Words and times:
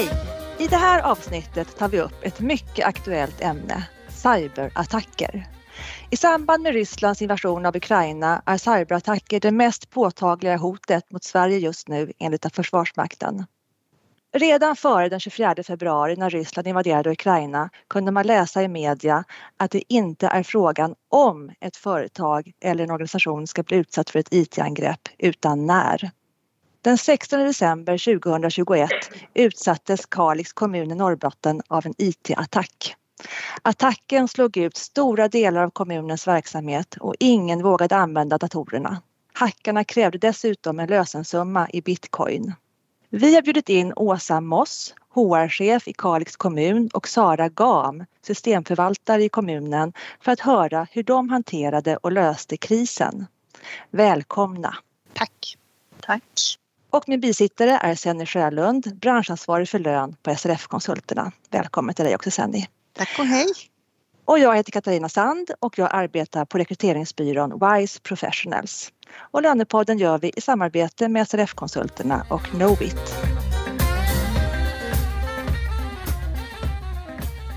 Hej! 0.00 0.10
I 0.58 0.66
det 0.66 0.76
här 0.76 1.02
avsnittet 1.02 1.76
tar 1.76 1.88
vi 1.88 2.00
upp 2.00 2.24
ett 2.24 2.40
mycket 2.40 2.86
aktuellt 2.86 3.40
ämne, 3.40 3.88
cyberattacker. 4.08 5.48
I 6.10 6.16
samband 6.16 6.62
med 6.62 6.72
Rysslands 6.72 7.22
invasion 7.22 7.66
av 7.66 7.76
Ukraina 7.76 8.42
är 8.46 8.58
cyberattacker 8.58 9.40
det 9.40 9.50
mest 9.50 9.90
påtagliga 9.90 10.56
hotet 10.56 11.10
mot 11.10 11.24
Sverige 11.24 11.58
just 11.58 11.88
nu 11.88 12.12
enligt 12.18 12.54
Försvarsmakten. 12.56 13.44
Redan 14.32 14.76
före 14.76 15.08
den 15.08 15.20
24 15.20 15.54
februari 15.66 16.16
när 16.16 16.30
Ryssland 16.30 16.68
invaderade 16.68 17.10
Ukraina 17.10 17.70
kunde 17.88 18.12
man 18.12 18.26
läsa 18.26 18.62
i 18.62 18.68
media 18.68 19.24
att 19.56 19.70
det 19.70 19.92
inte 19.92 20.26
är 20.26 20.42
frågan 20.42 20.94
om 21.08 21.52
ett 21.60 21.76
företag 21.76 22.52
eller 22.60 22.84
en 22.84 22.90
organisation 22.90 23.46
ska 23.46 23.62
bli 23.62 23.76
utsatt 23.76 24.10
för 24.10 24.18
ett 24.18 24.34
IT-angrepp 24.34 25.08
utan 25.18 25.66
när. 25.66 26.10
Den 26.82 26.98
16 26.98 27.40
december 27.40 28.20
2021 28.20 28.90
utsattes 29.34 30.06
Kalix 30.06 30.52
kommun 30.52 30.90
i 30.90 30.94
Norrbotten 30.94 31.62
av 31.68 31.86
en 31.86 31.94
IT-attack. 31.98 32.96
Attacken 33.62 34.28
slog 34.28 34.56
ut 34.56 34.76
stora 34.76 35.28
delar 35.28 35.62
av 35.62 35.70
kommunens 35.70 36.26
verksamhet 36.26 36.96
och 37.00 37.14
ingen 37.18 37.62
vågade 37.62 37.96
använda 37.96 38.38
datorerna. 38.38 39.02
Hackarna 39.32 39.84
krävde 39.84 40.18
dessutom 40.18 40.80
en 40.80 40.88
lösensumma 40.88 41.68
i 41.72 41.82
bitcoin. 41.82 42.52
Vi 43.10 43.34
har 43.34 43.42
bjudit 43.42 43.68
in 43.68 43.92
Åsa 43.96 44.40
Moss, 44.40 44.94
HR-chef 45.14 45.88
i 45.88 45.92
Kalix 45.92 46.36
kommun 46.36 46.90
och 46.94 47.08
Sara 47.08 47.48
Gam, 47.48 48.04
systemförvaltare 48.22 49.24
i 49.24 49.28
kommunen 49.28 49.92
för 50.20 50.32
att 50.32 50.40
höra 50.40 50.86
hur 50.90 51.02
de 51.02 51.28
hanterade 51.28 51.96
och 51.96 52.12
löste 52.12 52.56
krisen. 52.56 53.26
Välkomna! 53.90 54.76
Tack! 55.12 55.56
Tack! 56.00 56.59
Och 56.90 57.08
min 57.08 57.20
bisittare 57.20 57.70
är 57.70 57.94
Senny 57.94 58.26
Sjölund, 58.26 58.98
branschansvarig 59.00 59.68
för 59.68 59.78
lön 59.78 60.16
på 60.22 60.34
SRF-konsulterna. 60.34 61.32
Välkommen 61.50 61.94
till 61.94 62.04
dig 62.04 62.14
också 62.14 62.30
Senny! 62.30 62.66
Tack 62.96 63.18
och 63.18 63.24
hej! 63.24 63.46
Och 64.24 64.38
jag 64.38 64.56
heter 64.56 64.72
Katarina 64.72 65.08
Sand 65.08 65.50
och 65.60 65.78
jag 65.78 65.88
arbetar 65.92 66.44
på 66.44 66.58
rekryteringsbyrån 66.58 67.60
WISE 67.60 68.00
Professionals. 68.02 68.92
Och 69.16 69.42
Lönepodden 69.42 69.98
gör 69.98 70.18
vi 70.18 70.32
i 70.36 70.40
samarbete 70.40 71.08
med 71.08 71.28
SRF-konsulterna 71.28 72.26
och 72.30 72.42
Knowit. 72.42 73.14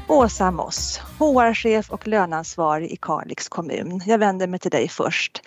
Åsa 0.08 0.52
Moss, 0.52 1.02
HR-chef 1.20 1.92
och 1.92 2.08
löneansvarig 2.08 2.92
i 2.92 2.96
Kalix 2.96 3.50
kommun. 3.50 4.02
Jag 4.06 4.18
vänder 4.18 4.48
mig 4.48 4.60
till 4.60 4.72
dig 4.72 4.90
först. 4.90 5.42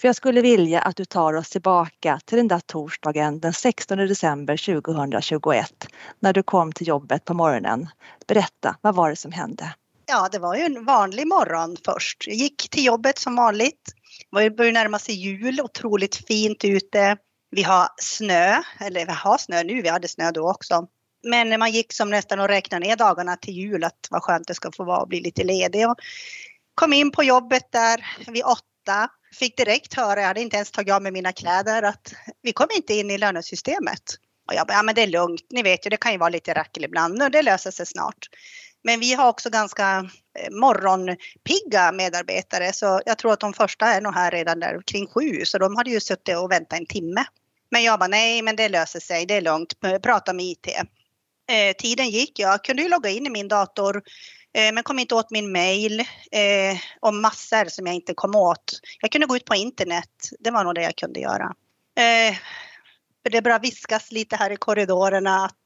För 0.00 0.08
jag 0.08 0.16
skulle 0.16 0.40
vilja 0.40 0.80
att 0.80 0.96
du 0.96 1.04
tar 1.04 1.34
oss 1.34 1.50
tillbaka 1.50 2.20
till 2.24 2.38
den 2.38 2.48
där 2.48 2.60
torsdagen 2.60 3.40
den 3.40 3.52
16 3.52 3.98
december 3.98 4.80
2021 4.80 5.88
när 6.20 6.32
du 6.32 6.42
kom 6.42 6.72
till 6.72 6.88
jobbet 6.88 7.24
på 7.24 7.34
morgonen. 7.34 7.88
Berätta, 8.26 8.76
vad 8.80 8.94
var 8.94 9.10
det 9.10 9.16
som 9.16 9.32
hände? 9.32 9.74
Ja, 10.06 10.28
det 10.32 10.38
var 10.38 10.56
ju 10.56 10.62
en 10.62 10.84
vanlig 10.84 11.26
morgon 11.26 11.76
först. 11.84 12.24
Jag 12.26 12.36
gick 12.36 12.70
till 12.70 12.84
jobbet 12.84 13.18
som 13.18 13.36
vanligt. 13.36 13.92
Det 14.30 14.50
började 14.50 14.80
närma 14.80 14.98
sig 14.98 15.14
jul, 15.14 15.60
otroligt 15.60 16.16
fint 16.16 16.64
ute. 16.64 17.16
Vi 17.50 17.62
har 17.62 17.88
snö, 17.96 18.62
eller 18.80 19.06
vi 19.06 19.12
har 19.12 19.38
snö 19.38 19.62
nu, 19.62 19.82
vi 19.82 19.88
hade 19.88 20.08
snö 20.08 20.30
då 20.30 20.50
också. 20.50 20.86
Men 21.22 21.58
man 21.58 21.70
gick 21.70 21.92
som 21.92 22.10
nästan 22.10 22.40
och 22.40 22.48
räknade 22.48 22.86
ner 22.86 22.96
dagarna 22.96 23.36
till 23.36 23.54
jul, 23.54 23.84
att 23.84 24.08
vad 24.10 24.22
skönt 24.22 24.48
det 24.48 24.54
ska 24.54 24.72
få 24.72 24.84
vara 24.84 25.00
och 25.00 25.08
bli 25.08 25.20
lite 25.20 25.44
ledig. 25.44 25.88
Och 25.88 25.96
kom 26.74 26.92
in 26.92 27.10
på 27.10 27.22
jobbet 27.22 27.72
där 27.72 28.06
vid 28.26 28.44
åtta. 28.44 29.08
Fick 29.38 29.56
direkt 29.56 29.94
höra, 29.94 30.20
jag 30.20 30.26
hade 30.26 30.40
inte 30.40 30.56
ens 30.56 30.70
tagit 30.70 30.94
av 30.94 31.02
mig 31.02 31.12
mina 31.12 31.32
kläder, 31.32 31.82
att 31.82 32.14
vi 32.42 32.52
kom 32.52 32.66
inte 32.76 32.94
in 32.94 33.10
i 33.10 33.18
lönesystemet. 33.18 34.02
Och 34.48 34.54
jag 34.54 34.66
bara, 34.66 34.72
ja 34.74 34.82
men 34.82 34.94
det 34.94 35.02
är 35.02 35.06
lugnt, 35.06 35.46
ni 35.50 35.62
vet 35.62 35.86
ju 35.86 35.90
det 35.90 35.96
kan 35.96 36.12
ju 36.12 36.18
vara 36.18 36.28
lite 36.28 36.54
rackel 36.54 36.84
ibland 36.84 37.22
och 37.22 37.30
det 37.30 37.42
löser 37.42 37.70
sig 37.70 37.86
snart. 37.86 38.28
Men 38.84 39.00
vi 39.00 39.14
har 39.14 39.28
också 39.28 39.50
ganska 39.50 40.10
eh, 40.38 40.50
morgonpigga 40.50 41.92
medarbetare 41.92 42.72
så 42.72 43.00
jag 43.06 43.18
tror 43.18 43.32
att 43.32 43.40
de 43.40 43.52
första 43.52 43.86
är 43.86 44.00
nog 44.00 44.14
här 44.14 44.30
redan 44.30 44.60
där 44.60 44.82
kring 44.86 45.06
sju 45.06 45.44
så 45.44 45.58
de 45.58 45.76
hade 45.76 45.90
ju 45.90 46.00
suttit 46.00 46.36
och 46.36 46.50
väntat 46.50 46.78
en 46.78 46.86
timme. 46.86 47.24
Men 47.70 47.82
jag 47.82 47.98
bara 47.98 48.08
nej 48.08 48.42
men 48.42 48.56
det 48.56 48.68
löser 48.68 49.00
sig, 49.00 49.26
det 49.26 49.34
är 49.34 49.40
lugnt, 49.40 49.80
prata 50.02 50.32
med 50.32 50.46
IT. 50.46 50.68
Eh, 51.48 51.76
tiden 51.78 52.10
gick, 52.10 52.38
jag 52.38 52.64
kunde 52.64 52.82
ju 52.82 52.88
logga 52.88 53.10
in 53.10 53.26
i 53.26 53.30
min 53.30 53.48
dator 53.48 54.02
eh, 54.54 54.72
men 54.72 54.82
kom 54.82 54.98
inte 54.98 55.14
åt 55.14 55.30
min 55.30 55.52
mail 55.52 56.00
eh, 56.32 56.78
och 57.00 57.14
massor 57.14 57.64
som 57.64 57.86
jag 57.86 57.94
inte 57.94 58.14
kom 58.14 58.34
åt. 58.34 58.80
Jag 59.00 59.12
kunde 59.12 59.26
gå 59.26 59.36
ut 59.36 59.44
på 59.44 59.54
internet, 59.54 60.30
det 60.40 60.50
var 60.50 60.64
nog 60.64 60.74
det 60.74 60.82
jag 60.82 60.96
kunde 60.96 61.20
göra. 61.20 61.54
Eh, 61.98 62.36
det 63.30 63.42
bara 63.42 63.58
viskas 63.58 64.12
lite 64.12 64.36
här 64.36 64.50
i 64.50 64.56
korridorerna 64.56 65.44
att, 65.44 65.64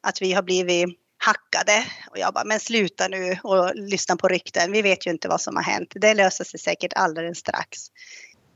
att 0.00 0.22
vi 0.22 0.32
har 0.32 0.42
blivit 0.42 0.88
hackade. 1.18 1.86
Och 2.10 2.18
jag 2.18 2.34
bara, 2.34 2.44
men 2.44 2.60
sluta 2.60 3.08
nu 3.08 3.38
och 3.42 3.72
lyssna 3.74 4.16
på 4.16 4.28
rykten. 4.28 4.72
Vi 4.72 4.82
vet 4.82 5.06
ju 5.06 5.10
inte 5.10 5.28
vad 5.28 5.40
som 5.40 5.56
har 5.56 5.62
hänt. 5.62 5.92
Det 5.94 6.14
löser 6.14 6.44
sig 6.44 6.60
säkert 6.60 6.92
alldeles 6.92 7.38
strax. 7.38 7.78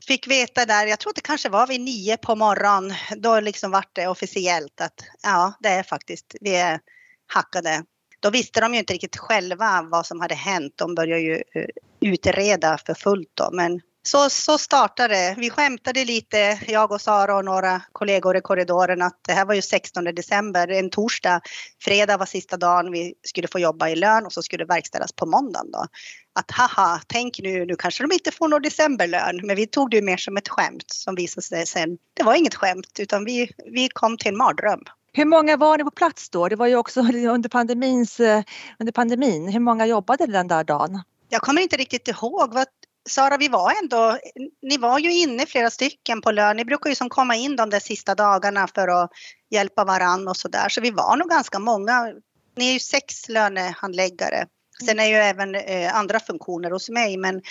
Fick 0.07 0.27
veta 0.27 0.65
där, 0.65 0.87
jag 0.87 0.99
tror 0.99 1.13
det 1.15 1.21
kanske 1.21 1.49
var 1.49 1.67
vid 1.67 1.81
nio 1.81 2.17
på 2.17 2.37
morgonen, 2.37 2.97
då 3.17 3.41
liksom 3.41 3.71
vart 3.71 3.91
det 3.93 4.07
officiellt 4.07 4.81
att 4.81 5.05
ja, 5.23 5.53
det 5.61 5.69
är 5.69 5.83
faktiskt, 5.83 6.35
vi 6.41 6.57
är 6.57 6.81
hackade. 7.27 7.85
Då 8.21 8.31
visste 8.31 8.61
de 8.61 8.75
ju 8.75 8.81
inte 8.81 8.93
riktigt 8.93 9.17
själva 9.17 9.83
vad 9.91 10.07
som 10.07 10.21
hade 10.21 10.35
hänt. 10.35 10.73
De 10.77 10.95
började 10.95 11.21
ju 11.21 11.35
eh, 11.35 11.67
utreda 12.01 12.79
för 12.87 12.95
fullt 12.95 13.31
då, 13.35 13.51
men 13.53 13.81
så, 14.03 14.31
så 14.31 14.59
startade 14.59 15.15
det. 15.15 15.35
Vi 15.39 15.51
skämtade 15.51 16.05
lite, 16.05 16.61
jag 16.67 16.93
och 16.93 17.01
Sara 17.01 17.37
och 17.37 17.45
några 17.45 17.83
kollegor 17.93 18.37
i 18.37 18.41
korridoren 18.41 19.03
att 19.03 19.19
det 19.23 19.33
här 19.33 19.45
var 19.45 19.55
ju 19.55 19.63
16 19.63 20.05
december, 20.05 20.69
en 20.69 20.91
torsdag. 20.91 21.41
Fredag 21.83 22.17
var 22.17 22.27
sista 22.27 22.57
dagen 22.57 22.93
vi 22.93 23.15
skulle 23.23 23.49
få 23.49 23.59
jobba 23.59 23.89
i 23.89 23.97
lön 23.97 24.27
och 24.27 24.33
så 24.33 24.43
skulle 24.43 24.65
det 24.65 24.75
verkställas 24.75 25.13
på 25.13 25.27
måndagen 25.27 25.71
då. 25.71 25.87
Att 26.33 26.51
haha, 26.51 27.01
tänk 27.07 27.39
nu, 27.43 27.67
nu 27.67 27.77
kanske 27.77 28.05
de 28.05 28.13
inte 28.13 28.31
får 28.31 28.49
någon 28.49 28.63
decemberlön. 28.63 29.41
Men 29.43 29.57
vi 29.57 29.67
tog 29.67 29.91
det 29.91 30.03
mer 30.03 30.17
som 30.17 30.37
ett 30.37 30.49
skämt 30.49 30.85
som 30.87 31.15
visade 31.15 31.43
sig 31.43 31.67
sen. 31.67 31.99
Det 32.15 32.23
var 32.23 32.35
inget 32.35 32.55
skämt 32.55 32.99
utan 32.99 33.25
vi, 33.25 33.51
vi 33.73 33.89
kom 33.89 34.17
till 34.17 34.29
en 34.29 34.37
mardröm. 34.37 34.81
Hur 35.13 35.25
många 35.25 35.57
var 35.57 35.79
ni 35.79 35.85
på 35.85 35.91
plats 35.91 36.31
då? 36.31 36.49
Det 36.49 36.57
var 36.57 36.67
ju 36.67 36.77
också 36.77 37.01
under, 37.31 37.49
pandemins, 37.49 38.21
eh, 38.21 38.43
under 38.79 38.93
pandemin. 38.93 39.49
Hur 39.49 39.61
många 39.61 39.87
jobbade 39.87 40.27
den 40.27 40.49
där 40.49 40.65
dagen? 40.65 41.03
Jag 41.29 41.43
kommer 41.43 41.63
inte 41.63 41.77
riktigt 41.77 42.09
ihåg. 42.09 42.55
Vad, 42.55 42.67
Sara, 43.09 43.37
vi 43.37 43.49
var 43.49 43.73
ändå, 43.83 44.19
ni 44.63 44.79
var 44.79 44.99
ju 44.99 45.13
inne 45.13 45.47
flera 45.47 45.71
stycken 45.71 46.21
på 46.21 46.31
lön. 46.31 46.57
Ni 46.57 46.65
brukar 46.65 46.91
ju 46.91 46.97
som 46.97 47.09
komma 47.09 47.37
in 47.37 47.57
de 47.57 47.71
där 47.71 47.81
sista 47.81 48.15
dagarna 48.15 48.69
för 48.75 48.89
att 48.89 49.11
hjälpa 49.51 49.85
varann 49.85 50.29
och 50.29 50.37
så 50.37 50.49
där. 50.49 50.69
Så 50.69 50.81
vi 50.81 50.91
var 50.91 51.17
nog 51.17 51.29
ganska 51.29 51.59
många. 51.59 52.13
Ni 52.57 52.69
är 52.69 52.73
ju 52.73 52.79
sex 52.79 53.29
lönehandläggare. 53.29 54.47
Sen 54.87 54.99
är 54.99 55.07
ju 55.07 55.15
även 55.15 55.55
eh, 55.55 55.97
andra 55.97 56.21
funktioner 56.21 56.71
hos 56.71 56.89
mig, 56.89 57.17
men 57.17 57.43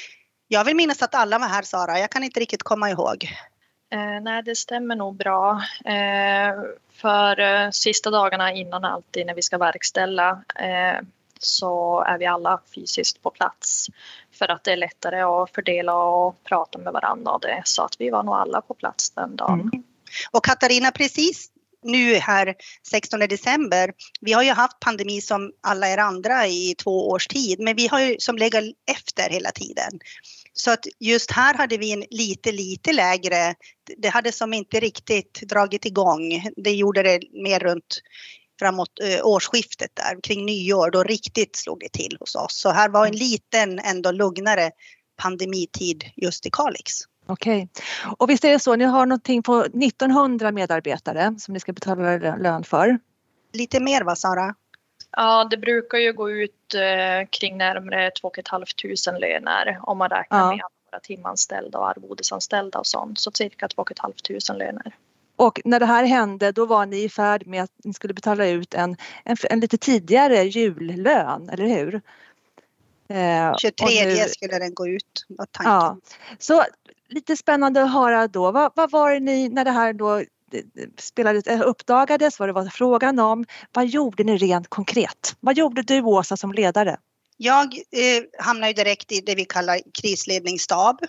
jag 0.47 0.65
vill 0.65 0.75
minnas 0.75 1.01
att 1.01 1.15
alla 1.15 1.39
var 1.39 1.47
här 1.47 1.61
Sara. 1.61 1.99
Jag 1.99 2.09
kan 2.09 2.23
inte 2.23 2.39
riktigt 2.39 2.63
komma 2.63 2.89
ihåg. 2.89 3.29
Eh, 3.91 4.21
nej, 4.21 4.43
det 4.43 4.55
stämmer 4.55 4.95
nog 4.95 5.15
bra. 5.15 5.61
Eh, 5.85 6.53
för 6.93 7.39
eh, 7.39 7.69
sista 7.69 8.09
dagarna 8.09 8.53
innan 8.53 8.85
alltid 8.85 9.25
när 9.25 9.35
vi 9.35 9.41
ska 9.41 9.57
verkställa 9.57 10.43
eh, 10.55 11.05
så 11.39 12.03
är 12.07 12.17
vi 12.17 12.25
alla 12.25 12.61
fysiskt 12.75 13.23
på 13.23 13.29
plats 13.29 13.87
för 14.31 14.51
att 14.51 14.63
det 14.63 14.71
är 14.71 14.77
lättare 14.77 15.21
att 15.21 15.51
fördela 15.51 15.95
och 15.95 16.43
prata 16.43 16.79
med 16.79 16.93
varandra 16.93 17.31
och 17.31 17.41
det. 17.41 17.61
Så 17.65 17.83
att 17.83 17.95
vi 17.99 18.09
var 18.09 18.23
nog 18.23 18.35
alla 18.35 18.61
på 18.61 18.73
plats 18.73 19.09
den 19.09 19.35
dagen. 19.35 19.61
Mm. 19.61 19.83
Och 20.31 20.45
Katarina, 20.45 20.91
precis 20.91 21.51
nu 21.83 22.15
här 22.15 22.55
16 22.87 23.19
december, 23.19 23.91
vi 24.21 24.33
har 24.33 24.43
ju 24.43 24.51
haft 24.51 24.79
pandemi 24.79 25.21
som 25.21 25.51
alla 25.61 25.89
er 25.89 25.97
andra 25.97 26.47
i 26.47 26.75
två 26.83 27.09
års 27.09 27.27
tid, 27.27 27.59
men 27.59 27.75
vi 27.75 27.87
har 27.87 28.01
ju 28.01 28.15
som 28.19 28.37
legat 28.37 28.63
efter 28.91 29.29
hela 29.29 29.51
tiden. 29.51 29.99
Så 30.53 30.71
att 30.71 30.85
just 30.99 31.31
här 31.31 31.53
hade 31.53 31.77
vi 31.77 31.91
en 31.91 32.03
lite, 32.09 32.51
lite 32.51 32.93
lägre, 32.93 33.55
det 33.97 34.09
hade 34.09 34.31
som 34.31 34.53
inte 34.53 34.79
riktigt 34.79 35.41
dragit 35.41 35.85
igång. 35.85 36.47
Det 36.55 36.71
gjorde 36.71 37.03
det 37.03 37.19
mer 37.43 37.59
runt 37.59 38.01
framåt 38.59 38.99
eh, 39.03 39.25
årsskiftet 39.25 39.91
där, 39.93 40.21
kring 40.23 40.45
nyår, 40.45 40.91
då 40.91 41.03
riktigt 41.03 41.55
slog 41.55 41.79
det 41.79 41.91
till 41.91 42.17
hos 42.19 42.35
oss. 42.35 42.59
Så 42.61 42.69
här 42.69 42.89
var 42.89 43.07
en 43.07 43.15
liten, 43.15 43.79
ändå 43.79 44.11
lugnare 44.11 44.71
pandemitid 45.21 46.03
just 46.15 46.45
i 46.45 46.49
Kalix. 46.51 46.93
Okej. 47.29 47.69
Och 48.17 48.29
visst 48.29 48.45
är 48.45 48.51
det 48.51 48.59
så, 48.59 48.75
ni 48.75 48.85
har 48.85 49.05
någonting 49.05 49.43
på 49.43 49.59
1900 49.61 50.51
medarbetare 50.51 51.35
som 51.37 51.53
ni 51.53 51.59
ska 51.59 51.73
betala 51.73 52.17
lön 52.17 52.63
för? 52.63 52.99
Lite 53.53 53.79
mer 53.79 54.03
va 54.03 54.15
Sara? 54.15 54.55
Ja, 55.11 55.47
det 55.51 55.57
brukar 55.57 55.97
ju 55.97 56.13
gå 56.13 56.31
ut 56.31 56.75
eh, 56.75 57.27
kring 57.29 57.57
närmare 57.57 58.11
2 58.11 58.31
500 58.49 59.19
löner 59.19 59.79
om 59.81 59.97
man 59.97 60.09
räknar 60.09 60.39
ja. 60.39 60.49
med 60.49 60.61
våra 60.91 60.99
timanställda 60.99 61.79
och 61.79 61.89
arvodesanställda 61.89 62.79
och 62.79 62.87
sånt. 62.87 63.19
Så 63.19 63.31
cirka 63.31 63.67
2 63.67 63.85
500 64.01 64.65
löner. 64.65 64.95
Och 65.35 65.61
när 65.65 65.79
det 65.79 65.85
här 65.85 66.03
hände 66.03 66.51
då 66.51 66.65
var 66.65 66.85
ni 66.85 67.03
i 67.03 67.09
färd 67.09 67.47
med 67.47 67.63
att 67.63 67.71
ni 67.83 67.93
skulle 67.93 68.13
betala 68.13 68.47
ut 68.47 68.73
en, 68.73 68.97
en, 69.25 69.37
en 69.49 69.59
lite 69.59 69.77
tidigare 69.77 70.43
jullön, 70.43 71.49
eller 71.49 71.67
hur? 71.67 72.01
Eh, 73.13 73.55
23 73.57 74.05
nu, 74.05 74.15
skulle 74.15 74.59
den 74.59 74.73
gå 74.73 74.87
ut, 74.87 75.25
var 75.27 75.45
tanken. 75.45 75.73
Ja. 75.73 75.97
Så 76.39 76.63
lite 77.09 77.37
spännande 77.37 77.83
att 77.83 77.93
höra 77.93 78.27
då. 78.27 78.51
Vad, 78.51 78.71
vad 78.75 78.91
var 78.91 79.11
det 79.11 79.19
ni, 79.19 79.49
när 79.49 79.65
det 79.65 79.71
här 79.71 79.93
då 79.93 80.17
eh, 80.17 80.25
spelades, 80.99 81.47
eh, 81.47 81.61
uppdagades, 81.61 82.39
vad 82.39 82.49
det 82.49 82.53
var 82.53 82.65
frågan 82.65 83.19
om. 83.19 83.45
Vad 83.73 83.87
gjorde 83.87 84.23
ni 84.23 84.37
rent 84.37 84.67
konkret? 84.69 85.35
Vad 85.39 85.57
gjorde 85.57 85.81
du 85.81 86.01
Åsa 86.01 86.37
som 86.37 86.53
ledare? 86.53 86.97
Jag 87.37 87.73
eh, 87.73 88.23
hamnade 88.45 88.73
direkt 88.73 89.11
i 89.11 89.21
det 89.21 89.35
vi 89.35 89.45
kallar 89.45 89.79
krisledningsstab. 90.01 90.99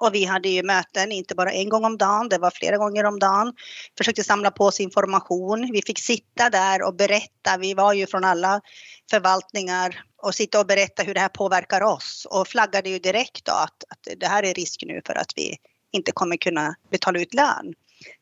Och 0.00 0.14
vi 0.14 0.24
hade 0.24 0.48
ju 0.48 0.62
möten, 0.62 1.12
inte 1.12 1.34
bara 1.34 1.52
en 1.52 1.68
gång 1.68 1.84
om 1.84 1.98
dagen, 1.98 2.28
det 2.28 2.38
var 2.38 2.50
flera 2.50 2.76
gånger 2.76 3.04
om 3.04 3.18
dagen. 3.18 3.52
Försökte 3.98 4.24
samla 4.24 4.50
på 4.50 4.64
oss 4.64 4.80
information. 4.80 5.70
Vi 5.72 5.82
fick 5.82 5.98
sitta 5.98 6.50
där 6.50 6.82
och 6.82 6.94
berätta. 6.94 7.56
Vi 7.60 7.74
var 7.74 7.92
ju 7.92 8.06
från 8.06 8.24
alla 8.24 8.60
förvaltningar 9.10 10.04
och 10.22 10.34
sitta 10.34 10.60
och 10.60 10.66
berätta 10.66 11.02
hur 11.02 11.14
det 11.14 11.20
här 11.20 11.28
påverkar 11.28 11.80
oss. 11.80 12.26
Och 12.30 12.48
flaggade 12.48 12.90
ju 12.90 12.98
direkt 12.98 13.44
då 13.44 13.52
att, 13.52 13.84
att 13.88 14.18
det 14.20 14.26
här 14.26 14.42
är 14.42 14.54
risk 14.54 14.82
nu 14.86 15.00
för 15.06 15.14
att 15.14 15.32
vi 15.36 15.56
inte 15.92 16.12
kommer 16.12 16.36
kunna 16.36 16.74
betala 16.90 17.20
ut 17.20 17.34
lön. 17.34 17.74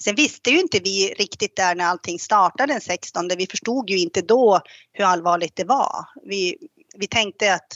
Sen 0.03 0.15
visste 0.15 0.51
ju 0.51 0.61
inte 0.61 0.79
vi 0.79 1.15
riktigt 1.19 1.57
där 1.57 1.75
när 1.75 1.85
allting 1.85 2.19
startade 2.19 2.73
den 2.73 2.81
16. 2.81 3.29
Vi 3.39 3.47
förstod 3.47 3.91
ju 3.91 3.99
inte 3.99 4.23
då 4.23 4.61
hur 4.93 5.05
allvarligt 5.05 5.57
det 5.57 5.65
var. 5.65 6.09
Vi, 6.25 6.57
vi 6.97 7.07
tänkte 7.07 7.55
att 7.55 7.69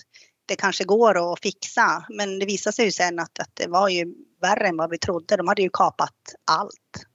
det 0.53 0.57
kanske 0.57 0.85
går 0.85 1.33
att 1.33 1.41
fixa. 1.41 2.05
Men 2.09 2.39
det 2.39 2.47
visade 2.47 2.77
sig 2.77 2.85
ju 2.85 2.93
sen 2.93 3.19
att, 3.19 3.39
att 3.39 3.51
det 3.55 3.67
var 3.67 3.89
ju 3.89 4.15
värre 4.41 4.69
än 4.69 4.77
vad 4.77 4.91
vi 4.91 4.99
trodde. 4.99 5.37
De 5.37 5.49
hade 5.49 5.63
ju 5.63 5.71
kapat 5.73 6.35
allt. 6.45 7.07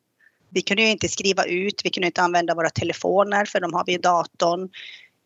Vi 0.50 0.62
kunde 0.62 0.84
ju 0.84 0.89
inte 0.92 1.10
skriva 1.10 1.44
ut, 1.44 1.81
vi 1.84 1.89
kunde 1.89 2.07
inte 2.07 2.22
använda 2.22 2.56
våra 2.56 2.69
telefoner 2.69 3.45
för 3.45 3.60
de 3.60 3.74
har 3.74 3.84
vi 3.86 3.94
i 3.94 3.98
datorn. 3.98 4.69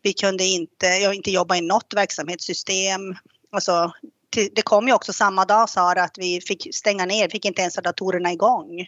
Vi 0.02 0.12
kunde 0.12 0.44
inte, 0.44 0.86
jag 0.86 1.14
inte 1.14 1.30
jobba 1.30 1.56
i 1.56 1.60
något 1.60 1.92
verksamhetssystem. 1.94 3.16
Alltså, 3.52 3.92
det 4.52 4.62
kom 4.62 4.88
ju 4.88 4.94
också 4.94 5.12
samma 5.12 5.44
dag 5.44 5.70
Sara 5.70 6.02
att 6.02 6.18
vi 6.18 6.40
fick 6.40 6.74
stänga 6.74 7.06
ner, 7.06 7.28
fick 7.28 7.44
inte 7.44 7.62
ens 7.62 7.76
ha 7.76 7.82
datorerna 7.82 8.32
igång. 8.32 8.86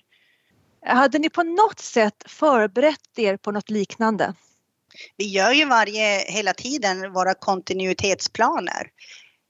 Hade 0.87 1.19
ni 1.19 1.31
på 1.31 1.43
något 1.43 1.81
sätt 1.81 2.25
förberett 2.27 3.19
er 3.19 3.37
på 3.37 3.51
något 3.51 3.71
liknande? 3.71 4.35
Vi 5.17 5.25
gör 5.25 5.53
ju 5.53 5.65
varje, 5.65 6.19
hela 6.19 6.53
tiden 6.53 7.13
våra 7.13 7.35
kontinuitetsplaner. 7.35 8.91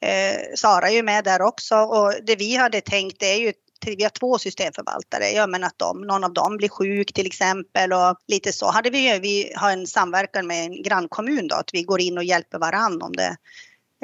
Eh, 0.04 0.40
Sara 0.54 0.88
är 0.88 0.94
ju 0.94 1.02
med 1.02 1.24
där 1.24 1.42
också 1.42 1.76
och 1.76 2.14
det 2.26 2.36
vi 2.36 2.56
hade 2.56 2.80
tänkt 2.80 3.22
är 3.22 3.34
ju 3.34 3.52
vi 3.86 4.02
har 4.02 4.10
två 4.10 4.38
systemförvaltare, 4.38 5.30
ja 5.30 5.46
men 5.46 5.64
att 5.64 5.78
de, 5.78 6.00
någon 6.00 6.24
av 6.24 6.32
dem 6.32 6.56
blir 6.56 6.68
sjuk 6.68 7.12
till 7.12 7.26
exempel 7.26 7.92
och 7.92 8.16
lite 8.26 8.52
så 8.52 8.70
hade 8.70 8.90
vi 8.90 9.18
vi 9.18 9.52
har 9.56 9.70
en 9.70 9.86
samverkan 9.86 10.46
med 10.46 10.64
en 10.64 10.82
grannkommun 10.82 11.48
då, 11.48 11.56
att 11.56 11.70
vi 11.72 11.82
går 11.82 12.00
in 12.00 12.18
och 12.18 12.24
hjälper 12.24 12.58
varann 12.58 13.02
om 13.02 13.12
det. 13.12 13.36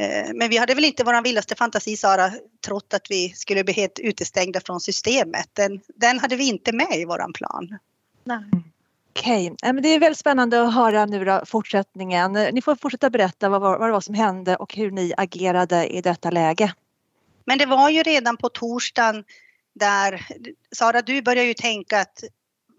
Eh, 0.00 0.30
men 0.34 0.50
vi 0.50 0.56
hade 0.56 0.74
väl 0.74 0.84
inte 0.84 1.04
våran 1.04 1.22
vildaste 1.22 1.54
fantasi 1.54 1.96
Sara 1.96 2.32
trott 2.66 2.94
att 2.94 3.10
vi 3.10 3.28
skulle 3.28 3.64
bli 3.64 3.74
helt 3.74 3.98
utestängda 3.98 4.60
från 4.60 4.80
systemet. 4.80 5.48
Den, 5.52 5.80
den 5.94 6.18
hade 6.18 6.36
vi 6.36 6.48
inte 6.48 6.72
med 6.72 6.96
i 6.96 7.04
våran 7.04 7.32
plan. 7.32 7.78
Nej. 8.24 8.69
Okej, 9.10 9.50
okay. 9.50 9.72
det 9.72 9.88
är 9.88 10.00
väldigt 10.00 10.18
spännande 10.18 10.62
att 10.62 10.74
höra 10.74 11.06
nu 11.06 11.24
då, 11.24 11.42
fortsättningen. 11.46 12.32
Ni 12.32 12.62
får 12.62 12.76
fortsätta 12.76 13.10
berätta 13.10 13.48
vad, 13.48 13.60
vad 13.60 13.88
det 13.88 13.92
var 13.92 14.00
som 14.00 14.14
hände 14.14 14.56
och 14.56 14.74
hur 14.74 14.90
ni 14.90 15.12
agerade 15.16 15.86
i 15.86 16.00
detta 16.00 16.30
läge. 16.30 16.74
Men 17.44 17.58
det 17.58 17.66
var 17.66 17.90
ju 17.90 18.02
redan 18.02 18.36
på 18.36 18.48
torsdagen 18.48 19.24
där, 19.74 20.26
Sara 20.72 21.02
du 21.02 21.22
började 21.22 21.48
ju 21.48 21.54
tänka 21.54 22.00
att 22.00 22.24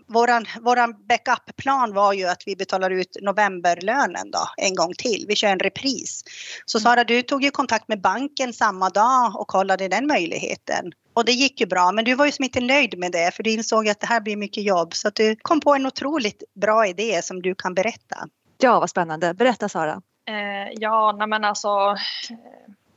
våran, 0.07 0.45
våran 0.61 0.95
backup-plan 1.09 1.93
var 1.93 2.13
ju 2.13 2.25
att 2.25 2.43
vi 2.45 2.55
betalar 2.55 2.89
ut 2.89 3.17
novemberlönen 3.21 4.31
då 4.31 4.47
en 4.57 4.75
gång 4.75 4.93
till. 4.97 5.25
Vi 5.27 5.35
kör 5.35 5.47
en 5.47 5.59
repris. 5.59 6.23
Så. 6.65 6.79
Sara, 6.79 7.03
du 7.03 7.21
tog 7.21 7.43
ju 7.43 7.51
kontakt 7.51 7.87
med 7.87 8.01
banken 8.01 8.53
samma 8.53 8.89
dag 8.89 9.35
och 9.35 9.47
kollade 9.47 9.87
den 9.87 10.07
möjligheten. 10.07 10.91
Och 11.13 11.25
det 11.25 11.31
gick 11.31 11.59
ju 11.61 11.65
bra, 11.65 11.91
men 11.91 12.05
du 12.05 12.15
var 12.15 12.25
ju 12.25 12.31
som 12.31 12.45
inte 12.45 12.59
nöjd 12.59 12.97
med 12.97 13.11
det 13.11 13.35
för 13.35 13.43
du 13.43 13.51
insåg 13.51 13.89
att 13.89 13.99
det 13.99 14.07
här 14.07 14.21
blir 14.21 14.35
mycket 14.35 14.63
jobb. 14.63 14.93
Så 14.93 15.07
att 15.07 15.15
du 15.15 15.35
kom 15.35 15.59
på 15.59 15.75
en 15.75 15.85
otroligt 15.85 16.43
bra 16.55 16.87
idé 16.87 17.21
som 17.21 17.41
du 17.41 17.55
kan 17.55 17.73
berätta. 17.73 18.27
Ja, 18.57 18.79
vad 18.79 18.89
spännande. 18.89 19.33
Berätta 19.33 19.69
Sara. 19.69 20.01
Eh, 20.27 20.73
ja, 20.79 21.15
nej 21.17 21.27
men 21.27 21.43
alltså 21.43 21.97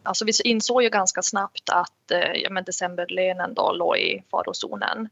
Alltså 0.07 0.25
vi 0.25 0.33
insåg 0.45 0.83
ju 0.83 0.89
ganska 0.89 1.23
snabbt 1.23 1.71
att 1.71 2.11
eh, 2.11 2.33
ja, 2.35 2.51
men 2.51 2.65
decemberlönen 2.65 3.55
då 3.55 3.73
låg 3.73 3.97
i 3.97 4.23
farozonen. 4.31 5.09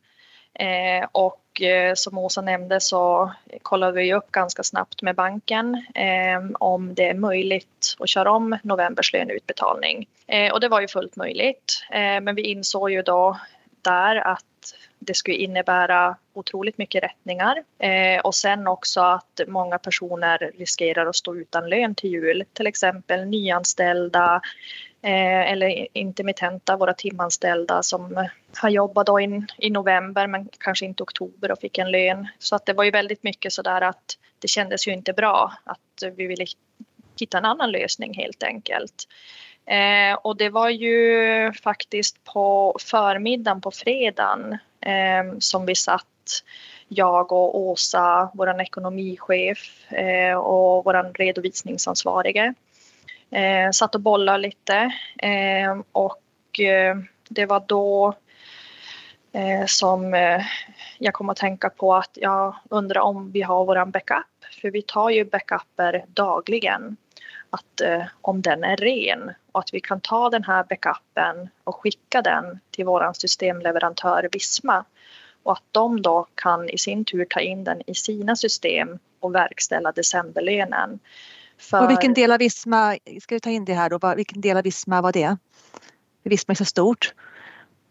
Eh, 0.54 1.08
och 1.12 1.41
och 1.52 1.62
eh, 1.62 1.94
som 1.94 2.18
Åsa 2.18 2.40
nämnde 2.40 2.80
så 2.80 3.32
kollade 3.62 3.92
vi 3.92 4.14
upp 4.14 4.30
ganska 4.30 4.62
snabbt 4.62 5.02
med 5.02 5.14
banken 5.14 5.86
ehm, 5.94 6.56
om 6.60 6.94
det 6.94 7.08
är 7.08 7.14
möjligt 7.14 7.96
att 7.98 8.08
köra 8.08 8.32
om 8.32 8.58
novembers 8.62 9.12
löneutbetalning. 9.12 10.06
Eh, 10.26 10.52
och 10.52 10.60
det 10.60 10.68
var 10.68 10.80
ju 10.80 10.88
fullt 10.88 11.16
möjligt. 11.16 11.84
Eh, 11.90 12.20
men 12.20 12.34
vi 12.34 12.42
insåg 12.42 12.90
ju 12.90 13.02
då 13.02 13.40
där 13.82 14.16
att 14.16 14.44
det 14.98 15.14
skulle 15.14 15.36
innebära 15.36 16.16
otroligt 16.32 16.78
mycket 16.78 17.02
rättningar 17.02 17.62
eh, 17.78 18.20
och 18.20 18.34
sen 18.34 18.66
också 18.66 19.00
att 19.00 19.40
många 19.46 19.78
personer 19.78 20.50
riskerar 20.58 21.06
att 21.06 21.16
stå 21.16 21.36
utan 21.36 21.68
lön 21.68 21.94
till 21.94 22.10
jul, 22.10 22.44
till 22.52 22.66
exempel 22.66 23.24
nyanställda 23.24 24.40
eh, 25.02 25.52
eller 25.52 25.88
intermittenta, 25.92 26.76
våra 26.76 26.94
timanställda 26.94 27.82
som 27.82 28.28
har 28.56 28.70
jobbat 28.70 29.06
då 29.06 29.20
in, 29.20 29.46
i 29.58 29.70
november 29.70 30.26
men 30.26 30.48
kanske 30.58 30.84
inte 30.84 31.02
oktober 31.02 31.52
och 31.52 31.58
fick 31.58 31.78
en 31.78 31.90
lön. 31.90 32.28
Så 32.38 32.56
att 32.56 32.66
det 32.66 32.72
var 32.72 32.84
ju 32.84 32.90
väldigt 32.90 33.22
mycket 33.22 33.52
så 33.52 33.62
där 33.62 33.80
att 33.80 34.18
det 34.38 34.48
kändes 34.48 34.88
ju 34.88 34.92
inte 34.92 35.12
bra 35.12 35.52
att 35.64 36.16
vi 36.16 36.26
ville 36.26 36.46
hitta 37.20 37.38
en 37.38 37.44
annan 37.44 37.70
lösning 37.70 38.14
helt 38.14 38.42
enkelt. 38.42 39.08
Eh, 39.66 40.14
och 40.22 40.36
det 40.36 40.48
var 40.48 40.68
ju 40.68 41.52
faktiskt 41.52 42.24
på 42.24 42.76
förmiddagen 42.80 43.60
på 43.60 43.70
fredagen 43.70 44.52
eh, 44.80 45.38
som 45.38 45.66
vi 45.66 45.74
satt, 45.74 46.06
jag 46.88 47.32
och 47.32 47.58
Åsa, 47.58 48.30
vår 48.34 48.60
ekonomichef 48.60 49.92
eh, 49.92 50.36
och 50.36 50.84
vår 50.84 51.18
redovisningsansvarige. 51.18 52.54
Eh, 53.32 53.70
satt 53.70 53.94
och 53.94 54.00
bollade 54.00 54.38
lite 54.38 54.92
eh, 55.18 55.80
och 55.92 56.60
eh, 56.60 56.96
det 57.28 57.46
var 57.46 57.64
då 57.66 58.14
eh, 59.32 59.66
som 59.66 60.14
eh, 60.14 60.42
jag 60.98 61.14
kom 61.14 61.30
att 61.30 61.36
tänka 61.36 61.70
på 61.70 61.94
att 61.94 62.10
jag 62.14 62.56
undrar 62.70 63.00
om 63.00 63.32
vi 63.32 63.42
har 63.42 63.64
våran 63.64 63.90
backup. 63.90 64.26
För 64.60 64.70
vi 64.70 64.82
tar 64.82 65.10
ju 65.10 65.24
backuper 65.24 66.04
dagligen. 66.08 66.96
Att 67.50 67.80
eh, 67.80 68.02
om 68.20 68.42
den 68.42 68.64
är 68.64 68.76
ren 68.76 69.30
och 69.52 69.60
att 69.60 69.74
vi 69.74 69.80
kan 69.80 70.00
ta 70.00 70.30
den 70.30 70.44
här 70.44 70.64
backupen 70.64 71.48
och 71.64 71.76
skicka 71.76 72.22
den 72.22 72.60
till 72.70 72.84
våran 72.84 73.14
systemleverantör 73.14 74.28
Visma 74.32 74.84
och 75.42 75.52
att 75.52 75.64
de 75.70 76.02
då 76.02 76.26
kan 76.34 76.68
i 76.68 76.78
sin 76.78 77.04
tur 77.04 77.24
ta 77.24 77.40
in 77.40 77.64
den 77.64 77.82
i 77.86 77.94
sina 77.94 78.36
system 78.36 78.98
och 79.20 79.34
verkställa 79.34 79.92
decemberlönen. 79.92 80.98
För... 81.62 81.84
Och 81.84 81.90
vilken 81.90 82.14
del 82.14 82.32
av 82.32 82.38
Visma, 82.38 82.96
ska 83.20 83.34
vi 83.34 83.40
ta 83.40 83.50
in 83.50 83.64
det 83.64 83.74
här 83.74 83.90
då, 83.90 84.14
vilken 84.16 84.40
del 84.40 84.56
av 84.56 84.62
Visma 84.62 85.02
var 85.02 85.12
det? 85.12 85.36
Visma 86.22 86.52
är 86.52 86.56
så 86.56 86.64
stort. 86.64 87.14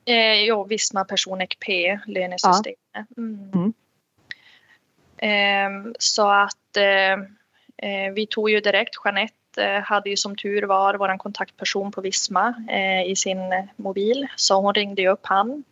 Eh, 0.06 0.44
jo, 0.44 0.64
Visma 0.64 1.06
Personec 1.06 1.50
P, 1.66 2.00
lönesystemet. 2.06 2.78
Ja. 2.94 3.06
Mm. 3.18 3.52
Mm. 3.54 3.74
Eh, 5.18 5.92
så 6.00 6.30
att 6.30 6.78
eh, 6.78 7.14
eh, 7.78 8.14
vi 8.14 8.28
tog 8.28 8.50
ju 8.50 8.60
direkt, 8.60 8.96
Jeanette 9.06 9.64
eh, 9.64 9.82
hade 9.82 10.10
ju 10.10 10.18
som 10.18 10.36
tur 10.36 10.64
var 10.64 10.94
vår 10.94 11.18
kontaktperson 11.18 11.92
på 11.92 12.02
Visma 12.02 12.54
eh, 12.70 13.12
i 13.12 13.16
sin 13.16 13.40
mobil 13.76 14.28
så 14.36 14.62
hon 14.62 14.74
ringde 14.74 15.08
upp 15.08 15.26
han 15.26 15.64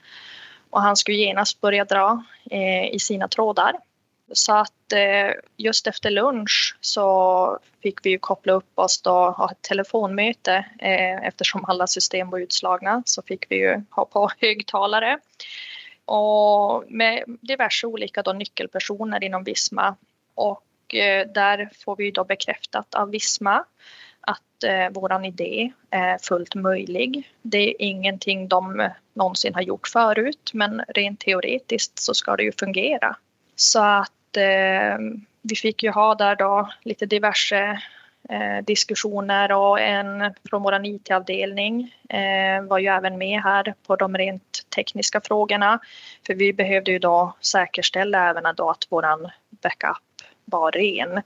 och 0.69 0.81
han 0.81 0.95
skulle 0.95 1.17
genast 1.17 1.61
börja 1.61 1.85
dra 1.85 2.23
i 2.91 2.99
sina 2.99 3.27
trådar. 3.27 3.73
Så 4.31 4.53
att 4.53 4.93
eh, 4.93 5.33
just 5.57 5.87
efter 5.87 6.09
lunch 6.09 6.77
så 6.81 7.59
fick 7.83 8.05
vi 8.05 8.09
ju 8.09 8.19
koppla 8.19 8.53
upp 8.53 8.79
oss 8.79 9.01
då 9.01 9.11
och 9.11 9.33
ha 9.33 9.51
ett 9.51 9.61
telefonmöte 9.61 10.65
eh, 10.79 11.27
eftersom 11.27 11.65
alla 11.65 11.87
system 11.87 12.29
var 12.29 12.39
utslagna 12.39 13.03
så 13.05 13.21
fick 13.21 13.45
vi 13.51 13.55
ju 13.55 13.83
ha 13.89 14.05
på 14.05 14.29
högtalare. 14.39 15.19
Och 16.05 16.83
med 16.87 17.23
diverse 17.41 17.87
olika 17.87 18.21
då 18.21 18.33
nyckelpersoner 18.33 19.23
inom 19.23 19.43
Visma 19.43 19.95
och 20.35 20.95
eh, 20.95 21.27
där 21.27 21.69
får 21.85 21.95
vi 21.95 22.11
då 22.11 22.23
bekräftat 22.23 22.95
av 22.95 23.09
Visma 23.09 23.65
att 24.21 24.63
eh, 24.63 24.89
våran 24.91 25.25
idé 25.25 25.71
är 25.89 26.17
fullt 26.17 26.55
möjlig. 26.55 27.33
Det 27.41 27.69
är 27.69 27.75
ingenting 27.79 28.47
de 28.47 28.89
någonsin 29.13 29.55
har 29.55 29.61
gjort 29.61 29.87
förut 29.87 30.51
men 30.53 30.81
rent 30.87 31.19
teoretiskt 31.19 31.99
så 31.99 32.13
ska 32.13 32.35
det 32.35 32.43
ju 32.43 32.51
fungera. 32.59 33.15
Så 33.55 33.79
att 33.83 34.11
eh, 34.37 34.97
vi 35.41 35.55
fick 35.55 35.83
ju 35.83 35.91
ha 35.91 36.15
där 36.15 36.35
då 36.35 36.69
lite 36.83 37.05
diverse 37.05 37.81
eh, 38.29 38.63
diskussioner 38.65 39.51
och 39.51 39.79
en 39.79 40.33
från 40.49 40.63
vår 40.63 40.85
IT-avdelning 40.85 41.95
eh, 42.09 42.63
var 42.63 42.79
ju 42.79 42.87
även 42.87 43.17
med 43.17 43.41
här 43.41 43.73
på 43.87 43.95
de 43.95 44.17
rent 44.17 44.65
tekniska 44.75 45.21
frågorna. 45.21 45.79
För 46.27 46.33
vi 46.33 46.53
behövde 46.53 46.91
ju 46.91 46.99
då 46.99 47.33
säkerställa 47.41 48.29
även 48.29 48.55
då 48.55 48.69
att 48.69 48.87
våran 48.89 49.29
backup 49.49 49.97
var 50.45 50.71
ren. 50.71 51.17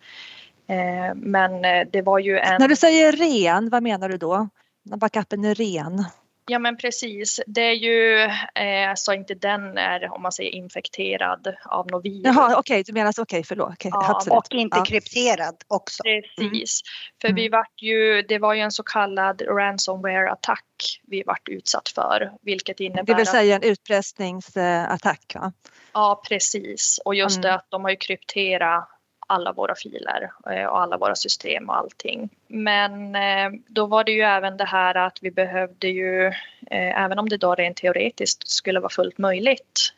Eh, 0.68 1.16
men 1.16 1.66
eh, 1.66 1.88
det 1.92 2.02
var 2.02 2.20
ju 2.20 2.38
en... 2.38 2.56
När 2.60 2.68
du 2.68 2.76
säger 2.76 3.12
ren, 3.12 3.70
vad 3.70 3.84
menar 3.84 4.10
du 4.10 4.18
då? 4.18 4.50
När 4.84 4.98
backupen 4.98 5.46
är 5.46 5.56
ren? 5.56 6.06
Ja 6.46 6.60
men 6.60 6.78
precis. 6.78 7.40
Det 7.48 7.62
är 7.62 7.74
ju 7.74 8.20
eh, 8.64 8.94
så 8.96 9.14
inte 9.14 9.34
den 9.34 9.78
är 9.78 10.14
om 10.14 10.22
man 10.22 10.32
säger 10.32 10.52
infekterad 10.52 11.56
av 11.66 11.88
något 11.92 12.06
virus. 12.06 12.22
Jaha 12.24 12.46
okej, 12.46 12.60
okay, 12.60 12.84
du 12.84 12.94
menar 12.94 13.10
okej 13.12 13.22
okay, 13.22 13.44
förlåt. 13.44 13.74
Okay, 13.74 13.92
ja, 13.94 14.22
och 14.30 14.46
inte 14.52 14.78
ja. 14.78 14.86
krypterad 14.86 15.56
också. 15.68 16.04
Precis. 16.04 16.82
Mm. 16.82 17.20
För 17.22 17.28
mm. 17.28 17.36
vi 17.36 17.50
vart 17.50 17.82
ju, 17.82 18.22
det 18.22 18.40
var 18.40 18.54
ju 18.54 18.62
en 18.62 18.72
så 18.72 18.84
kallad 18.84 19.42
ransomware-attack 19.42 20.66
vi 21.08 21.24
vart 21.24 21.50
utsatt 21.50 21.90
för. 21.90 22.32
Vilket 22.42 22.80
innebär 22.80 23.04
Det 23.04 23.16
vill 23.16 23.28
säga 23.28 23.56
en 23.56 23.64
utpressningsattack 23.64 25.32
va? 25.36 25.54
Ja 25.94 26.22
precis 26.28 27.00
och 27.06 27.16
just 27.16 27.38
mm. 27.38 27.42
det 27.42 27.54
att 27.54 27.66
de 27.70 27.84
har 27.84 27.92
ju 27.92 27.98
krypterat 27.98 28.90
alla 29.34 29.52
våra 29.52 29.76
filer 29.76 30.32
eh, 30.50 30.66
och 30.66 30.82
alla 30.82 30.98
våra 30.98 31.16
system 31.16 31.70
och 31.70 31.78
allting. 31.78 32.30
Men 32.48 33.16
eh, 33.16 33.60
då 33.68 33.86
var 33.86 34.04
det 34.04 34.12
ju 34.12 34.22
även 34.22 34.58
det 34.58 34.66
här 34.66 34.96
att 34.96 35.18
vi 35.22 35.32
behövde 35.32 35.88
ju, 35.88 36.28
eh, 36.72 37.04
även 37.04 37.20
om 37.20 37.30
det 37.30 37.38
då 37.38 37.56
rent 37.56 37.78
teoretiskt 37.78 38.48
skulle 38.48 38.80
vara 38.80 38.90
fullt 38.90 39.18
möjligt 39.18 39.94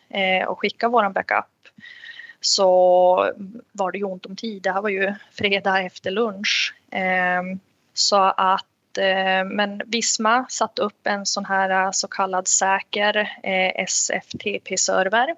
att 0.47 0.57
skicka 0.57 0.89
våran 0.89 1.13
backup 1.13 1.45
så 2.41 3.31
var 3.71 3.91
det 3.91 3.97
ju 3.97 4.03
ont 4.03 4.25
om 4.25 4.35
tid. 4.35 4.63
Det 4.63 4.71
här 4.71 4.81
var 4.81 4.89
ju 4.89 5.13
fredag 5.31 5.81
efter 5.81 6.11
lunch. 6.11 6.75
Ehm, 6.91 7.59
så 7.93 8.15
att 8.37 8.65
men 9.45 9.81
Visma 9.85 10.45
satte 10.49 10.81
upp 10.81 11.07
en 11.07 11.25
sån 11.25 11.45
här 11.45 11.91
så 11.91 12.07
kallad 12.07 12.47
säker 12.47 13.29
SFTP-server 13.87 15.35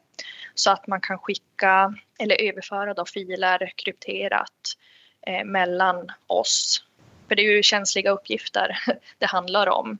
så 0.56 0.72
att 0.72 0.88
man 0.88 1.01
kan 1.01 1.18
skicka 1.18 1.94
eller 2.20 2.42
överföra 2.42 2.94
då 2.94 3.06
filer 3.06 3.72
krypterat 3.76 4.78
eh, 5.28 5.46
mellan 5.46 6.12
oss. 6.28 6.84
För 7.28 7.36
det 7.36 7.42
är 7.42 7.56
ju 7.56 7.64
känsliga 7.64 8.12
uppgifter 8.12 8.78
det 9.18 9.26
handlar 9.26 9.68
om. 9.68 9.98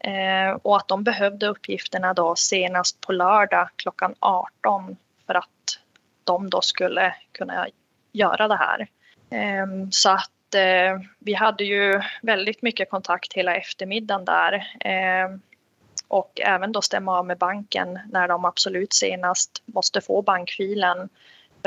Eh, 0.00 0.50
och 0.62 0.76
att 0.76 0.88
de 0.88 1.04
behövde 1.04 1.46
uppgifterna 1.46 2.14
då 2.14 2.36
senast 2.36 3.00
på 3.00 3.12
lördag 3.12 3.68
klockan 3.76 4.14
18 4.20 4.96
för 5.26 5.34
att 5.34 5.78
de 6.24 6.50
då 6.50 6.60
skulle 6.60 7.14
kunna 7.32 7.68
göra 8.12 8.48
det 8.48 8.56
här. 8.56 8.88
Eh, 9.30 9.66
så 9.90 10.10
att 10.10 10.54
eh, 10.54 11.00
vi 11.18 11.34
hade 11.34 11.64
ju 11.64 12.00
väldigt 12.22 12.62
mycket 12.62 12.90
kontakt 12.90 13.32
hela 13.32 13.56
eftermiddagen 13.56 14.24
där. 14.24 14.52
Eh, 14.80 15.38
och 16.08 16.40
även 16.40 16.72
då 16.72 16.82
stämma 16.82 17.18
av 17.18 17.26
med 17.26 17.38
banken 17.38 17.98
när 18.12 18.28
de 18.28 18.44
absolut 18.44 18.92
senast 18.92 19.62
måste 19.66 20.00
få 20.00 20.22
bankfilen 20.22 21.08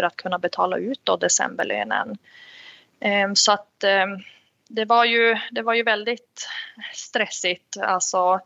för 0.02 0.08
att 0.08 0.16
kunna 0.16 0.40
betala 0.40 0.78
ut 0.78 1.00
då 1.04 1.18
decemberlönen. 1.18 2.18
Ehm, 3.00 3.36
så 3.36 3.52
att 3.52 3.84
ehm, 3.84 4.18
det 4.68 4.86
var 4.86 5.06
ju, 5.06 5.38
det 5.52 5.62
var 5.62 5.74
ju 5.74 5.84
väldigt 5.84 6.48
stressigt 6.94 7.78
alltså. 7.78 8.40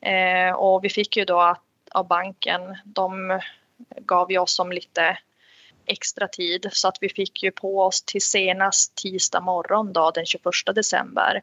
Ehm, 0.00 0.54
och 0.54 0.84
vi 0.84 0.88
fick 0.88 1.16
ju 1.16 1.24
då 1.24 1.40
att, 1.40 1.62
av 1.92 2.06
banken, 2.06 2.60
de 2.84 3.40
gav 3.96 4.32
ju 4.32 4.38
oss 4.38 4.54
som 4.54 4.72
lite 4.72 5.18
extra 5.86 6.28
tid 6.28 6.68
så 6.72 6.88
att 6.88 6.98
vi 7.00 7.08
fick 7.08 7.42
ju 7.42 7.50
på 7.50 7.80
oss 7.80 8.02
till 8.02 8.22
senast 8.22 8.94
tisdag 8.94 9.40
morgon 9.40 9.92
då 9.92 10.10
den 10.10 10.26
21 10.26 10.44
december 10.74 11.42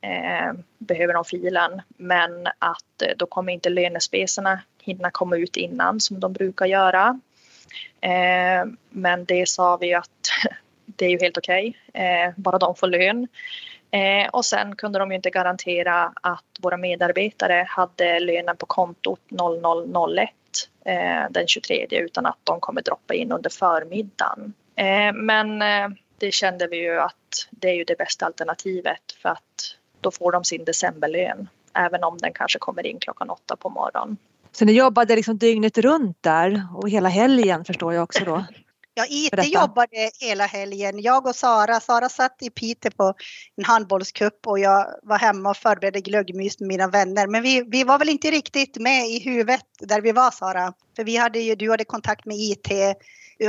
eh, 0.00 0.52
behöver 0.78 1.14
de 1.14 1.24
filen 1.24 1.82
men 1.88 2.46
att 2.46 3.02
eh, 3.02 3.12
då 3.16 3.26
kommer 3.26 3.52
inte 3.52 3.70
lönespecerna 3.70 4.60
hinna 4.82 5.10
komma 5.10 5.36
ut 5.36 5.56
innan 5.56 6.00
som 6.00 6.20
de 6.20 6.32
brukar 6.32 6.66
göra. 6.66 7.20
Eh, 8.00 8.64
men 8.90 9.24
det 9.24 9.48
sa 9.48 9.76
vi 9.76 9.94
att 9.94 10.30
det 10.86 11.06
är 11.06 11.10
ju 11.10 11.18
helt 11.20 11.38
okej, 11.38 11.76
okay, 11.88 12.02
eh, 12.04 12.32
bara 12.36 12.58
de 12.58 12.74
får 12.74 12.86
lön. 12.86 13.28
Eh, 13.90 14.28
och 14.28 14.44
sen 14.44 14.76
kunde 14.76 14.98
de 14.98 15.10
ju 15.10 15.16
inte 15.16 15.30
garantera 15.30 16.12
att 16.20 16.44
våra 16.60 16.76
medarbetare 16.76 17.66
hade 17.68 18.20
lönen 18.20 18.56
på 18.56 18.66
kontot 18.66 19.20
0001 19.30 20.30
eh, 20.84 21.30
den 21.30 21.46
23 21.46 21.86
utan 21.90 22.26
att 22.26 22.38
de 22.44 22.60
kommer 22.60 22.82
droppa 22.82 23.14
in 23.14 23.32
under 23.32 23.50
förmiddagen. 23.50 24.54
Eh, 24.76 25.12
men 25.14 25.62
eh, 25.62 25.88
det 26.18 26.34
kände 26.34 26.66
vi 26.66 26.76
ju 26.76 27.00
att 27.00 27.48
det 27.50 27.68
är 27.68 27.74
ju 27.74 27.84
det 27.84 27.98
bästa 27.98 28.26
alternativet 28.26 29.12
för 29.22 29.28
att 29.28 29.76
då 30.00 30.10
får 30.10 30.32
de 30.32 30.44
sin 30.44 30.64
decemberlön 30.64 31.48
även 31.74 32.04
om 32.04 32.18
den 32.18 32.32
kanske 32.32 32.58
kommer 32.58 32.86
in 32.86 32.98
klockan 33.00 33.30
åtta 33.30 33.56
på 33.56 33.68
morgonen. 33.68 34.16
Så 34.54 34.64
ni 34.64 34.72
jobbade 34.72 35.16
liksom 35.16 35.38
dygnet 35.38 35.78
runt 35.78 36.18
där 36.20 36.66
och 36.74 36.90
hela 36.90 37.08
helgen 37.08 37.64
förstår 37.64 37.94
jag 37.94 38.02
också 38.02 38.24
då? 38.24 38.44
Ja, 38.96 39.06
IT 39.08 39.52
jobbade 39.54 40.10
hela 40.20 40.46
helgen. 40.46 41.02
Jag 41.02 41.26
och 41.26 41.36
Sara, 41.36 41.80
Sara 41.80 42.08
satt 42.08 42.42
i 42.42 42.50
Piteå 42.50 42.90
på 42.90 43.14
en 43.56 43.64
handbollskupp 43.64 44.46
och 44.46 44.58
jag 44.58 44.86
var 45.02 45.18
hemma 45.18 45.50
och 45.50 45.56
förberedde 45.56 46.00
glöggmys 46.00 46.60
med 46.60 46.68
mina 46.68 46.88
vänner. 46.88 47.26
Men 47.26 47.42
vi, 47.42 47.62
vi 47.62 47.84
var 47.84 47.98
väl 47.98 48.08
inte 48.08 48.30
riktigt 48.30 48.76
med 48.76 49.08
i 49.08 49.18
huvudet 49.18 49.64
där 49.80 50.00
vi 50.00 50.12
var 50.12 50.30
Sara. 50.30 50.72
För 50.96 51.04
vi 51.04 51.16
hade 51.16 51.38
ju, 51.38 51.54
du 51.54 51.70
hade 51.70 51.84
kontakt 51.84 52.24
med 52.24 52.36
IT. 52.36 52.68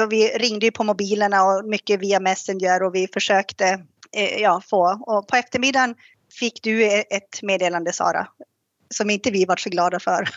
Vi 0.10 0.28
ringde 0.28 0.66
ju 0.66 0.72
på 0.72 0.84
mobilerna 0.84 1.44
och 1.44 1.66
mycket 1.66 2.00
via 2.00 2.20
Messenger 2.20 2.84
och 2.84 2.96
vi 2.96 3.08
försökte 3.14 3.66
eh, 4.18 4.42
ja, 4.42 4.62
få. 4.66 5.00
Och 5.02 5.28
på 5.28 5.36
eftermiddagen 5.36 5.96
fick 6.40 6.64
du 6.64 6.86
ett 6.92 7.42
meddelande 7.42 7.94
Sara, 7.94 8.28
som 8.94 9.10
inte 9.10 9.32
vi 9.32 9.46
var 9.46 9.56
så 9.56 9.70
glada 9.70 10.00
för. 10.00 10.30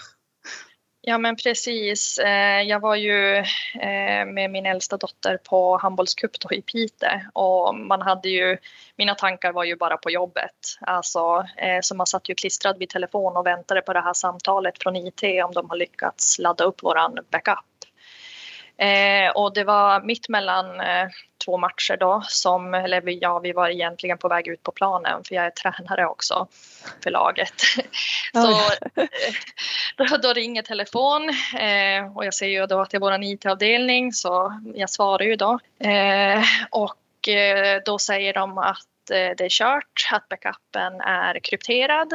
Ja 1.00 1.19
men 1.19 1.37
precis. 1.37 2.19
Eh, 2.19 2.62
jag 2.62 2.81
var 2.81 2.97
ju 2.97 3.37
eh, 3.81 4.26
med 4.26 4.50
min 4.50 4.67
äldsta 4.67 4.97
dotter 4.97 5.37
på 5.37 5.76
handbollscup 5.76 6.52
i 6.52 6.62
Piteå 6.62 7.21
och 7.33 7.75
man 7.75 8.02
hade 8.02 8.28
ju, 8.28 8.57
mina 8.97 9.14
tankar 9.14 9.52
var 9.52 9.64
ju 9.64 9.76
bara 9.76 9.97
på 9.97 10.11
jobbet. 10.11 10.78
Alltså, 10.81 11.47
eh, 11.57 11.78
så 11.83 11.95
man 11.95 12.07
satt 12.07 12.28
ju 12.28 12.35
klistrad 12.35 12.78
vid 12.78 12.88
telefon 12.88 13.37
och 13.37 13.47
väntade 13.47 13.83
på 13.83 13.93
det 13.93 14.00
här 14.00 14.12
samtalet 14.12 14.83
från 14.83 14.97
IT 14.97 15.23
om 15.45 15.52
de 15.55 15.71
har 15.71 15.76
lyckats 15.76 16.38
ladda 16.38 16.64
upp 16.64 16.83
våran 16.83 17.19
backup. 17.31 17.64
Och 19.35 19.55
det 19.55 19.64
var 19.64 20.00
mitt 20.00 20.28
mellan 20.28 20.67
två 21.49 21.57
matcher 21.57 21.97
då 21.97 22.23
som, 22.28 22.75
eller 22.75 23.02
ja, 23.23 23.38
vi 23.38 23.52
var 23.52 23.69
egentligen 23.69 24.19
på 24.19 24.28
väg 24.28 24.49
ut 24.49 24.62
på 24.62 24.73
planen 24.73 25.25
för 25.25 25.35
jag 25.35 25.47
är 25.47 25.50
tränare 25.50 26.07
också 26.07 26.49
för 27.02 27.11
laget. 27.11 27.55
Så 28.33 28.50
eh, 29.00 29.09
då, 29.97 30.17
då 30.17 30.33
ringer 30.33 30.62
telefon 30.62 31.28
eh, 31.59 32.17
och 32.17 32.25
jag 32.25 32.35
ser 32.35 32.47
ju 32.47 32.67
då 32.67 32.81
att 32.81 32.90
det 32.90 32.97
är 32.97 33.00
vår 33.00 33.25
IT-avdelning 33.25 34.12
så 34.12 34.61
jag 34.75 34.90
svarar 34.90 35.25
ju 35.25 35.37
då. 35.37 35.59
Eh, 35.78 36.43
och 36.71 37.28
eh, 37.28 37.83
då 37.85 37.99
säger 37.99 38.35
de 38.35 38.59
att 38.59 38.85
det 39.07 39.40
är 39.40 39.49
kört, 39.49 40.09
att 40.12 40.28
backupen 40.28 41.00
är 41.00 41.40
krypterad, 41.43 42.12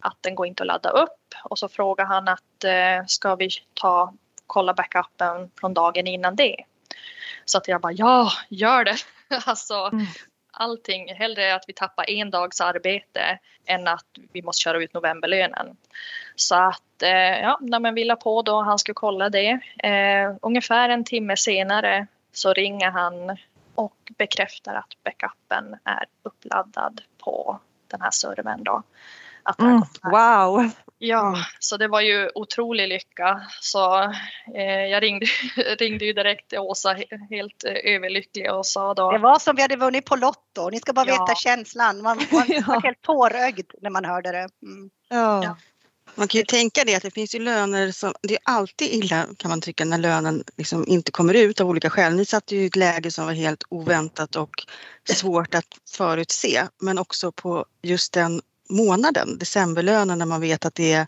att 0.00 0.16
den 0.20 0.34
går 0.34 0.46
inte 0.46 0.62
att 0.62 0.66
ladda 0.66 0.90
upp 0.90 1.34
och 1.44 1.58
så 1.58 1.68
frågar 1.68 2.04
han 2.04 2.28
att 2.28 2.64
ska 3.06 3.34
vi 3.34 3.48
ta 3.74 4.12
kolla 4.46 4.74
backupen 4.74 5.50
från 5.60 5.74
dagen 5.74 6.06
innan 6.06 6.36
det. 6.36 6.56
Så 7.44 7.58
att 7.58 7.68
jag 7.68 7.80
bara 7.80 7.92
ja, 7.92 8.32
gör 8.48 8.84
det. 8.84 8.96
alltså 9.46 9.74
mm. 9.92 10.06
allting, 10.52 11.14
hellre 11.14 11.54
att 11.54 11.64
vi 11.68 11.72
tappar 11.72 12.10
en 12.10 12.30
dags 12.30 12.60
arbete 12.60 13.38
än 13.66 13.88
att 13.88 14.06
vi 14.32 14.42
måste 14.42 14.62
köra 14.62 14.82
ut 14.82 14.94
novemberlönen. 14.94 15.76
Så 16.36 16.54
att 16.54 17.02
eh, 17.02 17.40
ja, 17.40 17.58
när 17.60 17.80
man 17.80 17.94
ville 17.94 18.16
på 18.16 18.42
då 18.42 18.62
han 18.62 18.78
skulle 18.78 18.94
kolla 18.94 19.28
det. 19.28 19.60
Eh, 19.78 20.36
ungefär 20.42 20.88
en 20.88 21.04
timme 21.04 21.36
senare 21.36 22.06
så 22.32 22.52
ringer 22.52 22.90
han 22.90 23.36
och 23.74 24.12
bekräftar 24.18 24.74
att 24.74 25.02
backupen 25.04 25.76
är 25.84 26.04
uppladdad 26.22 27.00
på 27.18 27.60
den 27.88 28.00
här 28.00 28.10
servern 28.10 28.64
då. 28.64 28.82
Att 29.44 29.60
mm, 29.60 29.82
wow! 30.02 30.70
Ja, 31.04 31.44
så 31.58 31.76
det 31.76 31.88
var 31.88 32.00
ju 32.00 32.30
otrolig 32.34 32.88
lycka. 32.88 33.40
Så 33.60 34.02
eh, 34.54 34.86
jag 34.90 35.02
ringde, 35.02 35.26
ringde 35.78 36.04
ju 36.04 36.12
direkt 36.12 36.48
till 36.48 36.58
Åsa 36.58 36.96
helt 37.30 37.64
eh, 37.64 37.94
överlycklig 37.94 38.52
och 38.52 38.66
sa 38.66 38.94
då. 38.94 39.12
Det 39.12 39.18
var 39.18 39.38
som 39.38 39.56
vi 39.56 39.62
hade 39.62 39.76
vunnit 39.76 40.04
på 40.04 40.16
Lotto. 40.16 40.70
Ni 40.70 40.80
ska 40.80 40.92
bara 40.92 41.06
ja. 41.06 41.12
veta 41.12 41.34
känslan. 41.34 42.02
Man, 42.02 42.20
man 42.30 42.44
ja. 42.48 42.62
var 42.66 42.80
helt 42.82 43.02
tårögd 43.02 43.72
när 43.80 43.90
man 43.90 44.04
hörde 44.04 44.32
det. 44.32 44.48
Mm. 44.62 44.90
Ja. 45.08 45.44
ja. 45.44 45.56
Man 46.14 46.28
kan 46.28 46.38
ju 46.38 46.44
tänka 46.44 46.84
det 46.84 46.94
att 46.94 47.02
det 47.02 47.10
finns 47.10 47.34
ju 47.34 47.38
löner 47.38 47.92
som, 47.92 48.14
det 48.22 48.34
är 48.34 48.40
alltid 48.44 48.88
illa 48.92 49.26
kan 49.36 49.48
man 49.48 49.60
tycka 49.60 49.84
när 49.84 49.98
lönen 49.98 50.44
liksom 50.56 50.84
inte 50.88 51.12
kommer 51.12 51.34
ut 51.34 51.60
av 51.60 51.68
olika 51.68 51.90
skäl. 51.90 52.14
Ni 52.14 52.24
satt 52.24 52.52
ju 52.52 52.62
i 52.62 52.66
ett 52.66 52.76
läge 52.76 53.10
som 53.10 53.26
var 53.26 53.32
helt 53.32 53.62
oväntat 53.68 54.36
och 54.36 54.50
svårt 55.04 55.54
att 55.54 55.68
förutse 55.90 56.66
men 56.80 56.98
också 56.98 57.32
på 57.32 57.66
just 57.82 58.12
den 58.12 58.42
månaden, 58.72 59.38
decemberlönen, 59.38 60.18
när 60.18 60.26
man 60.26 60.40
vet 60.40 60.64
att 60.64 60.74
det 60.74 60.92
är 60.92 61.06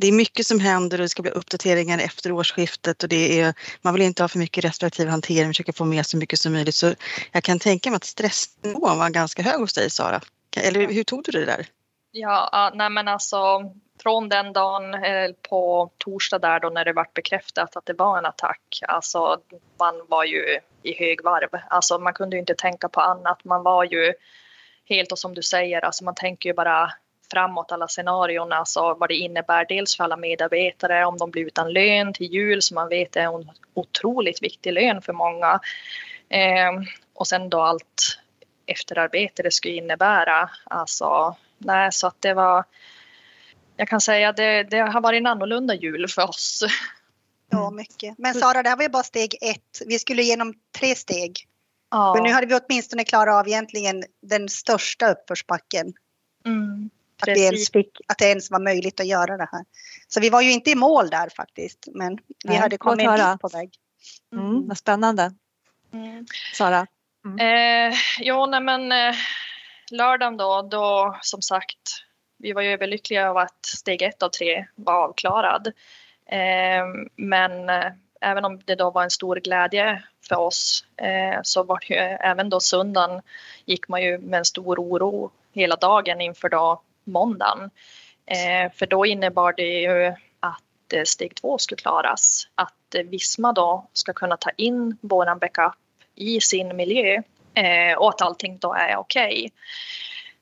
det 0.00 0.06
är 0.06 0.12
mycket 0.12 0.46
som 0.46 0.60
händer 0.60 0.98
och 0.98 1.02
det 1.02 1.08
ska 1.08 1.22
bli 1.22 1.30
uppdateringar 1.30 1.98
efter 1.98 2.32
årsskiftet 2.32 3.02
och 3.02 3.08
det 3.08 3.40
är, 3.40 3.54
man 3.82 3.94
vill 3.94 4.02
inte 4.02 4.22
ha 4.22 4.28
för 4.28 4.38
mycket 4.38 4.64
retroaktiv 4.64 5.08
hantering, 5.08 5.48
försöka 5.48 5.72
få 5.72 5.84
med 5.84 6.06
så 6.06 6.16
mycket 6.16 6.38
som 6.38 6.52
möjligt. 6.52 6.74
Så 6.74 6.94
jag 7.32 7.42
kan 7.42 7.58
tänka 7.58 7.90
mig 7.90 7.96
att 7.96 8.04
stressnivån 8.04 8.98
var 8.98 9.10
ganska 9.10 9.42
hög 9.42 9.60
hos 9.60 9.74
dig 9.74 9.90
Sara. 9.90 10.20
Eller 10.56 10.92
hur 10.92 11.04
tog 11.04 11.22
du 11.24 11.32
det 11.32 11.44
där? 11.44 11.66
Ja, 12.10 12.72
nej 12.74 12.90
men 12.90 13.08
alltså 13.08 13.38
från 14.02 14.28
den 14.28 14.52
dagen 14.52 14.94
eh, 14.94 15.30
på 15.48 15.90
torsdag 15.98 16.38
där 16.38 16.60
då 16.60 16.68
när 16.68 16.84
det 16.84 16.92
vart 16.92 17.14
bekräftat 17.14 17.76
att 17.76 17.86
det 17.86 17.92
var 17.92 18.18
en 18.18 18.26
attack, 18.26 18.80
alltså 18.88 19.36
man 19.78 19.94
var 20.08 20.24
ju 20.24 20.58
i 20.82 20.94
högvarv. 20.98 21.48
Alltså 21.70 21.98
man 21.98 22.14
kunde 22.14 22.36
ju 22.36 22.40
inte 22.40 22.54
tänka 22.54 22.88
på 22.88 23.00
annat. 23.00 23.44
Man 23.44 23.62
var 23.62 23.84
ju 23.84 24.12
helt 24.88 25.12
och 25.12 25.18
som 25.18 25.34
du 25.34 25.42
säger, 25.42 25.84
alltså 25.84 26.04
man 26.04 26.14
tänker 26.14 26.48
ju 26.48 26.54
bara 26.54 26.92
framåt 27.30 27.72
alla 27.72 27.88
scenarion, 27.88 28.52
alltså 28.52 28.94
vad 28.94 29.08
det 29.08 29.14
innebär 29.14 29.66
dels 29.68 29.96
för 29.96 30.04
alla 30.04 30.16
medarbetare 30.16 31.04
om 31.04 31.18
de 31.18 31.30
blir 31.30 31.46
utan 31.46 31.72
lön 31.72 32.12
till 32.12 32.32
jul 32.32 32.62
som 32.62 32.74
man 32.74 32.88
vet 32.88 33.16
är 33.16 33.20
en 33.20 33.50
otroligt 33.74 34.42
viktig 34.42 34.72
lön 34.72 35.02
för 35.02 35.12
många. 35.12 35.60
Eh, 36.28 36.72
och 37.14 37.28
sen 37.28 37.48
då 37.48 37.60
allt 37.60 38.18
efterarbete 38.66 39.42
det 39.42 39.50
skulle 39.50 39.74
innebära. 39.74 40.50
Alltså, 40.64 41.36
nej, 41.58 41.92
så 41.92 42.06
att 42.06 42.16
det 42.20 42.34
var 42.34 42.64
jag 43.76 43.88
kan 43.88 44.00
säga 44.00 44.28
att 44.28 44.36
det, 44.36 44.62
det 44.62 44.78
har 44.78 45.00
varit 45.00 45.18
en 45.18 45.26
annorlunda 45.26 45.74
jul 45.74 46.08
för 46.08 46.28
oss. 46.28 46.64
Ja, 47.50 47.70
mycket. 47.70 48.18
Men 48.18 48.34
Sara, 48.34 48.62
det 48.62 48.68
här 48.68 48.76
var 48.76 48.82
ju 48.82 48.88
bara 48.88 49.02
steg 49.02 49.36
ett. 49.40 49.82
Vi 49.86 49.98
skulle 49.98 50.22
igenom 50.22 50.54
tre 50.78 50.94
steg. 50.94 51.47
Ja. 51.90 52.14
Men 52.14 52.22
nu 52.22 52.32
hade 52.32 52.46
vi 52.46 52.54
åtminstone 52.54 53.04
klarat 53.04 53.34
av 53.34 53.48
egentligen 53.48 54.04
den 54.22 54.48
största 54.48 55.10
uppförsbacken. 55.10 55.92
Mm, 56.44 56.90
Att 57.20 57.26
det, 57.26 57.40
ens 57.40 57.70
fick, 57.70 58.00
att 58.08 58.18
det 58.18 58.24
ens 58.24 58.50
var 58.50 58.60
möjligt 58.60 59.00
att 59.00 59.06
göra 59.06 59.36
det 59.36 59.48
här. 59.52 59.64
Så 60.08 60.20
vi 60.20 60.30
var 60.30 60.42
ju 60.42 60.52
inte 60.52 60.70
i 60.70 60.74
mål 60.74 61.10
där 61.10 61.28
faktiskt. 61.36 61.88
Men 61.94 62.16
vi 62.16 62.22
Nej, 62.44 62.56
hade 62.56 62.78
kommit 62.78 63.08
en 63.08 63.32
bit 63.32 63.40
på 63.40 63.48
väg. 63.48 63.70
Mm, 64.32 64.68
vad 64.68 64.78
spännande. 64.78 65.32
Mm. 65.92 66.26
Sara? 66.54 66.86
Eh, 67.40 67.94
jo, 68.20 68.46
nej 68.46 68.60
men 68.60 68.92
eh, 68.92 69.14
lördagen 69.90 70.36
då, 70.36 70.62
då 70.62 71.18
som 71.22 71.42
sagt, 71.42 72.04
vi 72.38 72.52
var 72.52 72.62
ju 72.62 72.68
överlyckliga 72.68 73.22
över 73.22 73.40
att 73.40 73.66
steg 73.66 74.02
ett 74.02 74.22
av 74.22 74.28
tre 74.28 74.66
var 74.74 74.94
avklarad. 74.94 75.66
Eh, 76.26 76.84
men 77.16 77.68
eh, 77.68 77.92
även 78.20 78.44
om 78.44 78.60
det 78.64 78.74
då 78.74 78.90
var 78.90 79.02
en 79.02 79.10
stor 79.10 79.36
glädje 79.36 80.02
för 80.28 80.36
oss 80.36 80.84
eh, 80.96 81.40
så 81.42 81.62
var 81.62 81.78
det 81.88 81.94
ju 81.94 82.00
även 82.00 82.50
då 82.50 82.60
söndagen 82.60 83.20
gick 83.64 83.88
man 83.88 84.02
ju 84.02 84.18
med 84.18 84.38
en 84.38 84.44
stor 84.44 84.78
oro 84.78 85.30
hela 85.52 85.76
dagen 85.76 86.20
inför 86.20 86.48
då 86.48 86.82
måndagen. 87.04 87.70
Eh, 88.26 88.72
för 88.72 88.86
då 88.86 89.06
innebar 89.06 89.52
det 89.52 89.80
ju 89.80 90.14
att 90.40 90.92
eh, 90.92 91.02
steg 91.04 91.34
två 91.34 91.58
skulle 91.58 91.76
klaras. 91.76 92.48
Att 92.54 92.94
eh, 92.94 93.02
Visma 93.02 93.52
då 93.52 93.86
ska 93.92 94.12
kunna 94.12 94.36
ta 94.36 94.50
in 94.56 94.98
våran 95.00 95.38
backup 95.38 95.74
i 96.14 96.40
sin 96.40 96.76
miljö 96.76 97.22
eh, 97.54 97.98
och 97.98 98.08
att 98.08 98.22
allting 98.22 98.58
då 98.58 98.74
är 98.74 98.96
okej. 98.96 99.52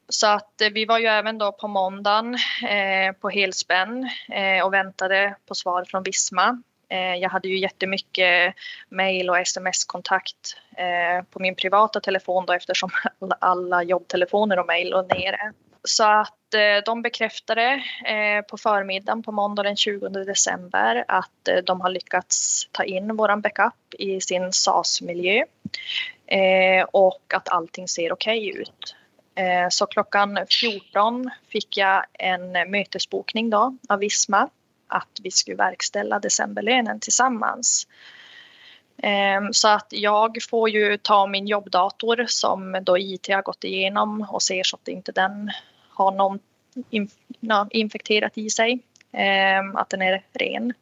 Så 0.08 0.26
att 0.26 0.60
eh, 0.60 0.70
vi 0.70 0.84
var 0.84 0.98
ju 0.98 1.06
även 1.06 1.38
då 1.38 1.52
på 1.52 1.68
måndagen 1.68 2.34
eh, 2.68 3.12
på 3.20 3.30
helspänn 3.30 4.10
eh, 4.28 4.64
och 4.64 4.72
väntade 4.72 5.36
på 5.46 5.54
svar 5.54 5.84
från 5.84 6.02
Visma. 6.02 6.62
Eh, 6.88 7.14
jag 7.14 7.30
hade 7.30 7.48
ju 7.48 7.58
jättemycket 7.58 8.54
mail 8.88 9.30
och 9.30 9.38
sms-kontakt 9.38 10.56
eh, 10.76 11.24
på 11.30 11.38
min 11.38 11.54
privata 11.54 12.00
telefon 12.00 12.46
då 12.46 12.52
eftersom 12.52 12.90
alla, 13.38 13.82
jobbtelefoner 13.82 14.58
och 14.58 14.66
mail 14.66 14.90
låg 14.90 15.14
nere. 15.14 15.52
Så 15.84 16.04
att 16.04 16.54
eh, 16.54 16.84
de 16.86 17.02
bekräftade 17.02 17.82
på 18.50 18.56
förmiddagen 18.56 19.22
på 19.22 19.32
måndag 19.32 19.62
den 19.62 19.76
20 19.76 20.08
december 20.08 21.04
att 21.08 21.48
de 21.64 21.80
har 21.80 21.90
lyckats 21.90 22.68
ta 22.72 22.84
in 22.84 23.16
våran 23.16 23.40
backup 23.40 23.94
i 23.98 24.20
sin 24.20 24.52
SAS-miljö 24.52 25.44
och 26.90 27.34
att 27.34 27.48
allting 27.48 27.88
ser 27.88 28.12
okej 28.12 28.48
ut. 28.48 28.96
Så 29.70 29.86
klockan 29.86 30.38
14 30.60 31.30
fick 31.48 31.76
jag 31.76 32.04
en 32.12 32.70
mötesbokning 32.70 33.50
då 33.50 33.76
av 33.88 33.98
Visma 33.98 34.48
att 34.88 35.20
vi 35.22 35.30
skulle 35.30 35.56
verkställa 35.56 36.18
decemberlönen 36.18 37.00
tillsammans. 37.00 37.86
Ehm, 39.02 39.52
så 39.52 39.68
att 39.68 39.86
jag 39.90 40.38
får 40.50 40.70
ju 40.70 40.96
ta 40.96 41.26
min 41.26 41.46
jobbdator 41.46 42.24
som 42.28 42.78
då 42.82 42.98
IT 42.98 43.28
har 43.28 43.42
gått 43.42 43.64
igenom 43.64 44.26
och 44.30 44.42
ser 44.42 44.62
så 44.62 44.76
att 44.76 44.88
inte 44.88 45.12
den 45.12 45.50
har 45.88 46.10
någon 46.10 46.38
infekterat 47.70 48.38
i 48.38 48.50
sig. 48.50 48.78
Ehm, 49.12 49.76
att 49.76 49.90
den 49.90 50.02
är 50.02 50.24
ren. 50.32 50.74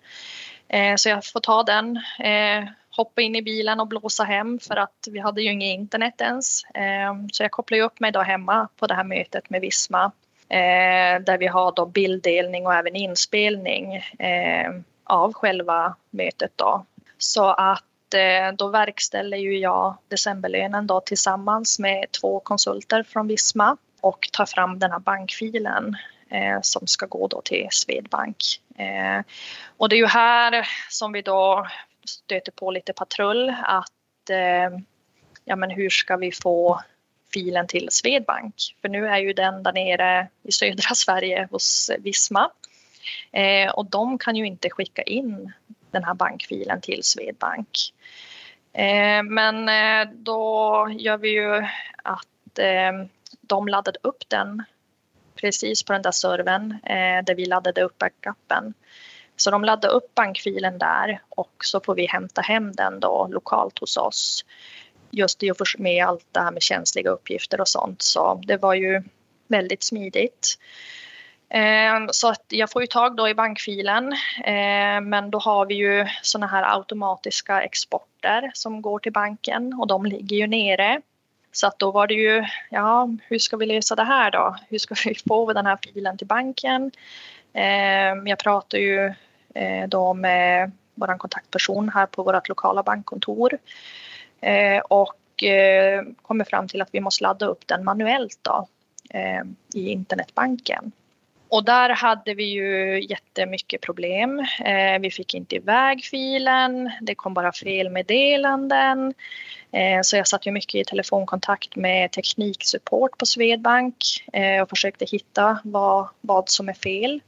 Ehm, 0.68 0.98
så 0.98 1.08
jag 1.08 1.26
får 1.26 1.40
ta 1.40 1.62
den, 1.62 2.00
hoppa 2.90 3.22
in 3.22 3.36
i 3.36 3.42
bilen 3.42 3.80
och 3.80 3.88
blåsa 3.88 4.24
hem 4.24 4.58
för 4.58 4.76
att 4.76 5.08
vi 5.10 5.18
hade 5.18 5.42
ju 5.42 5.52
inget 5.52 5.78
internet 5.78 6.20
ens. 6.20 6.62
Så 7.32 7.42
jag 7.42 7.50
kopplade 7.50 7.82
upp 7.82 8.00
mig 8.00 8.12
då 8.12 8.20
hemma 8.20 8.68
på 8.76 8.86
det 8.86 8.94
här 8.94 9.04
mötet 9.04 9.50
med 9.50 9.60
Visma 9.60 10.12
Eh, 10.54 11.20
där 11.20 11.38
vi 11.38 11.46
har 11.46 11.72
då 11.72 11.86
bilddelning 11.86 12.66
och 12.66 12.74
även 12.74 12.96
inspelning 12.96 13.96
eh, 14.18 14.70
av 15.04 15.32
själva 15.32 15.96
mötet 16.10 16.52
då. 16.56 16.86
Så 17.18 17.50
att 17.50 18.14
eh, 18.14 18.56
då 18.56 18.68
verkställer 18.68 19.36
ju 19.36 19.58
jag 19.58 19.96
decemberlönen 20.08 20.86
då 20.86 21.00
tillsammans 21.00 21.78
med 21.78 22.06
två 22.20 22.40
konsulter 22.40 23.02
från 23.02 23.28
Visma 23.28 23.76
och 24.00 24.28
tar 24.32 24.46
fram 24.46 24.78
den 24.78 24.90
här 24.90 24.98
bankfilen 24.98 25.96
eh, 26.30 26.60
som 26.62 26.86
ska 26.86 27.06
gå 27.06 27.28
då 27.28 27.40
till 27.44 27.68
Swedbank. 27.70 28.36
Eh, 28.78 29.24
och 29.76 29.88
det 29.88 29.96
är 29.96 30.00
ju 30.00 30.06
här 30.06 30.68
som 30.90 31.12
vi 31.12 31.22
då 31.22 31.66
stöter 32.06 32.52
på 32.52 32.70
lite 32.70 32.92
patrull 32.92 33.54
att 33.62 34.30
eh, 34.30 34.78
ja 35.44 35.56
men 35.56 35.70
hur 35.70 35.90
ska 35.90 36.16
vi 36.16 36.32
få 36.32 36.80
filen 37.34 37.66
till 37.66 37.88
Swedbank? 37.90 38.54
För 38.80 38.88
nu 38.88 39.06
är 39.06 39.18
ju 39.18 39.32
den 39.32 39.62
där 39.62 39.72
nere 39.72 40.28
i 40.42 40.52
södra 40.52 40.82
Sverige 40.94 41.48
hos 41.50 41.90
Visma. 41.98 42.50
Eh, 43.32 43.70
och 43.70 43.86
de 43.86 44.18
kan 44.18 44.36
ju 44.36 44.46
inte 44.46 44.70
skicka 44.70 45.02
in 45.02 45.52
den 45.90 46.04
här 46.04 46.14
bankfilen 46.14 46.80
till 46.80 47.00
Swedbank. 47.02 47.68
Eh, 48.72 49.22
men 49.22 49.68
eh, 49.68 50.12
då 50.14 50.88
gör 50.98 51.16
vi 51.16 51.28
ju 51.28 51.66
att 52.02 52.58
eh, 52.58 52.92
de 53.40 53.68
laddade 53.68 53.98
upp 54.02 54.28
den 54.28 54.62
precis 55.34 55.82
på 55.82 55.92
den 55.92 56.02
där 56.02 56.10
servern 56.10 56.72
eh, 56.72 57.24
där 57.24 57.34
vi 57.34 57.46
laddade 57.46 57.82
upp 57.82 57.98
backupen. 57.98 58.74
Så 59.36 59.50
de 59.50 59.64
laddade 59.64 59.94
upp 59.94 60.14
bankfilen 60.14 60.78
där 60.78 61.22
och 61.28 61.54
så 61.64 61.80
får 61.80 61.94
vi 61.94 62.06
hämta 62.06 62.40
hem 62.40 62.72
den 62.72 63.00
då 63.00 63.28
lokalt 63.30 63.78
hos 63.78 63.96
oss. 63.96 64.44
Just 65.14 65.42
i 65.42 65.50
och 65.50 65.56
för 65.56 65.66
med 65.78 66.06
allt 66.06 66.26
det 66.32 66.40
här 66.40 66.50
med 66.50 66.62
känsliga 66.62 67.10
uppgifter 67.10 67.60
och 67.60 67.68
sånt. 67.68 68.02
Så 68.02 68.42
det 68.44 68.56
var 68.56 68.74
ju 68.74 69.02
väldigt 69.48 69.82
smidigt. 69.82 70.58
Eh, 71.48 72.06
så 72.10 72.28
att 72.28 72.44
jag 72.48 72.70
får 72.70 72.82
ju 72.82 72.86
tag 72.86 73.16
då 73.16 73.28
i 73.28 73.34
bankfilen 73.34 74.12
eh, 74.44 75.00
men 75.02 75.30
då 75.30 75.38
har 75.38 75.66
vi 75.66 75.74
ju 75.74 76.06
såna 76.22 76.46
här 76.46 76.76
automatiska 76.76 77.62
exporter 77.62 78.50
som 78.54 78.82
går 78.82 78.98
till 78.98 79.12
banken 79.12 79.74
och 79.74 79.86
de 79.86 80.06
ligger 80.06 80.36
ju 80.36 80.46
nere. 80.46 81.00
Så 81.52 81.66
att 81.66 81.78
då 81.78 81.90
var 81.90 82.06
det 82.06 82.14
ju, 82.14 82.44
ja 82.70 83.08
hur 83.22 83.38
ska 83.38 83.56
vi 83.56 83.66
lösa 83.66 83.94
det 83.94 84.04
här 84.04 84.30
då? 84.30 84.56
Hur 84.68 84.78
ska 84.78 84.94
vi 85.04 85.14
få 85.28 85.52
den 85.52 85.66
här 85.66 85.78
filen 85.82 86.18
till 86.18 86.26
banken? 86.26 86.90
Eh, 87.52 88.14
jag 88.24 88.38
pratar 88.38 88.78
ju 88.78 89.14
då 89.88 90.14
med 90.14 90.70
vår 90.94 91.18
kontaktperson 91.18 91.88
här 91.88 92.06
på 92.06 92.22
vårt 92.22 92.48
lokala 92.48 92.82
bankkontor 92.82 93.58
Eh, 94.44 94.78
och 94.78 95.44
eh, 95.44 96.02
kommer 96.22 96.44
fram 96.44 96.68
till 96.68 96.82
att 96.82 96.88
vi 96.92 97.00
måste 97.00 97.22
ladda 97.22 97.46
upp 97.46 97.66
den 97.66 97.84
manuellt 97.84 98.38
då 98.42 98.68
eh, 99.10 99.42
i 99.74 99.88
internetbanken. 99.88 100.92
Och 101.48 101.64
där 101.64 101.90
hade 101.90 102.34
vi 102.34 102.44
ju 102.44 103.02
jättemycket 103.02 103.80
problem. 103.80 104.46
Vi 105.00 105.10
fick 105.10 105.34
inte 105.34 105.56
iväg 105.56 106.04
filen, 106.04 106.90
det 107.00 107.14
kom 107.14 107.34
bara 107.34 107.52
felmeddelanden. 107.52 109.14
Eh, 109.72 110.00
så 110.02 110.16
jag 110.16 110.26
satt 110.26 110.46
ju 110.46 110.50
mycket 110.50 110.74
i 110.74 110.84
telefonkontakt 110.84 111.76
med 111.76 112.12
tekniksupport 112.12 113.18
på 113.18 113.26
Swedbank 113.26 113.96
och 114.62 114.68
försökte 114.68 115.04
hitta 115.04 115.58
vad, 115.64 116.08
vad 116.20 116.48
som 116.48 116.68
är 116.68 116.72
fel. 116.72 117.20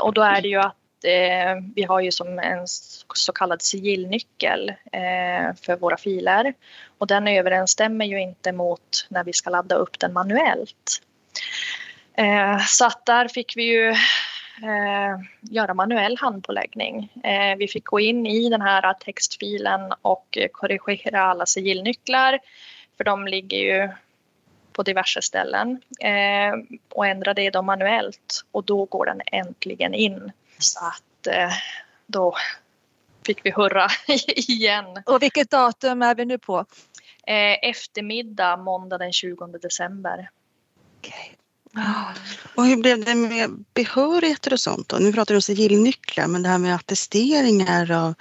Och 0.00 0.14
då 0.14 0.22
är 0.22 0.42
det 0.42 0.48
ju 0.48 0.60
att 0.60 0.76
eh, 1.04 1.56
vi 1.74 1.82
har 1.82 2.00
ju 2.00 2.12
som 2.12 2.38
en 2.38 2.66
så 3.14 3.32
kallad 3.32 3.62
sigillnyckel 3.62 4.68
eh, 4.68 5.54
för 5.62 5.76
våra 5.76 5.96
filer 5.96 6.54
och 6.98 7.06
den 7.06 7.28
överensstämmer 7.28 8.04
ju 8.04 8.20
inte 8.20 8.52
mot 8.52 9.06
när 9.08 9.24
vi 9.24 9.32
ska 9.32 9.50
ladda 9.50 9.74
upp 9.74 9.98
den 9.98 10.12
manuellt. 10.12 11.02
Eh, 12.14 12.58
så 12.66 12.86
att 12.86 13.06
där 13.06 13.28
fick 13.28 13.56
vi 13.56 13.62
ju 13.62 13.88
eh, 14.62 15.20
göra 15.40 15.74
manuell 15.74 16.16
handpåläggning. 16.20 17.12
Eh, 17.24 17.56
vi 17.56 17.68
fick 17.68 17.84
gå 17.84 18.00
in 18.00 18.26
i 18.26 18.48
den 18.48 18.62
här 18.62 18.94
textfilen 18.94 19.92
och 20.02 20.38
korrigera 20.52 21.22
alla 21.22 21.46
sigillnycklar 21.46 22.38
för 22.96 23.04
de 23.04 23.26
ligger 23.26 23.58
ju 23.58 23.88
på 24.72 24.82
diverse 24.82 25.22
ställen 25.22 25.80
eh, 26.00 26.78
och 26.94 27.06
ändra 27.06 27.34
det 27.34 27.50
då 27.50 27.62
manuellt 27.62 28.44
och 28.52 28.64
då 28.64 28.84
går 28.84 29.06
den 29.06 29.20
äntligen 29.26 29.94
in. 29.94 30.32
Så 30.58 30.78
att 30.78 31.26
eh, 31.26 31.52
då 32.06 32.36
fick 33.26 33.46
vi 33.46 33.50
hurra 33.50 33.88
igen. 34.26 35.02
Och 35.06 35.22
vilket 35.22 35.50
datum 35.50 36.02
är 36.02 36.14
vi 36.14 36.24
nu 36.24 36.38
på? 36.38 36.58
Eh, 37.26 37.68
eftermiddag 37.70 38.56
måndag 38.56 38.98
den 38.98 39.12
20 39.12 39.46
december. 39.46 40.30
Okej. 40.98 41.36
Och 42.54 42.66
hur 42.66 42.76
blev 42.76 43.04
det 43.04 43.14
med 43.14 43.64
behörigheter 43.74 44.52
och 44.52 44.60
sånt 44.60 44.88
då? 44.88 44.96
Nu 44.96 45.12
pratar 45.12 45.34
du 45.34 45.36
om 45.36 45.42
sigillnycklar, 45.42 46.26
men 46.26 46.42
det 46.42 46.48
här 46.48 46.58
med 46.58 46.74
attesteringar 46.74 47.90
av 47.92 48.14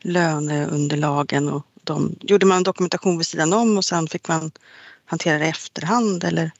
löneunderlagen 0.00 1.48
och 1.48 1.66
de, 1.84 2.16
gjorde 2.20 2.46
man 2.46 2.62
dokumentation 2.62 3.18
vid 3.18 3.26
sidan 3.26 3.52
om 3.52 3.76
och 3.76 3.84
sen 3.84 4.06
fick 4.06 4.28
man 4.28 4.50
hantera 5.04 5.38
det 5.38 5.46
i 5.46 5.48
efterhand 5.48 6.24
eller? 6.24 6.50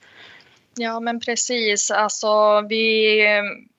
Ja 0.77 1.01
men 1.01 1.21
precis, 1.21 1.91
alltså 1.91 2.61
vi, 2.69 3.23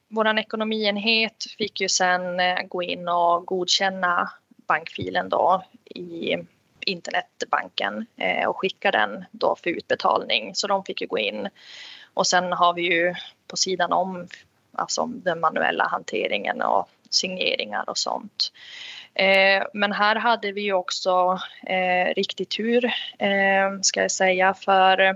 vår 0.10 0.40
ekonomienhet 0.40 1.46
fick 1.58 1.82
ju 1.82 1.90
sen 1.90 2.40
eh, 2.40 2.62
gå 2.68 2.84
in 2.84 3.08
och 3.08 3.46
godkänna 3.46 4.32
bankfilen 4.68 5.30
då 5.30 5.64
i 5.86 6.38
internetbanken 6.80 8.06
eh, 8.18 8.48
och 8.48 8.60
skicka 8.60 8.92
den 8.92 9.26
då 9.32 9.56
för 9.64 9.70
utbetalning. 9.70 10.56
Så 10.56 10.68
de 10.68 10.84
fick 10.84 11.02
ju 11.02 11.08
gå 11.08 11.18
in. 11.18 11.50
Och 12.14 12.28
sen 12.28 12.54
har 12.54 12.74
vi 12.74 12.82
ju 12.82 13.16
på 13.48 13.58
sidan 13.58 13.94
om 13.94 14.28
alltså 14.74 15.06
den 15.06 15.40
manuella 15.40 15.88
hanteringen 15.88 16.62
och 16.62 16.90
signeringar 17.10 17.90
och 17.90 17.98
sånt. 17.98 18.52
Eh, 19.14 19.64
men 19.74 19.92
här 19.92 20.16
hade 20.16 20.52
vi 20.52 20.62
ju 20.62 20.74
också 20.74 21.40
riktig 22.16 22.50
tur 22.50 22.94
ska 23.82 24.02
jag 24.02 24.12
säga 24.12 24.54
för 24.54 25.16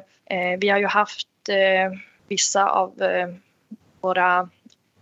vi 0.58 0.70
har 0.70 0.80
ju 0.80 0.86
haft 0.86 1.28
vissa 2.28 2.70
av 2.70 2.94
våra 4.02 4.50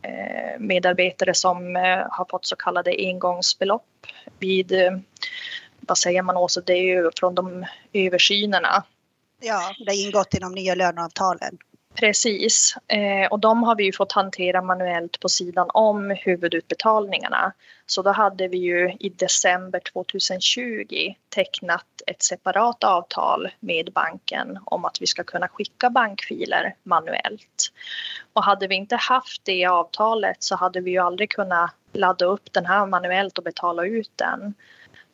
Eh, 0.02 0.60
medarbetare 0.60 1.34
som 1.34 1.76
eh, 1.76 2.08
har 2.10 2.26
fått 2.30 2.46
så 2.46 2.56
kallade 2.56 2.96
engångsbelopp 2.98 3.86
vid 4.40 4.72
eh, 4.72 4.98
vad 5.80 5.98
säger 5.98 6.22
man 6.22 6.38
också, 6.38 6.62
det 6.62 6.74
är 6.74 6.84
ju 6.84 7.10
från 7.20 7.36
de 7.36 7.66
översynerna. 7.94 8.84
Ja, 9.42 9.76
det 9.80 9.92
har 9.92 10.08
ingått 10.08 10.36
i 10.36 10.40
de 10.40 10.52
nya 10.52 10.76
löneavtalen. 10.76 11.58
Precis, 11.96 12.76
eh, 12.88 13.28
och 13.32 13.40
de 13.40 13.64
har 13.64 13.76
vi 13.76 13.84
ju 13.84 13.94
fått 13.94 14.12
hantera 14.12 14.62
manuellt 14.62 15.20
på 15.20 15.30
sidan 15.30 15.68
om 15.74 16.10
huvudutbetalningarna. 16.10 17.54
Så 17.86 18.02
då 18.02 18.12
hade 18.12 18.48
vi 18.48 18.58
ju 18.58 18.92
i 19.00 19.10
december 19.10 19.80
2020 19.94 21.14
tecknat 21.30 21.86
ett 22.08 22.24
separat 22.24 22.84
avtal 22.84 23.50
med 23.60 23.90
banken 23.94 24.60
om 24.66 24.86
att 24.86 25.02
vi 25.02 25.08
ska 25.08 25.24
kunna 25.24 25.48
skicka 25.48 25.90
bankfiler 25.90 26.76
manuellt. 26.84 27.72
Och 28.34 28.44
hade 28.44 28.68
vi 28.68 28.76
inte 28.76 28.96
haft 28.96 29.42
det 29.46 29.66
avtalet 29.66 30.44
så 30.44 30.56
hade 30.56 30.82
vi 30.82 30.92
ju 30.92 30.98
aldrig 30.98 31.30
kunnat 31.30 31.72
ladda 31.94 32.26
upp 32.26 32.54
den 32.54 32.66
här 32.66 32.86
manuellt 32.86 33.38
och 33.38 33.44
betala 33.44 33.86
ut 33.86 34.12
den. 34.16 34.54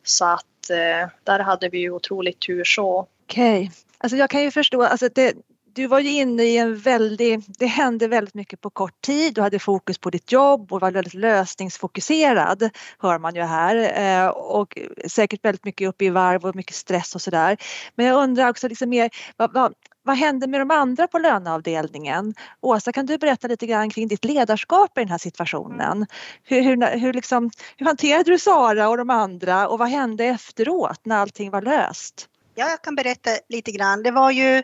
Så 0.02 0.24
att 0.24 0.70
eh, 0.70 1.08
där 1.24 1.38
hade 1.38 1.68
vi 1.68 1.78
ju 1.78 1.90
otroligt 1.90 2.40
tur 2.40 2.64
så. 2.64 3.06
Okej, 3.24 3.58
okay. 3.58 3.70
alltså 3.98 4.16
jag 4.16 4.30
kan 4.30 4.42
ju 4.42 4.50
förstå, 4.50 4.82
alltså 4.82 5.08
det, 5.14 5.34
du 5.78 5.86
var 5.86 6.00
ju 6.00 6.10
inne 6.10 6.42
i 6.42 6.56
en 6.56 6.76
väldigt, 6.76 7.58
det 7.58 7.66
hände 7.66 8.08
väldigt 8.08 8.34
mycket 8.34 8.60
på 8.60 8.70
kort 8.70 9.00
tid. 9.00 9.34
Du 9.34 9.40
hade 9.40 9.58
fokus 9.58 9.98
på 9.98 10.10
ditt 10.10 10.32
jobb 10.32 10.72
och 10.72 10.80
var 10.80 10.90
väldigt 10.90 11.14
lösningsfokuserad, 11.14 12.70
hör 12.98 13.18
man 13.18 13.34
ju 13.34 13.42
här. 13.42 13.76
Eh, 14.02 14.28
och 14.28 14.78
säkert 15.06 15.44
väldigt 15.44 15.64
mycket 15.64 15.88
uppe 15.88 16.04
i 16.04 16.10
varv 16.10 16.46
och 16.46 16.56
mycket 16.56 16.74
stress 16.74 17.14
och 17.14 17.22
sådär. 17.22 17.56
Men 17.94 18.06
jag 18.06 18.22
undrar 18.22 18.50
också 18.50 18.68
liksom 18.68 18.88
mer, 18.90 19.10
vad, 19.36 19.52
vad, 19.52 19.74
vad 20.02 20.16
hände 20.16 20.46
med 20.46 20.60
de 20.60 20.70
andra 20.70 21.06
på 21.06 21.18
löneavdelningen? 21.18 22.34
Åsa, 22.60 22.92
kan 22.92 23.06
du 23.06 23.18
berätta 23.18 23.48
lite 23.48 23.66
grann 23.66 23.90
kring 23.90 24.08
ditt 24.08 24.24
ledarskap 24.24 24.98
i 24.98 25.00
den 25.00 25.10
här 25.10 25.18
situationen? 25.18 26.06
Hur, 26.44 26.62
hur, 26.62 26.98
hur, 26.98 27.12
liksom, 27.12 27.50
hur 27.76 27.86
hanterade 27.86 28.30
du 28.30 28.38
Sara 28.38 28.88
och 28.88 28.96
de 28.96 29.10
andra 29.10 29.68
och 29.68 29.78
vad 29.78 29.88
hände 29.88 30.24
efteråt 30.24 31.00
när 31.04 31.16
allting 31.16 31.50
var 31.50 31.62
löst? 31.62 32.28
Ja, 32.54 32.68
jag 32.68 32.82
kan 32.82 32.94
berätta 32.94 33.30
lite 33.48 33.72
grann. 33.72 34.02
Det 34.02 34.10
var 34.10 34.30
ju 34.30 34.62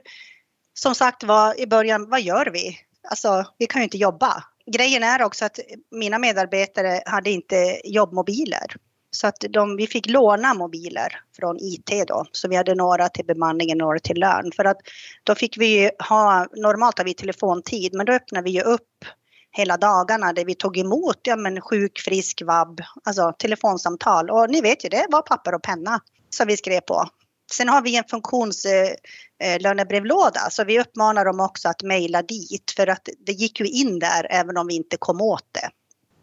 som 0.75 0.95
sagt 0.95 1.25
var 1.25 1.61
i 1.61 1.67
början, 1.67 2.11
vad 2.11 2.21
gör 2.21 2.47
vi? 2.53 2.79
Alltså, 3.09 3.45
vi 3.59 3.67
kan 3.67 3.81
ju 3.81 3.85
inte 3.85 3.99
jobba. 3.99 4.45
Grejen 4.67 5.03
är 5.03 5.23
också 5.23 5.45
att 5.45 5.59
mina 5.91 6.19
medarbetare 6.19 7.03
hade 7.07 7.31
inte 7.31 7.81
jobbmobiler. 7.85 8.77
Så 9.11 9.27
att 9.27 9.37
de, 9.51 9.77
vi 9.77 9.87
fick 9.87 10.09
låna 10.09 10.55
mobiler 10.55 11.21
från 11.37 11.57
IT 11.61 12.09
då. 12.09 12.27
Så 12.33 12.49
vi 12.49 12.57
hade 12.57 12.75
några 12.75 13.09
till 13.09 13.25
bemanningen, 13.25 13.79
några 13.79 13.99
till 13.99 14.21
lön. 14.21 14.53
För 14.57 14.65
att 14.65 14.77
då 15.25 15.35
fick 15.35 15.59
vi 15.59 15.91
ha, 16.09 16.47
normalt 16.57 16.99
har 16.99 17.05
vi 17.05 17.15
telefontid, 17.15 17.95
men 17.95 18.07
då 18.07 18.13
öppnade 18.13 18.45
vi 18.45 18.51
ju 18.51 18.61
upp 18.61 19.05
hela 19.51 19.77
dagarna 19.77 20.33
där 20.33 20.45
vi 20.45 20.55
tog 20.55 20.79
emot 20.79 21.19
ja, 21.23 21.37
men 21.37 21.61
sjuk, 21.61 21.99
frisk, 21.99 22.43
vab, 22.43 22.81
alltså 23.05 23.33
telefonsamtal. 23.39 24.31
Och 24.31 24.51
ni 24.51 24.61
vet 24.61 24.85
ju, 24.85 24.89
det 24.89 25.07
var 25.11 25.23
papper 25.23 25.55
och 25.55 25.63
penna 25.63 26.01
som 26.31 26.47
vi 26.47 26.57
skrev 26.57 26.81
på. 26.81 27.09
Sen 27.57 27.69
har 27.69 27.83
vi 27.83 27.97
en 27.97 28.05
funktionslönebrevlåda 28.11 30.40
eh, 30.40 30.45
eh, 30.45 30.51
så 30.51 30.64
vi 30.64 30.81
uppmanar 30.81 31.25
dem 31.25 31.40
också 31.40 31.69
att 31.69 31.83
mejla 31.83 32.23
dit 32.23 32.73
för 32.77 32.87
att 32.87 33.09
det 33.27 33.33
gick 33.33 33.61
ju 33.61 33.67
in 33.67 33.99
där 33.99 34.27
även 34.31 34.57
om 34.57 34.67
vi 34.67 34.75
inte 34.75 34.97
kom 34.97 35.21
åt 35.21 35.49
det. 35.53 35.71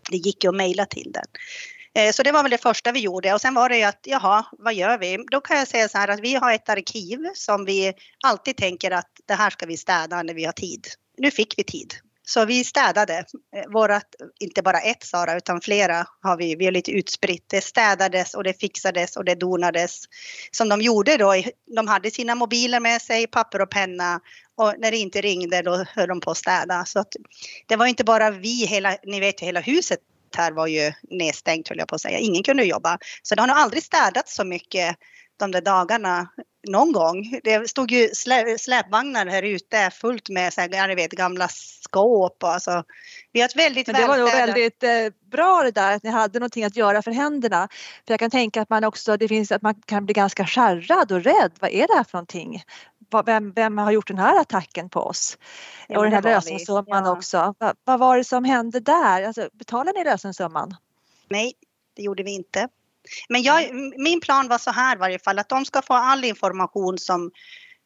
Det 0.10 0.18
gick 0.18 0.44
ju 0.44 0.50
att 0.50 0.56
mejla 0.56 0.86
till 0.86 1.12
den. 1.12 1.26
Eh, 1.94 2.12
så 2.12 2.24
det 2.24 2.32
var 2.32 2.44
väl 2.44 2.52
det 2.52 2.58
första 2.58 2.92
vi 2.92 3.00
gjorde 3.00 3.34
och 3.34 3.42
sen 3.42 3.54
var 3.54 3.70
det 3.70 3.78
ju 3.78 3.84
att 3.84 4.00
jaha, 4.04 4.46
vad 4.52 4.74
gör 4.74 4.98
vi? 4.98 5.18
Då 5.32 5.42
kan 5.42 5.58
jag 5.58 5.68
säga 5.68 5.90
så 5.90 5.98
här 5.98 6.08
att 6.08 6.20
vi 6.20 6.36
har 6.36 6.54
ett 6.54 6.70
arkiv 6.70 7.20
som 7.34 7.66
vi 7.66 7.94
alltid 8.24 8.58
tänker 8.58 8.92
att 8.92 9.12
det 9.26 9.34
här 9.34 9.50
ska 9.50 9.66
vi 9.66 9.78
städa 9.78 10.24
när 10.24 10.34
vi 10.34 10.46
har 10.46 10.54
tid. 10.54 10.88
Nu 11.18 11.32
fick 11.32 11.54
vi 11.58 11.64
tid 11.64 11.94
så 12.28 12.46
vi 12.46 12.64
städade. 12.64 13.26
Eh, 13.56 13.72
vårat, 13.74 14.16
inte 14.40 14.62
bara 14.62 14.80
ett 14.80 15.04
Sara, 15.04 15.38
utan 15.38 15.62
flera 15.62 16.06
har 16.22 16.38
vi. 16.38 16.56
Vi 16.56 16.68
är 16.68 16.72
lite 16.72 16.92
utspritt. 16.92 17.46
Det 17.48 17.62
städades 17.62 18.34
och 18.34 18.44
det 18.44 18.60
fixades 18.60 19.18
och 19.18 19.26
det 19.26 19.36
donades. 19.36 20.04
Som 20.52 20.70
de 20.70 20.82
gjorde 20.82 21.18
då. 21.18 21.34
De 21.76 21.88
hade 21.88 22.12
sina 22.12 22.36
mobiler 22.36 22.80
med 22.80 23.02
sig, 23.02 23.28
papper 23.28 23.62
och 23.62 23.70
penna. 23.70 24.20
Och 24.56 24.74
när 24.78 24.92
det 24.92 24.98
inte 24.98 25.22
ringde 25.22 25.62
då 25.62 25.86
höll 25.88 26.08
de 26.08 26.22
på 26.22 26.32
att 26.32 26.38
städa. 26.38 26.86
Så 26.86 27.00
att 27.00 27.16
det 27.68 27.76
var 27.76 27.86
inte 27.86 28.04
bara 28.04 28.32
vi, 28.32 28.66
hela, 28.66 28.98
ni 29.04 29.20
vet 29.20 29.40
hela 29.40 29.60
huset 29.60 30.00
här 30.38 30.52
var 30.52 30.68
ju 30.68 30.92
nedstängt 31.10 31.68
höll 31.68 31.78
jag 31.78 31.88
på 31.88 31.96
att 31.96 32.02
säga. 32.02 32.18
Ingen 32.18 32.44
kunde 32.44 32.64
jobba. 32.64 32.98
Så 33.24 33.36
det 33.36 33.42
har 33.42 33.48
nog 33.48 33.58
aldrig 33.58 33.84
städats 33.84 34.36
så 34.36 34.44
mycket 34.44 34.96
de 35.38 35.52
där 35.52 35.62
dagarna 35.62 36.28
någon 36.68 36.92
gång. 36.92 37.40
Det 37.44 37.70
stod 37.70 37.92
ju 37.92 38.08
slä, 38.08 38.58
släpvagnar 38.58 39.26
här 39.26 39.44
ute 39.44 39.90
fullt 39.92 40.30
med 40.30 40.54
så 40.54 40.62
här, 40.62 40.96
vet, 40.96 41.12
gamla 41.12 41.48
skåp. 41.48 42.44
Och 42.44 42.50
alltså, 42.50 42.84
vi 43.32 43.42
har 43.42 43.48
ett 43.48 43.56
väldigt 43.56 43.88
Men 43.88 44.02
det 44.02 44.08
var 44.08 44.18
nog 44.18 44.28
väldigt 44.28 44.84
eh, 44.84 44.90
bra 45.32 45.62
det 45.64 45.72
där 45.72 45.96
att 45.96 46.04
ni 46.04 46.10
hade 46.10 46.40
någonting 46.40 46.64
att 46.64 46.76
göra 46.76 47.02
för 47.02 47.12
händerna. 47.12 47.68
För 48.08 48.14
jag 48.14 48.20
kan 48.20 48.32
tänka 48.32 48.62
att 48.62 48.70
man 48.70 48.84
också, 48.84 49.18
det 49.18 49.28
finns 49.28 49.52
att 49.52 49.62
man 49.62 49.76
kan 49.86 50.06
bli 50.06 50.14
ganska 50.14 50.46
skärrad 50.46 51.12
och 51.12 51.24
rädd. 51.24 51.52
Vad 51.60 51.72
är 51.72 51.88
det 51.88 51.94
här 51.94 52.04
för 52.04 52.18
någonting? 52.18 52.64
Vem, 53.26 53.54
vem 53.54 53.78
har 53.78 53.92
gjort 53.92 54.08
den 54.08 54.18
här 54.18 54.42
attacken 54.42 54.90
på 54.90 55.00
oss? 55.00 55.38
Ja, 55.88 55.98
och 55.98 56.04
den 56.04 56.14
här 56.14 56.22
lösensumman 56.22 57.06
ja. 57.06 57.12
också. 57.12 57.56
Va, 57.60 57.74
vad 57.84 58.00
var 58.00 58.18
det 58.18 58.24
som 58.24 58.44
hände 58.44 58.80
där? 58.80 59.24
Alltså, 59.24 59.50
betalade 59.54 60.00
ni 60.00 60.04
lösensumman? 60.04 60.76
Nej, 61.30 61.54
det 61.96 62.04
gjorde 62.04 62.24
vi 62.24 62.32
inte. 62.32 62.68
Men 63.30 63.44
jag, 63.44 63.74
min 63.98 64.22
plan 64.22 64.48
var 64.48 64.58
så 64.58 64.72
här 64.72 64.96
i 64.96 65.00
varje 65.00 65.20
fall 65.20 65.40
att 65.40 65.50
de 65.50 65.66
ska 65.66 65.82
få 65.82 65.94
all 65.94 66.24
information 66.24 66.98
som, 66.98 67.32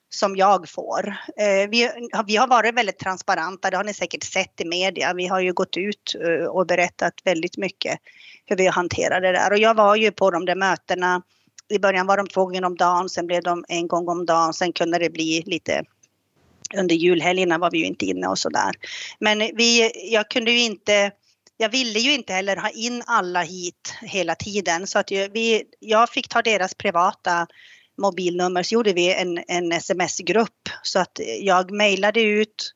som 0.09 0.35
jag 0.35 0.69
får. 0.69 1.15
Eh, 1.39 1.69
vi, 1.69 1.91
vi 2.27 2.35
har 2.35 2.47
varit 2.47 2.75
väldigt 2.75 2.99
transparenta, 2.99 3.69
det 3.69 3.77
har 3.77 3.83
ni 3.83 3.93
säkert 3.93 4.23
sett 4.23 4.61
i 4.61 4.65
media. 4.65 5.13
Vi 5.13 5.27
har 5.27 5.39
ju 5.39 5.53
gått 5.53 5.77
ut 5.77 6.15
eh, 6.25 6.45
och 6.45 6.67
berättat 6.67 7.13
väldigt 7.23 7.57
mycket 7.57 7.99
hur 8.45 8.55
vi 8.55 8.67
hanterar 8.67 9.21
det 9.21 9.31
där. 9.31 9.51
Och 9.51 9.57
jag 9.57 9.75
var 9.75 9.95
ju 9.95 10.11
på 10.11 10.31
de 10.31 10.45
där 10.45 10.55
mötena. 10.55 11.21
I 11.69 11.79
början 11.79 12.07
var 12.07 12.17
de 12.17 12.27
två 12.27 12.45
gånger 12.45 12.65
om 12.65 12.77
dagen, 12.77 13.09
sen 13.09 13.27
blev 13.27 13.43
de 13.43 13.65
en 13.67 13.87
gång 13.87 14.07
om 14.07 14.25
dagen, 14.25 14.53
sen 14.53 14.73
kunde 14.73 14.99
det 14.99 15.09
bli 15.09 15.43
lite 15.45 15.83
under 16.73 16.95
julhelgerna 16.95 17.57
var 17.57 17.71
vi 17.71 17.77
ju 17.77 17.85
inte 17.85 18.05
inne 18.05 18.27
och 18.27 18.39
sådär. 18.39 18.71
Men 19.19 19.39
vi, 19.39 19.91
jag 20.13 20.29
kunde 20.29 20.51
ju 20.51 20.59
inte 20.59 21.11
jag 21.57 21.69
ville 21.69 21.99
ju 21.99 22.13
inte 22.13 22.33
heller 22.33 22.57
ha 22.57 22.69
in 22.69 23.03
alla 23.05 23.41
hit 23.41 23.93
hela 24.01 24.35
tiden 24.35 24.87
så 24.87 24.99
att 24.99 25.11
vi, 25.11 25.63
jag 25.79 26.09
fick 26.09 26.27
ta 26.27 26.41
deras 26.41 26.75
privata 26.75 27.47
mobilnummer 27.97 28.63
så 28.63 28.73
gjorde 28.73 28.93
vi 28.93 29.13
en, 29.13 29.43
en 29.47 29.71
sms-grupp 29.71 30.69
så 30.83 30.99
att 30.99 31.19
jag 31.39 31.71
mejlade 31.71 32.21
ut 32.21 32.73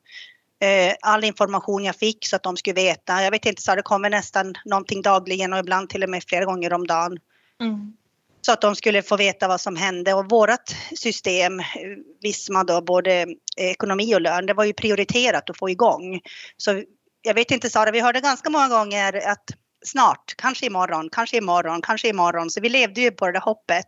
eh, 0.60 0.94
all 1.00 1.24
information 1.24 1.84
jag 1.84 1.96
fick 1.96 2.26
så 2.26 2.36
att 2.36 2.42
de 2.42 2.56
skulle 2.56 2.74
veta. 2.74 3.22
Jag 3.22 3.30
vet 3.30 3.46
inte, 3.46 3.62
så 3.62 3.74
det 3.74 3.82
kommer 3.82 4.10
nästan 4.10 4.54
någonting 4.64 5.02
dagligen 5.02 5.52
och 5.52 5.58
ibland 5.58 5.88
till 5.88 6.02
och 6.02 6.10
med 6.10 6.24
flera 6.26 6.44
gånger 6.44 6.72
om 6.72 6.86
dagen. 6.86 7.18
Mm. 7.60 7.92
Så 8.42 8.52
att 8.52 8.60
de 8.60 8.76
skulle 8.76 9.02
få 9.02 9.16
veta 9.16 9.48
vad 9.48 9.60
som 9.60 9.76
hände 9.76 10.14
och 10.14 10.30
vårat 10.30 10.76
system, 10.96 11.62
Visma 12.22 12.64
då, 12.64 12.80
både 12.80 13.26
ekonomi 13.56 14.14
och 14.14 14.20
lön, 14.20 14.46
det 14.46 14.54
var 14.54 14.64
ju 14.64 14.72
prioriterat 14.72 15.50
att 15.50 15.58
få 15.58 15.70
igång. 15.70 16.20
Så 16.56 16.82
jag 17.22 17.34
vet 17.34 17.50
inte 17.50 17.70
Sara, 17.70 17.90
vi 17.90 18.00
hörde 18.00 18.20
ganska 18.20 18.50
många 18.50 18.68
gånger 18.68 19.28
att 19.28 19.44
snart, 19.84 20.34
kanske 20.36 20.66
imorgon, 20.66 21.08
kanske 21.12 21.36
imorgon, 21.36 21.82
kanske 21.82 22.08
imorgon. 22.08 22.50
Så 22.50 22.60
vi 22.60 22.68
levde 22.68 23.00
ju 23.00 23.10
på 23.10 23.26
det 23.26 23.32
där 23.32 23.40
hoppet 23.40 23.86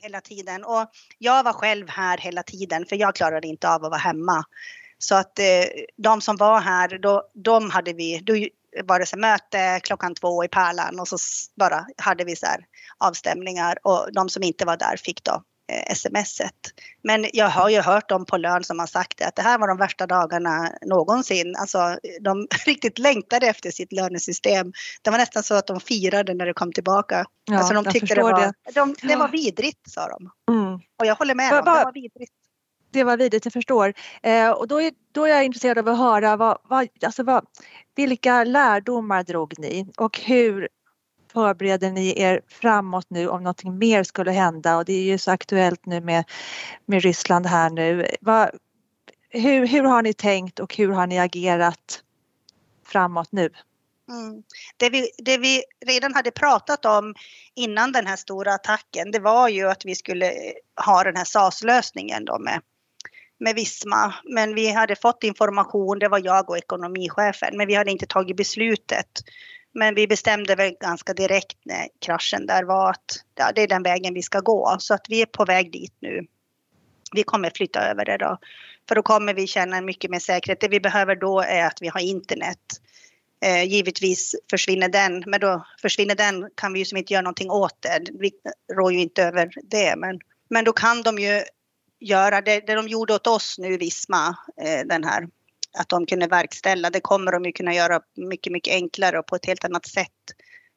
hela 0.00 0.20
tiden. 0.20 0.64
Och 0.64 0.90
jag 1.18 1.42
var 1.42 1.52
själv 1.52 1.88
här 1.88 2.18
hela 2.18 2.42
tiden 2.42 2.86
för 2.86 2.96
jag 2.96 3.14
klarade 3.14 3.48
inte 3.48 3.68
av 3.68 3.84
att 3.84 3.90
vara 3.90 4.00
hemma. 4.00 4.44
Så 4.98 5.14
att 5.14 5.38
eh, 5.38 5.44
de 5.96 6.20
som 6.20 6.36
var 6.36 6.60
här, 6.60 6.98
då, 6.98 7.22
de 7.34 7.70
hade 7.70 7.92
vi, 7.92 8.18
då 8.18 8.34
var 8.84 8.98
det 8.98 9.06
så 9.06 9.18
möte 9.18 9.80
klockan 9.82 10.14
två 10.14 10.44
i 10.44 10.48
Pärlan 10.48 11.00
och 11.00 11.08
så 11.08 11.16
bara 11.56 11.86
hade 11.98 12.24
vi 12.24 12.36
så 12.36 12.46
här 12.46 12.66
avstämningar 12.98 13.78
och 13.82 14.08
de 14.12 14.28
som 14.28 14.42
inte 14.42 14.64
var 14.64 14.76
där 14.76 14.96
fick 14.96 15.24
då 15.24 15.42
smset. 15.94 16.54
Men 17.02 17.26
jag 17.32 17.48
har 17.48 17.68
ju 17.68 17.80
hört 17.80 18.08
dem 18.08 18.24
på 18.24 18.36
lön 18.36 18.64
som 18.64 18.78
har 18.78 18.86
sagt 18.86 19.18
det, 19.18 19.26
att 19.26 19.36
det 19.36 19.42
här 19.42 19.58
var 19.58 19.68
de 19.68 19.76
värsta 19.76 20.06
dagarna 20.06 20.72
någonsin. 20.86 21.56
Alltså 21.56 21.98
de 22.20 22.46
riktigt 22.66 22.98
längtade 22.98 23.46
efter 23.46 23.70
sitt 23.70 23.92
lönesystem. 23.92 24.72
Det 25.02 25.10
var 25.10 25.18
nästan 25.18 25.42
så 25.42 25.54
att 25.54 25.66
de 25.66 25.80
firade 25.80 26.34
när 26.34 26.46
det 26.46 26.54
kom 26.54 26.72
tillbaka. 26.72 27.24
Ja, 27.44 27.58
alltså 27.58 27.74
de 27.74 27.84
tyckte 27.84 28.14
det 28.14 28.22
var, 28.22 28.40
det. 28.40 28.52
De, 28.74 28.94
det 29.02 29.16
var 29.16 29.28
vidrigt 29.28 29.90
sa 29.90 30.08
de. 30.08 30.30
Mm. 30.52 30.74
Och 30.74 31.06
jag 31.06 31.14
håller 31.14 31.34
med 31.34 31.50
va, 31.50 31.62
dem, 31.62 31.74
det 31.74 31.84
var 31.84 31.92
vidrigt. 31.92 32.32
det 32.90 33.04
var 33.04 33.16
vidrigt, 33.16 33.46
jag 33.46 33.52
förstår. 33.52 33.94
Eh, 34.22 34.50
och 34.50 34.68
då 34.68 34.80
är, 34.80 34.92
då 35.12 35.24
är 35.24 35.28
jag 35.28 35.44
intresserad 35.44 35.78
av 35.78 35.88
att 35.88 35.98
höra 35.98 36.36
vad, 36.36 36.58
vad, 36.62 36.88
alltså 37.04 37.22
vad, 37.22 37.46
vilka 37.96 38.44
lärdomar 38.44 39.22
drog 39.22 39.58
ni 39.58 39.92
och 39.96 40.18
hur 40.18 40.68
förbereder 41.34 41.90
ni 41.90 42.20
er 42.20 42.40
framåt 42.48 43.06
nu 43.10 43.28
om 43.28 43.42
någonting 43.42 43.78
mer 43.78 44.02
skulle 44.02 44.30
hända 44.30 44.76
och 44.76 44.84
det 44.84 44.92
är 44.92 45.02
ju 45.02 45.18
så 45.18 45.30
aktuellt 45.30 45.86
nu 45.86 46.00
med, 46.00 46.24
med 46.86 47.02
Ryssland 47.02 47.46
här 47.46 47.70
nu. 47.70 48.06
Va, 48.20 48.50
hur, 49.30 49.66
hur 49.66 49.82
har 49.82 50.02
ni 50.02 50.14
tänkt 50.14 50.60
och 50.60 50.76
hur 50.76 50.88
har 50.88 51.06
ni 51.06 51.18
agerat 51.18 52.02
framåt 52.86 53.32
nu? 53.32 53.50
Mm. 54.08 54.42
Det, 54.76 54.90
vi, 54.90 55.10
det 55.18 55.38
vi 55.38 55.62
redan 55.86 56.14
hade 56.14 56.30
pratat 56.30 56.84
om 56.84 57.14
innan 57.54 57.92
den 57.92 58.06
här 58.06 58.16
stora 58.16 58.54
attacken, 58.54 59.10
det 59.10 59.18
var 59.18 59.48
ju 59.48 59.68
att 59.70 59.84
vi 59.84 59.94
skulle 59.94 60.32
ha 60.86 61.04
den 61.04 61.16
här 61.16 61.24
SAS-lösningen 61.24 62.24
då 62.24 62.38
med, 62.38 62.60
med 63.38 63.54
Visma. 63.54 64.14
Men 64.24 64.54
vi 64.54 64.72
hade 64.72 64.96
fått 64.96 65.24
information, 65.24 65.98
det 65.98 66.08
var 66.08 66.20
jag 66.24 66.50
och 66.50 66.58
ekonomichefen, 66.58 67.56
men 67.56 67.66
vi 67.66 67.74
hade 67.74 67.90
inte 67.90 68.06
tagit 68.06 68.36
beslutet. 68.36 69.08
Men 69.74 69.94
vi 69.94 70.06
bestämde 70.06 70.54
väl 70.54 70.76
ganska 70.80 71.12
direkt 71.12 71.58
när 71.64 71.88
kraschen 72.00 72.46
där 72.46 72.64
var 72.64 72.90
att 72.90 73.24
ja, 73.34 73.52
det 73.54 73.62
är 73.62 73.68
den 73.68 73.82
vägen 73.82 74.14
vi 74.14 74.22
ska 74.22 74.40
gå. 74.40 74.76
Så 74.78 74.94
att 74.94 75.06
vi 75.08 75.22
är 75.22 75.26
på 75.26 75.44
väg 75.44 75.72
dit 75.72 75.94
nu. 76.00 76.26
Vi 77.12 77.22
kommer 77.22 77.50
flytta 77.54 77.80
över 77.80 78.04
det 78.04 78.16
då. 78.16 78.38
För 78.88 78.94
då 78.94 79.02
kommer 79.02 79.34
vi 79.34 79.46
känna 79.46 79.80
mycket 79.80 80.10
mer 80.10 80.18
säkerhet. 80.18 80.60
Det 80.60 80.68
vi 80.68 80.80
behöver 80.80 81.16
då 81.16 81.40
är 81.40 81.66
att 81.66 81.78
vi 81.80 81.88
har 81.88 82.00
internet. 82.00 82.58
Eh, 83.44 83.64
givetvis 83.64 84.34
försvinner 84.50 84.88
den, 84.88 85.24
men 85.26 85.40
då 85.40 85.66
försvinner 85.82 86.14
den 86.14 86.50
kan 86.54 86.72
vi 86.72 86.78
ju 86.78 86.84
som 86.84 86.98
inte 86.98 87.12
göra 87.12 87.22
någonting 87.22 87.50
åt 87.50 87.82
det. 87.82 88.00
Vi 88.20 88.30
rår 88.72 88.92
ju 88.92 89.00
inte 89.00 89.22
över 89.22 89.50
det, 89.62 89.94
men, 89.96 90.20
men 90.50 90.64
då 90.64 90.72
kan 90.72 91.02
de 91.02 91.18
ju 91.18 91.42
göra 92.00 92.40
det, 92.40 92.60
det 92.66 92.74
de 92.74 92.88
gjorde 92.88 93.14
åt 93.14 93.26
oss 93.26 93.58
nu, 93.58 93.76
Visma, 93.76 94.36
eh, 94.62 94.86
den 94.86 95.04
här, 95.04 95.28
att 95.78 95.88
de 95.88 96.06
kunde 96.06 96.26
verkställa, 96.26 96.90
det 96.90 97.00
kommer 97.00 97.32
de 97.32 97.44
ju 97.44 97.52
kunna 97.52 97.74
göra 97.74 98.00
mycket, 98.16 98.52
mycket 98.52 98.74
enklare 98.74 99.18
och 99.18 99.26
på 99.26 99.36
ett 99.36 99.46
helt 99.46 99.64
annat 99.64 99.86
sätt 99.86 100.08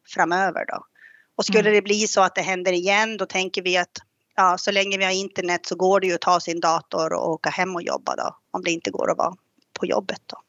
framöver 0.07 0.65
då. 0.65 0.86
Och 1.36 1.45
skulle 1.45 1.60
mm. 1.60 1.73
det 1.73 1.81
bli 1.81 2.07
så 2.07 2.21
att 2.21 2.36
det 2.36 2.41
händer 2.41 2.71
igen, 2.71 3.17
då 3.17 3.25
tänker 3.25 3.62
vi 3.62 3.77
att 3.77 3.97
ja, 4.36 4.57
så 4.57 4.71
länge 4.71 4.97
vi 4.97 5.03
har 5.03 5.12
internet 5.12 5.65
så 5.65 5.75
går 5.75 5.99
det 5.99 6.07
ju 6.07 6.13
att 6.13 6.21
ta 6.21 6.39
sin 6.39 6.60
dator 6.60 7.13
och 7.13 7.29
åka 7.29 7.49
hem 7.49 7.75
och 7.75 7.81
jobba 7.81 8.15
då, 8.15 8.38
om 8.51 8.63
det 8.63 8.71
inte 8.71 8.91
går 8.91 9.12
att 9.12 9.17
vara 9.17 9.36
på 9.79 9.86
jobbet 9.86 10.21
då. 10.25 10.41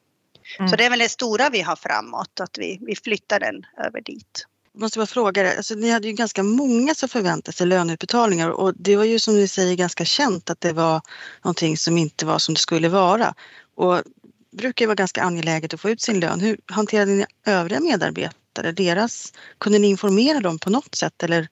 Mm. 0.58 0.68
Så 0.68 0.76
det 0.76 0.84
är 0.84 0.90
väl 0.90 0.98
det 0.98 1.08
stora 1.08 1.50
vi 1.50 1.61
har 1.61 1.76
framåt, 1.76 2.40
att 2.40 2.58
vi, 2.58 2.78
vi 2.80 2.96
flyttar 2.96 3.40
den 3.40 3.66
över 3.87 4.00
dit. 4.00 4.46
Jag 4.72 4.80
måste 4.82 4.98
bara 4.98 5.06
fråga, 5.06 5.56
alltså, 5.56 5.74
ni 5.74 5.90
hade 5.90 6.06
ju 6.06 6.12
ganska 6.12 6.42
många 6.42 6.94
som 6.94 7.08
förväntade 7.08 7.56
sig 7.56 7.66
löneutbetalningar 7.66 8.50
och 8.50 8.74
det 8.74 8.96
var 8.96 9.04
ju 9.04 9.18
som 9.18 9.34
ni 9.34 9.48
säger 9.48 9.76
ganska 9.76 10.04
känt 10.04 10.50
att 10.50 10.61
det 10.61 10.72
var 10.72 11.00
någonting 11.44 11.76
som 11.76 11.98
inte 11.98 12.26
var 12.26 12.38
som 12.38 12.54
det 12.54 12.61
skulle 12.61 12.88
vara. 12.88 13.34
Och 13.74 14.02
brukar 14.50 14.87
vara 14.87 14.94
ganska 14.94 15.22
angeläget 15.22 15.74
att 15.74 15.80
få 15.80 15.90
ut 15.90 16.00
sin 16.00 16.20
lön. 16.20 16.40
Hur 16.40 16.58
hanterade 16.66 17.12
ni 17.12 17.26
övriga 17.46 17.80
medarbetare? 17.80 18.72
Deras, 18.72 19.32
kunde 19.58 19.78
ni 19.78 19.88
informera 19.88 20.40
dem 20.40 20.58
på 20.58 20.70
något 20.70 20.94
sätt 20.94 21.22
eller 21.22 21.48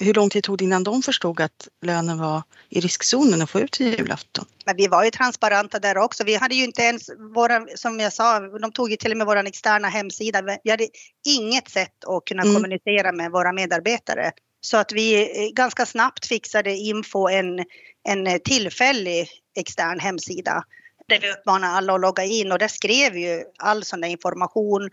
hur 0.00 0.14
lång 0.14 0.30
tid 0.30 0.42
tog 0.42 0.58
det 0.58 0.64
innan 0.64 0.84
de 0.84 1.02
förstod 1.02 1.40
att 1.40 1.68
lönen 1.82 2.18
var 2.18 2.42
i 2.68 2.80
riskzonen 2.80 3.42
att 3.42 3.50
få 3.50 3.60
ut 3.60 3.72
till 3.72 3.86
julafton? 3.86 4.44
Men 4.66 4.76
vi 4.76 4.86
var 4.86 5.04
ju 5.04 5.10
transparenta 5.10 5.78
där 5.78 5.98
också. 5.98 6.24
Vi 6.24 6.34
hade 6.34 6.54
ju 6.54 6.64
inte 6.64 6.82
ens 6.82 7.10
våra, 7.34 7.66
som 7.74 8.00
jag 8.00 8.12
sa, 8.12 8.40
de 8.40 8.72
tog 8.72 8.90
ju 8.90 8.96
till 8.96 9.10
och 9.10 9.16
med 9.18 9.26
vår 9.26 9.36
externa 9.36 9.88
hemsida. 9.88 10.42
Vi 10.64 10.70
hade 10.70 10.88
inget 11.28 11.68
sätt 11.70 12.04
att 12.06 12.24
kunna 12.24 12.42
mm. 12.42 12.54
kommunicera 12.54 13.12
med 13.12 13.30
våra 13.30 13.52
medarbetare. 13.52 14.32
Så 14.60 14.76
att 14.76 14.92
vi 14.92 15.14
eh, 15.14 15.52
ganska 15.52 15.86
snabbt 15.86 16.26
fixade 16.26 16.76
info 16.76 17.28
en, 17.28 17.64
en 18.08 18.40
tillfällig 18.40 19.28
extern 19.56 20.00
hemsida 20.00 20.64
där 21.08 21.20
vi 21.20 21.30
uppmanar 21.30 21.68
alla 21.68 21.94
att 21.94 22.00
logga 22.00 22.24
in 22.24 22.52
och 22.52 22.58
där 22.58 22.68
skrev 22.68 23.16
ju 23.16 23.44
all 23.58 23.84
sån 23.84 24.00
där 24.00 24.08
information 24.08 24.90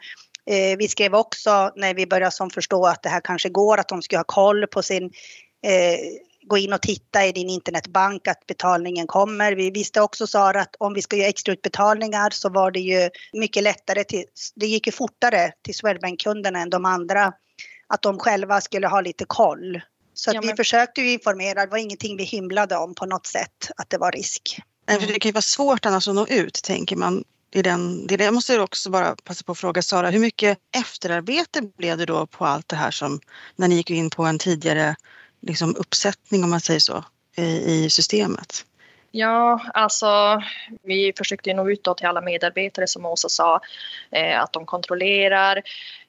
Eh, 0.50 0.78
vi 0.78 0.88
skrev 0.88 1.16
också 1.16 1.72
när 1.76 1.94
vi 1.94 2.08
började 2.08 2.32
som 2.32 2.50
förstå 2.50 2.86
att 2.86 3.04
det 3.04 3.10
här 3.10 3.22
kanske 3.22 3.50
går, 3.50 3.78
att 3.78 3.88
de 3.88 4.02
ska 4.02 4.18
ha 4.18 4.24
koll 4.24 4.68
på 4.68 4.84
sin 4.84 5.04
eh, 5.66 6.00
gå 6.48 6.58
in 6.58 6.74
och 6.74 6.82
titta 6.82 7.26
i 7.26 7.32
din 7.32 7.50
internetbank 7.50 8.28
att 8.28 8.48
betalningen 8.48 9.08
kommer. 9.08 9.52
Vi 9.52 9.72
visste 9.72 10.02
också 10.02 10.28
Sara 10.28 10.62
att 10.62 10.76
om 10.80 10.94
vi 10.94 11.02
ska 11.02 11.16
göra 11.16 11.28
extra 11.28 11.54
utbetalningar 11.54 12.30
så 12.30 12.50
var 12.50 12.72
det 12.72 12.80
ju 12.80 13.10
mycket 13.34 13.64
lättare, 13.64 14.04
till, 14.04 14.24
det 14.56 14.66
gick 14.66 14.88
ju 14.88 14.92
fortare 14.92 15.52
till 15.62 15.76
Swedbank-kunderna 15.76 16.60
än 16.60 16.70
de 16.70 16.86
andra. 16.86 17.34
Att 17.88 18.02
de 18.02 18.20
själva 18.20 18.62
skulle 18.62 18.88
ha 18.88 19.02
lite 19.02 19.26
koll. 19.28 19.82
Så 20.14 20.32
ja, 20.34 20.42
men... 20.42 20.50
vi 20.50 20.56
försökte 20.56 21.02
ju 21.02 21.12
informera, 21.12 21.66
det 21.66 21.72
var 21.72 21.78
ingenting 21.78 22.18
vi 22.18 22.24
hymlade 22.24 22.76
om 22.78 22.96
på 22.96 23.06
något 23.06 23.26
sätt 23.26 23.72
att 23.78 23.90
det 23.90 23.98
var 23.98 24.12
risk. 24.12 24.60
Nej, 24.86 25.00
för 25.00 25.08
det 25.08 25.20
kan 25.20 25.30
ju 25.30 25.34
vara 25.34 25.42
svårt 25.42 25.86
annars 25.86 26.08
att 26.08 26.16
nå 26.16 26.28
ut 26.28 26.64
tänker 26.64 26.96
man 26.96 27.24
i 27.56 27.62
den, 27.62 28.08
jag 28.10 28.34
måste 28.34 28.60
också 28.60 28.90
bara 28.90 29.16
passa 29.24 29.44
på 29.44 29.52
att 29.52 29.58
fråga 29.58 29.82
Sara, 29.82 30.10
hur 30.10 30.20
mycket 30.20 30.58
efterarbete 30.78 31.62
blev 31.78 31.98
det 31.98 32.06
då 32.06 32.28
på 32.28 32.46
allt 32.46 32.70
det 32.70 32.76
här 32.76 32.92
som 32.92 33.20
när 33.56 33.68
ni 33.68 33.76
gick 33.76 33.90
in 33.90 34.10
på 34.10 34.24
en 34.24 34.40
tidigare 34.40 34.96
liksom, 35.42 35.76
uppsättning 35.76 36.44
om 36.44 36.50
man 36.50 36.62
säger 36.62 36.80
så 36.80 37.04
i, 37.36 37.46
i 37.46 37.90
systemet? 37.90 38.66
Ja, 39.12 39.62
alltså 39.74 40.42
vi 40.84 41.14
försökte 41.18 41.54
nå 41.54 41.70
ut 41.70 41.84
till 41.98 42.08
alla 42.08 42.22
medarbetare 42.22 42.88
som 42.88 43.06
Åsa 43.06 43.30
sa 43.30 43.62
eh, 44.12 44.42
att 44.42 44.54
de 44.54 44.66
kontrollerar 44.66 45.62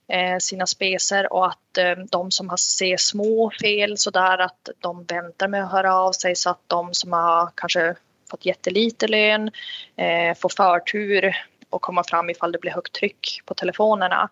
eh, 0.09 0.39
sina 0.39 0.67
specer 0.67 1.33
och 1.33 1.47
att 1.47 1.79
eh, 1.79 2.05
de 2.11 2.31
som 2.31 2.49
har 2.49 2.57
ser 2.57 2.97
små 2.97 3.53
fel 3.61 3.99
så 3.99 4.11
där 4.11 4.39
att 4.39 4.69
de 4.79 5.05
väntar 5.05 5.49
med 5.49 5.65
att 5.65 5.73
höra 5.73 5.95
av 5.95 6.12
sig 6.12 6.37
så 6.37 6.51
att 6.51 6.61
de 6.67 6.95
som 6.95 7.12
har 7.12 7.51
kanske 7.55 7.95
fått 8.31 8.47
jättelite 8.47 9.09
lön, 9.09 9.51
eh, 9.97 10.37
får 10.37 10.49
förtur 10.49 11.37
och 11.71 11.83
komma 11.83 12.05
fram 12.05 12.31
ifall 12.31 12.53
det 12.53 12.59
blir 12.59 12.73
högt 12.73 12.93
tryck 12.93 13.41
på 13.45 13.55
telefonerna. 13.55 14.29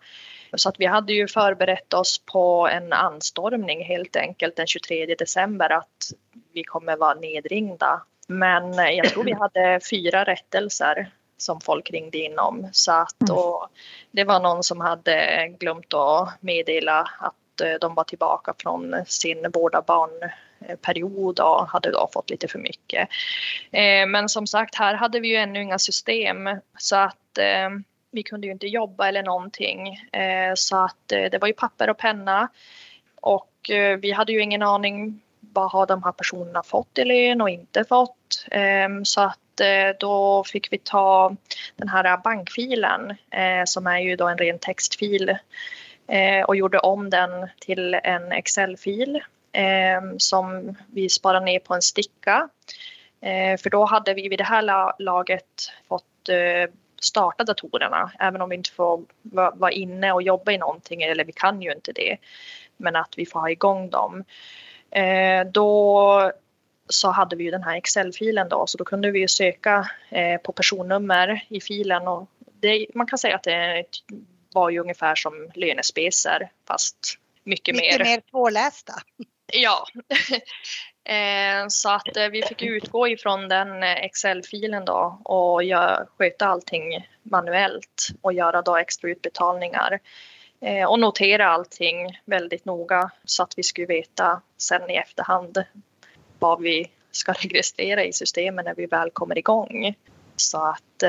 Så 0.57 0.69
att 0.69 0.79
vi 0.79 0.85
hade 0.85 1.13
ju 1.13 1.27
förberett 1.27 1.93
oss 1.93 2.21
på 2.25 2.67
en 2.67 2.93
anstormning 2.93 3.85
helt 3.85 4.15
enkelt 4.15 4.55
den 4.55 4.67
23 4.67 5.15
december 5.15 5.69
att 5.69 6.11
vi 6.53 6.63
kommer 6.63 6.97
vara 6.97 7.13
nedringda. 7.13 8.01
Men 8.27 8.73
jag 8.73 9.09
tror 9.09 9.23
vi 9.23 9.33
hade 9.39 9.79
fyra 9.89 10.23
rättelser 10.23 11.11
som 11.37 11.61
folk 11.61 11.91
ringde 11.91 12.17
in 12.17 12.39
om. 12.39 12.69
Så 12.71 12.91
att, 12.91 13.21
mm. 13.21 13.37
och 13.37 13.67
det 14.11 14.23
var 14.23 14.39
någon 14.39 14.63
som 14.63 14.81
hade 14.81 15.47
glömt 15.59 15.93
att 15.93 16.29
meddela 16.41 17.09
att 17.19 17.35
att 17.55 17.61
eh, 17.61 17.73
de 17.81 17.95
var 17.95 18.03
tillbaka 18.03 18.53
från 18.57 18.95
sin 19.05 19.51
vårda 19.53 19.81
barn 19.81 20.31
period 20.81 21.39
och 21.39 21.67
hade 21.67 21.91
då 21.91 22.09
fått 22.13 22.29
lite 22.29 22.47
för 22.47 22.59
mycket. 22.59 23.09
Eh, 23.71 24.07
men 24.07 24.29
som 24.29 24.47
sagt, 24.47 24.75
här 24.75 24.93
hade 24.93 25.19
vi 25.19 25.27
ju 25.27 25.35
ännu 25.35 25.61
inga 25.61 25.79
system 25.79 26.49
så 26.77 26.95
att 26.95 27.37
eh, 27.39 27.69
vi 28.11 28.23
kunde 28.23 28.47
ju 28.47 28.53
inte 28.53 28.67
jobba 28.67 29.07
eller 29.07 29.23
någonting. 29.23 29.99
Så 30.55 30.77
att 30.77 31.07
det 31.07 31.41
var 31.41 31.47
ju 31.47 31.53
papper 31.53 31.89
och 31.89 31.97
penna 31.97 32.47
och 33.21 33.51
vi 33.99 34.11
hade 34.11 34.31
ju 34.31 34.41
ingen 34.41 34.61
aning 34.61 35.21
vad 35.39 35.71
har 35.71 35.85
de 35.85 36.03
här 36.03 36.11
personerna 36.11 36.63
fått 36.63 36.97
i 36.97 37.05
lön 37.05 37.41
och 37.41 37.49
inte 37.49 37.83
fått. 37.83 38.45
Så 39.03 39.21
att 39.21 39.61
då 39.99 40.43
fick 40.43 40.73
vi 40.73 40.77
ta 40.77 41.35
den 41.75 41.89
här 41.89 42.17
bankfilen 42.17 43.15
som 43.65 43.87
är 43.87 43.99
ju 43.99 44.15
då 44.15 44.27
en 44.27 44.37
ren 44.37 44.59
textfil 44.59 45.37
Eh, 46.07 46.43
och 46.43 46.55
gjorde 46.55 46.79
om 46.79 47.09
den 47.09 47.49
till 47.59 47.93
en 47.93 48.31
Excel-fil 48.31 49.15
eh, 49.51 50.01
som 50.17 50.75
vi 50.87 51.09
sparar 51.09 51.41
ner 51.41 51.59
på 51.59 51.73
en 51.73 51.81
sticka. 51.81 52.49
Eh, 53.21 53.57
för 53.57 53.69
då 53.69 53.85
hade 53.85 54.13
vi 54.13 54.27
vid 54.29 54.39
det 54.39 54.43
här 54.43 54.93
laget 55.01 55.71
fått 55.87 56.29
eh, 56.29 56.71
starta 57.01 57.43
datorerna, 57.43 58.11
även 58.19 58.41
om 58.41 58.49
vi 58.49 58.55
inte 58.55 58.71
får 58.71 59.03
vara 59.53 59.71
inne 59.71 60.11
och 60.11 60.21
jobba 60.21 60.51
i 60.51 60.57
någonting, 60.57 61.01
eller 61.01 61.25
vi 61.25 61.31
kan 61.31 61.61
ju 61.61 61.71
inte 61.71 61.91
det. 61.91 62.17
Men 62.77 62.95
att 62.95 63.13
vi 63.17 63.25
får 63.25 63.39
ha 63.39 63.49
igång 63.49 63.89
dem. 63.89 64.23
Eh, 64.91 65.47
då 65.51 66.31
så 66.89 67.11
hade 67.11 67.35
vi 67.35 67.43
ju 67.43 67.51
den 67.51 67.63
här 67.63 67.77
Excel-filen 67.77 68.49
då, 68.49 68.67
så 68.67 68.77
då 68.77 68.83
kunde 68.83 69.11
vi 69.11 69.19
ju 69.19 69.27
söka 69.27 69.89
eh, 70.09 70.41
på 70.41 70.51
personnummer 70.51 71.45
i 71.49 71.61
filen 71.61 72.07
och 72.07 72.29
det, 72.59 72.87
man 72.95 73.07
kan 73.07 73.19
säga 73.19 73.35
att 73.35 73.43
det 73.43 73.53
är 73.53 73.85
var 74.55 74.69
ju 74.69 74.79
ungefär 74.79 75.15
som 75.15 75.51
lönespecer 75.55 76.51
fast 76.67 77.17
mycket, 77.43 77.75
mycket 77.75 77.99
mer. 77.99 78.05
mer 78.05 78.21
pålästa. 78.31 78.93
Ja, 79.53 79.85
eh, 81.13 81.67
så 81.67 81.89
att 81.89 82.17
eh, 82.17 82.27
vi 82.27 82.41
fick 82.41 82.61
utgå 82.61 83.07
ifrån 83.07 83.47
den 83.47 83.83
eh, 83.83 84.05
Excel-filen 84.05 84.85
då 84.85 85.21
och 85.23 85.61
sköta 86.17 86.45
allting 86.45 87.07
manuellt 87.23 88.07
och 88.21 88.33
göra 88.33 88.61
då 88.61 88.77
extra 88.77 89.09
utbetalningar 89.09 89.99
och 90.87 90.99
notera 90.99 91.47
allting 91.47 92.19
väldigt 92.25 92.65
noga 92.65 93.11
så 93.25 93.43
att 93.43 93.57
vi 93.57 93.63
skulle 93.63 93.87
veta 93.87 94.41
sen 94.57 94.89
i 94.89 94.95
efterhand 94.95 95.63
vad 96.39 96.61
vi 96.61 96.91
ska 97.11 97.33
registrera 97.39 98.03
i 98.03 98.13
systemet 98.13 98.65
när 98.65 98.75
vi 98.75 98.85
väl 98.85 99.11
kommer 99.11 99.37
igång. 99.37 99.95
Så 100.35 100.57
att 100.57 101.03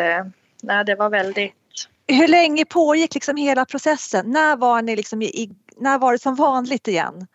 nej, 0.63 0.85
det 0.85 0.95
var 0.95 1.11
väldigt 1.11 1.66
hur 2.09 2.29
länge 2.29 2.65
pågick 2.65 3.15
liksom 3.15 3.37
hela 3.37 3.65
processen? 3.65 4.31
När 4.31 4.57
var, 4.57 4.83
ni 4.83 4.97
liksom 4.97 5.23
i, 5.23 5.51
när 5.77 5.99
var 5.99 6.13
det 6.13 6.19
som 6.19 6.35
vanligt 6.35 6.89
igen? 6.89 7.27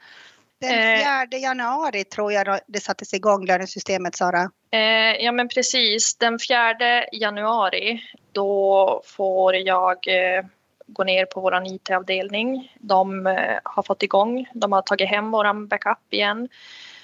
Den 0.60 1.30
4 1.30 1.40
januari 1.40 2.04
tror 2.04 2.34
jag 2.34 2.60
det 2.68 2.80
sattes 2.80 3.14
igång 3.14 3.46
lönesystemet, 3.46 4.16
Sara. 4.16 4.52
Eh, 4.72 5.24
ja 5.24 5.32
men 5.32 5.50
precis, 5.50 6.16
den 6.16 6.40
4 6.50 6.76
januari 7.12 8.04
då 8.32 9.02
får 9.06 9.56
jag 9.56 10.08
eh, 10.08 10.46
gå 10.88 11.04
ner 11.04 11.26
på 11.26 11.42
vår 11.42 11.68
IT-avdelning. 11.68 12.76
De 12.80 13.28
eh, 13.28 13.60
har 13.64 13.84
fått 13.84 14.04
igång, 14.04 14.48
de 14.54 14.72
har 14.72 14.82
tagit 14.82 15.10
hem 15.10 15.32
vår 15.32 15.68
backup 15.68 15.98
igen 16.14 16.50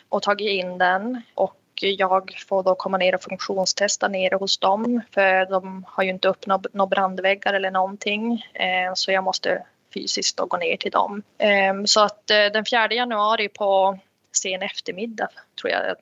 och 0.09 0.21
tagit 0.21 0.49
in 0.49 0.77
den 0.77 1.21
och 1.33 1.55
jag 1.81 2.43
får 2.47 2.63
då 2.63 2.75
komma 2.75 2.97
ner 2.97 3.15
och 3.15 3.21
funktionstesta 3.21 4.07
nere 4.07 4.35
hos 4.35 4.57
dem 4.57 5.01
för 5.11 5.45
de 5.45 5.85
har 5.87 6.03
ju 6.03 6.09
inte 6.09 6.27
upp 6.27 6.45
några 6.73 6.87
brandväggar 6.87 7.53
eller 7.53 7.71
någonting 7.71 8.45
eh, 8.53 8.93
så 8.93 9.11
jag 9.11 9.23
måste 9.23 9.63
fysiskt 9.93 10.37
då 10.37 10.45
gå 10.45 10.57
ner 10.57 10.77
till 10.77 10.91
dem. 10.91 11.23
Ehm, 11.37 11.87
så 11.87 12.01
att 12.03 12.29
eh, 12.29 12.45
den 12.53 12.65
4 12.65 12.93
januari 12.93 13.49
på 13.49 13.99
sen 14.31 14.61
eftermiddag 14.61 15.29
tror 15.61 15.71
jag, 15.71 15.95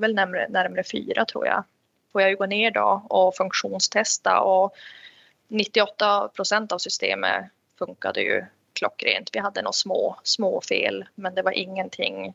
väl 0.00 0.14
närmare, 0.14 0.48
närmare 0.48 0.84
fyra 0.84 1.24
tror 1.24 1.46
jag, 1.46 1.64
får 2.12 2.22
jag 2.22 2.30
ju 2.30 2.36
gå 2.36 2.46
ner 2.46 2.70
då 2.70 3.02
och 3.08 3.36
funktionstesta 3.36 4.40
och 4.40 4.74
98 5.48 6.28
procent 6.28 6.72
av 6.72 6.78
systemet 6.78 7.44
funkade 7.78 8.20
ju 8.20 8.44
klockrent. 8.72 9.30
Vi 9.32 9.38
hade 9.38 9.62
några 9.62 9.72
små, 9.72 10.16
små 10.22 10.60
fel 10.60 11.04
men 11.14 11.34
det 11.34 11.42
var 11.42 11.52
ingenting 11.52 12.34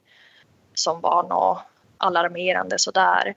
som 0.73 1.01
var 1.01 1.23
något 1.23 1.61
alarmerande 2.01 2.79
sådär. 2.79 3.33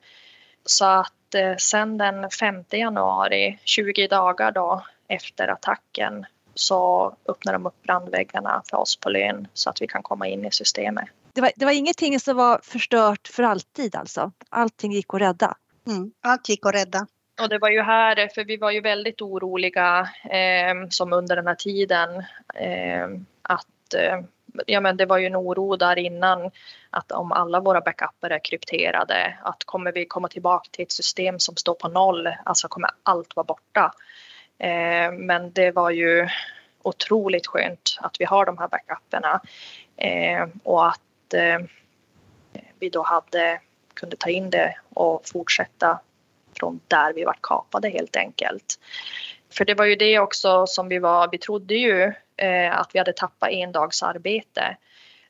Så 0.64 0.84
att 0.84 1.34
eh, 1.34 1.56
sen 1.56 1.98
den 1.98 2.30
5 2.30 2.64
januari, 2.70 3.58
20 3.64 4.06
dagar 4.06 4.52
då 4.52 4.84
efter 5.08 5.48
attacken, 5.48 6.26
så 6.54 7.12
öppnar 7.28 7.52
de 7.52 7.66
upp 7.66 7.82
brandväggarna 7.82 8.62
för 8.70 8.76
oss 8.76 8.96
på 8.96 9.10
lön 9.10 9.48
så 9.54 9.70
att 9.70 9.82
vi 9.82 9.86
kan 9.86 10.02
komma 10.02 10.28
in 10.28 10.44
i 10.44 10.50
systemet. 10.50 11.04
Det 11.32 11.40
var, 11.40 11.50
det 11.56 11.64
var 11.64 11.72
ingenting 11.72 12.20
som 12.20 12.36
var 12.36 12.60
förstört 12.62 13.28
för 13.28 13.42
alltid 13.42 13.96
alltså? 13.96 14.32
Allting 14.48 14.92
gick 14.92 15.14
att 15.14 15.20
rädda? 15.20 15.56
Mm, 15.86 16.12
allt 16.20 16.48
gick 16.48 16.66
att 16.66 16.74
rädda. 16.74 17.06
Och 17.42 17.48
det 17.48 17.58
var 17.58 17.70
ju 17.70 17.82
här, 17.82 18.28
för 18.34 18.44
vi 18.44 18.56
var 18.56 18.70
ju 18.70 18.80
väldigt 18.80 19.22
oroliga 19.22 20.08
eh, 20.24 20.88
som 20.90 21.12
under 21.12 21.36
den 21.36 21.46
här 21.46 21.54
tiden 21.54 22.10
eh, 22.54 23.08
att 23.42 23.94
eh, 23.94 24.20
ja, 24.66 24.80
men 24.80 24.96
det 24.96 25.06
var 25.06 25.18
ju 25.18 25.26
en 25.26 25.36
oro 25.36 25.76
där 25.76 25.98
innan 25.98 26.50
att 26.90 27.12
om 27.12 27.32
alla 27.32 27.60
våra 27.60 27.80
backuper 27.80 28.30
är 28.30 28.44
krypterade, 28.44 29.38
att 29.42 29.64
kommer 29.64 29.92
vi 29.92 30.06
komma 30.06 30.28
tillbaka 30.28 30.68
till 30.72 30.82
ett 30.82 30.92
system 30.92 31.38
som 31.38 31.56
står 31.56 31.74
på 31.74 31.88
noll, 31.88 32.28
alltså 32.44 32.68
kommer 32.68 32.90
allt 33.02 33.36
vara 33.36 33.44
borta. 33.44 33.92
Eh, 34.58 35.12
men 35.12 35.52
det 35.52 35.70
var 35.70 35.90
ju 35.90 36.28
otroligt 36.82 37.46
skönt 37.46 37.98
att 38.00 38.20
vi 38.20 38.24
har 38.24 38.46
de 38.46 38.58
här 38.58 38.68
backuperna 38.68 39.40
eh, 39.96 40.48
och 40.62 40.86
att 40.86 41.34
eh, 41.34 41.58
vi 42.78 42.88
då 42.88 43.02
hade, 43.02 43.60
kunde 43.94 44.16
ta 44.16 44.30
in 44.30 44.50
det 44.50 44.76
och 44.94 45.22
fortsätta 45.28 46.00
från 46.58 46.80
där 46.88 47.12
vi 47.12 47.24
var 47.24 47.36
kapade 47.40 47.88
helt 47.88 48.16
enkelt. 48.16 48.78
För 49.50 49.64
det 49.64 49.74
var 49.74 49.84
ju 49.84 49.96
det 49.96 50.18
också 50.18 50.66
som 50.66 50.88
vi 50.88 50.98
var, 50.98 51.28
vi 51.32 51.38
trodde 51.38 51.74
ju 51.74 52.12
att 52.70 52.90
vi 52.92 52.98
hade 52.98 53.12
tappat 53.12 53.50
en 53.50 53.72
dags 53.72 54.02
arbete. 54.02 54.76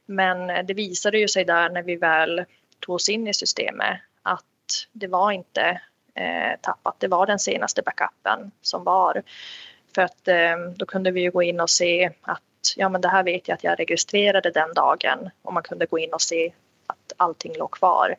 Men 0.06 0.66
det 0.66 0.74
visade 0.74 1.18
ju 1.18 1.28
sig 1.28 1.44
där 1.44 1.70
när 1.70 1.82
vi 1.82 1.96
väl 1.96 2.44
tog 2.80 2.94
oss 2.94 3.08
in 3.08 3.28
i 3.28 3.34
systemet 3.34 4.00
att 4.22 4.86
det 4.92 5.06
var 5.06 5.32
inte 5.32 5.80
eh, 6.14 6.60
tappat, 6.60 6.94
det 6.98 7.08
var 7.08 7.26
den 7.26 7.38
senaste 7.38 7.82
backupen 7.82 8.50
som 8.62 8.84
var. 8.84 9.22
För 9.94 10.02
att 10.02 10.28
eh, 10.28 10.56
då 10.76 10.86
kunde 10.86 11.10
vi 11.10 11.20
ju 11.20 11.30
gå 11.30 11.42
in 11.42 11.60
och 11.60 11.70
se 11.70 12.10
att 12.22 12.42
ja 12.76 12.88
men 12.88 13.00
det 13.00 13.08
här 13.08 13.22
vet 13.22 13.48
jag 13.48 13.56
att 13.56 13.64
jag 13.64 13.80
registrerade 13.80 14.50
den 14.50 14.74
dagen 14.74 15.30
och 15.42 15.52
man 15.52 15.62
kunde 15.62 15.86
gå 15.86 15.98
in 15.98 16.12
och 16.12 16.22
se 16.22 16.52
att 16.86 17.12
allting 17.16 17.56
låg 17.56 17.70
kvar. 17.70 18.16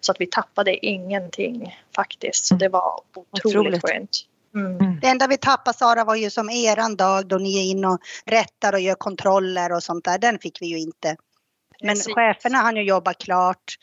Så 0.00 0.12
att 0.12 0.20
vi 0.20 0.26
tappade 0.26 0.86
ingenting 0.86 1.80
faktiskt. 1.96 2.44
Så 2.46 2.54
det 2.54 2.68
var 2.68 3.00
otroligt, 3.14 3.46
otroligt. 3.46 3.82
skönt. 3.82 4.26
Mm. 4.56 4.80
mm. 4.80 5.00
Det 5.00 5.06
enda 5.06 5.26
vi 5.26 5.36
tappade 5.36 5.78
Sara 5.78 6.04
var 6.04 6.14
ju 6.14 6.30
som 6.30 6.50
eran 6.50 6.96
dag 6.96 7.28
då 7.28 7.36
ni 7.36 7.58
är 7.58 7.70
inne 7.70 7.86
och 7.88 7.98
rättar 8.26 8.72
och 8.72 8.80
gör 8.80 8.94
kontroller 8.94 9.72
och 9.72 9.82
sånt 9.82 10.04
där. 10.04 10.18
Den 10.18 10.38
fick 10.38 10.62
vi 10.62 10.66
ju 10.66 10.78
inte. 10.78 11.16
Men 11.82 11.94
Precis. 11.94 12.14
cheferna 12.14 12.58
hann 12.58 12.76
ju 12.76 12.82
jobba 12.82 13.14
klart 13.14 13.76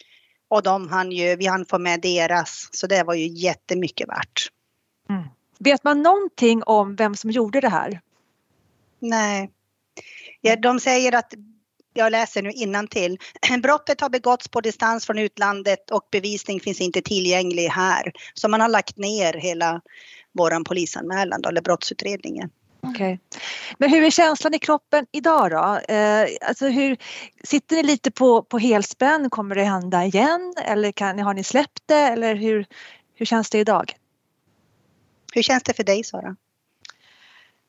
och 0.48 0.64
de 0.64 0.90
hann 0.90 1.12
ju, 1.12 1.36
vi 1.36 1.46
hann 1.46 1.66
få 1.66 1.80
med 1.80 2.02
deras. 2.02 2.70
Så 2.72 2.88
det 2.88 3.04
var 3.04 3.14
ju 3.14 3.28
jättemycket 3.28 4.10
värt. 4.10 4.48
Mm. 5.10 5.24
Vet 5.60 5.84
man 5.84 6.02
någonting 6.02 6.64
om 6.64 6.96
vem 6.96 7.16
som 7.16 7.32
gjorde 7.32 7.62
det 7.62 7.70
här? 7.70 8.02
Nej. 9.00 9.52
Ja, 10.42 10.56
de 10.56 10.80
säger 10.80 11.16
att 11.16 11.34
jag 11.94 12.12
läser 12.12 12.42
nu 12.42 12.88
till. 12.88 13.18
Brottet 13.62 14.02
har 14.02 14.10
begåtts 14.10 14.48
på 14.48 14.62
distans 14.62 15.06
från 15.06 15.20
utlandet 15.20 15.92
och 15.92 16.08
bevisning 16.12 16.60
finns 16.60 16.82
inte 16.82 17.02
tillgänglig 17.02 17.68
här. 17.68 18.12
Så 18.34 18.50
man 18.50 18.62
har 18.62 18.70
lagt 18.70 18.98
ner 18.98 19.34
hela 19.34 19.82
våran 20.34 20.64
polisanmälan 20.64 21.42
då, 21.42 21.50
eller 21.50 21.62
brottsutredningen. 21.62 22.50
Okej. 22.82 22.94
Okay. 22.94 23.18
Men 23.78 23.90
hur 23.90 24.04
är 24.04 24.10
känslan 24.10 24.54
i 24.54 24.60
kroppen 24.60 25.06
idag 25.12 25.52
då? 25.52 25.94
Eh, 25.94 26.28
alltså 26.48 26.68
hur, 26.68 26.98
sitter 27.44 27.76
ni 27.76 27.84
lite 27.84 28.12
på, 28.12 28.44
på 28.44 28.58
helspänn? 28.58 29.30
Kommer 29.30 29.56
det 29.56 29.64
hända 29.64 30.06
igen? 30.06 30.54
Eller 30.66 30.92
kan, 30.92 31.20
har 31.20 31.34
ni 31.34 31.44
släppt 31.44 31.84
det? 31.86 31.96
Eller 31.96 32.36
hur, 32.36 32.66
hur 33.16 33.26
känns 33.26 33.50
det 33.50 33.60
idag? 33.60 33.94
Hur 35.34 35.42
känns 35.42 35.64
det 35.64 35.74
för 35.74 35.84
dig 35.84 36.04
Sara? 36.04 36.36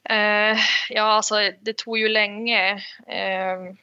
Eh, 0.09 0.59
ja, 0.91 1.03
alltså 1.03 1.35
det 1.61 1.77
tog 1.77 1.99
ju 1.99 2.09
länge. 2.09 2.73
Eh, 3.07 3.75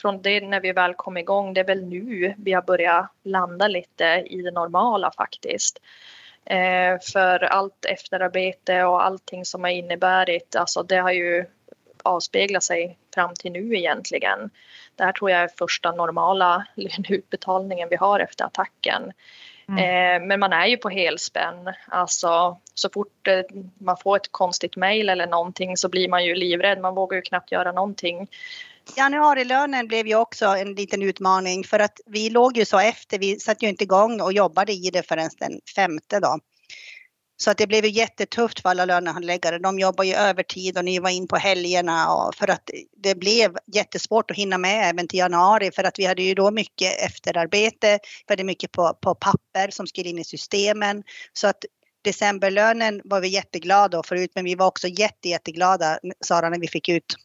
från 0.00 0.22
det 0.22 0.40
när 0.40 0.60
vi 0.60 0.72
väl 0.72 0.94
kom 0.94 1.16
igång, 1.16 1.54
det 1.54 1.60
är 1.60 1.64
väl 1.64 1.84
nu 1.84 2.34
vi 2.38 2.52
har 2.52 2.62
börjat 2.62 3.12
landa 3.22 3.68
lite 3.68 4.04
i 4.26 4.42
det 4.42 4.50
normala 4.50 5.12
faktiskt. 5.16 5.78
Eh, 6.44 6.98
för 7.12 7.44
allt 7.44 7.84
efterarbete 7.84 8.84
och 8.84 9.04
allting 9.04 9.44
som 9.44 9.62
har 9.64 9.70
inneburit, 9.70 10.56
alltså 10.56 10.82
det 10.82 10.96
har 10.96 11.12
ju 11.12 11.44
avspeglat 12.02 12.62
sig 12.62 12.98
fram 13.14 13.34
till 13.34 13.52
nu 13.52 13.74
egentligen. 13.76 14.50
Det 14.96 15.04
här 15.04 15.12
tror 15.12 15.30
jag 15.30 15.40
är 15.40 15.50
första 15.58 15.92
normala 15.92 16.66
löneutbetalningen 16.74 17.88
vi 17.88 17.96
har 17.96 18.20
efter 18.20 18.44
attacken. 18.44 19.12
Mm. 19.68 19.78
Eh, 19.78 20.26
men 20.26 20.40
man 20.40 20.52
är 20.52 20.66
ju 20.66 20.76
på 20.76 20.88
helspänn. 20.88 21.72
Alltså, 21.86 22.58
så 22.74 22.90
fort 22.90 23.28
eh, 23.28 23.40
man 23.78 23.96
får 23.96 24.16
ett 24.16 24.32
konstigt 24.32 24.76
mejl 24.76 25.08
eller 25.08 25.26
någonting 25.26 25.76
så 25.76 25.88
blir 25.88 26.08
man 26.08 26.24
ju 26.24 26.34
livrädd. 26.34 26.80
Man 26.80 26.94
vågar 26.94 27.16
ju 27.16 27.22
knappt 27.22 27.52
göra 27.52 27.72
någonting. 27.72 28.28
Januarilönen 28.96 29.88
blev 29.88 30.06
ju 30.06 30.14
också 30.14 30.46
en 30.46 30.74
liten 30.74 31.02
utmaning 31.02 31.64
för 31.64 31.78
att 31.78 32.00
vi 32.06 32.30
låg 32.30 32.56
ju 32.56 32.64
så 32.64 32.78
efter. 32.78 33.18
Vi 33.18 33.40
satte 33.40 33.64
ju 33.64 33.70
inte 33.70 33.84
igång 33.84 34.20
och 34.20 34.32
jobbade 34.32 34.72
i 34.72 34.90
det 34.92 35.08
förrän 35.08 35.30
den 35.38 35.60
femte 35.76 36.20
då. 36.20 36.38
Så 37.36 37.50
att 37.50 37.58
det 37.58 37.66
blev 37.66 37.84
ju 37.84 37.90
jättetufft 37.90 38.60
för 38.60 38.68
alla 38.68 38.84
lönehandläggare. 38.84 39.58
De 39.58 39.78
jobbar 39.78 40.04
ju 40.04 40.14
övertid 40.14 40.78
och 40.78 40.84
ni 40.84 40.98
var 40.98 41.10
in 41.10 41.28
på 41.28 41.36
helgerna 41.36 42.14
och 42.14 42.34
för 42.34 42.50
att 42.50 42.70
det 43.02 43.14
blev 43.14 43.56
jättesvårt 43.74 44.30
att 44.30 44.36
hinna 44.36 44.58
med 44.58 44.90
även 44.90 45.08
till 45.08 45.18
januari 45.18 45.70
för 45.70 45.84
att 45.84 45.98
vi 45.98 46.06
hade 46.06 46.22
ju 46.22 46.34
då 46.34 46.50
mycket 46.50 47.02
efterarbete. 47.02 47.98
Vi 48.26 48.32
hade 48.32 48.44
mycket 48.44 48.72
på, 48.72 48.98
på 49.02 49.14
papper 49.14 49.70
som 49.70 49.86
skulle 49.86 50.08
in 50.08 50.18
i 50.18 50.24
systemen. 50.24 51.02
Så 51.32 51.46
att 51.46 51.64
decemberlönen 52.04 53.00
var 53.04 53.20
vi 53.20 53.28
jätteglada 53.28 54.02
förut 54.02 54.30
men 54.34 54.44
vi 54.44 54.54
var 54.54 54.66
också 54.66 54.88
jätte, 54.88 55.28
jätteglada 55.28 55.98
Sara 56.24 56.48
när 56.48 56.58
vi 56.58 56.68
fick 56.68 56.88
ut 56.88 57.16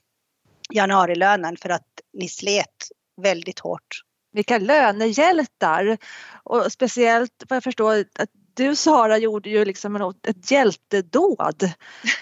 januarilönen 0.74 1.58
för 1.58 1.70
att 1.70 1.88
ni 2.14 2.30
slet 2.30 2.88
väldigt 3.22 3.60
hårt. 3.60 4.02
Vilka 4.32 4.58
lönehjältar! 4.58 5.98
Och 6.44 6.72
speciellt 6.72 7.44
vad 7.50 7.56
jag 7.56 7.64
förstår 7.64 8.06
att 8.20 8.30
du 8.54 8.76
Sara 8.76 9.18
gjorde 9.18 9.50
ju 9.50 9.66
liksom 9.66 10.14
ett 10.24 10.52
hjältedåd. 10.52 11.72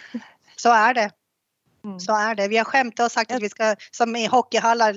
Så 0.55 0.69
är 0.69 0.93
det. 0.93 1.11
Mm. 1.83 1.99
Så 1.99 2.15
är 2.15 2.35
det. 2.35 2.47
Vi 2.47 2.57
har 2.57 2.65
skämtat 2.65 3.05
och 3.05 3.11
sagt 3.11 3.31
att 3.31 3.41
vi 3.41 3.49
ska, 3.49 3.75
som 3.91 4.15
i 4.15 4.25
hockeyhallar, 4.25 4.93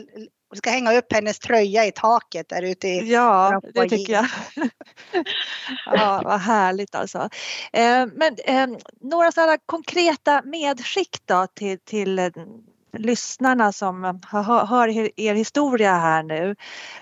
vi 0.50 0.58
ska 0.58 0.70
hänga 0.70 0.92
upp 0.92 1.12
hennes 1.12 1.38
tröja 1.38 1.86
i 1.86 1.92
taket 1.92 2.48
där 2.48 2.62
ute 2.62 2.88
i 2.88 3.12
Ja, 3.12 3.60
det 3.74 3.88
tycker 3.88 4.12
jag. 4.12 4.26
ja, 5.86 6.22
vad 6.24 6.40
härligt 6.40 6.94
alltså. 6.94 7.18
Eh, 7.72 8.06
men 8.14 8.36
eh, 8.44 8.66
några 9.00 9.32
sådana 9.32 9.58
konkreta 9.66 10.42
medskick 10.44 11.22
då 11.24 11.46
till, 11.54 11.78
till 11.78 12.18
lyssnarna 12.92 13.72
som 13.72 14.20
hör, 14.26 14.66
hör 14.66 14.88
er 15.20 15.34
historia 15.34 15.92
här 15.92 16.22
nu. 16.22 16.56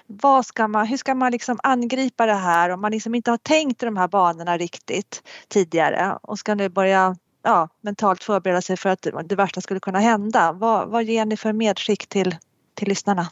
Vad 0.07 0.47
ska 0.47 0.69
man, 0.69 0.87
hur 0.87 0.97
ska 0.97 1.15
man 1.15 1.33
liksom 1.33 1.59
angripa 1.63 2.27
det 2.27 2.35
här 2.35 2.71
om 2.71 2.81
man 2.81 2.93
liksom 2.93 3.15
inte 3.15 3.31
har 3.31 3.39
tänkt 3.39 3.83
i 3.83 3.87
de 3.87 3.97
här 3.97 4.09
banorna 4.09 4.59
riktigt 4.59 5.23
tidigare 5.49 6.19
och 6.23 6.39
ska 6.39 6.55
nu 6.55 6.69
börja 6.69 7.17
ja, 7.43 7.69
mentalt 7.81 8.25
förbereda 8.25 8.63
sig 8.63 8.77
för 8.77 8.89
att 8.89 9.07
det 9.25 9.35
värsta 9.35 9.61
skulle 9.61 9.81
kunna 9.81 9.99
hända. 9.99 10.53
Vad, 10.53 10.89
vad 10.89 11.05
ger 11.05 11.25
ni 11.25 11.37
för 11.37 11.53
medskick 11.53 12.07
till, 12.07 12.37
till 12.75 12.89
lyssnarna? 12.89 13.31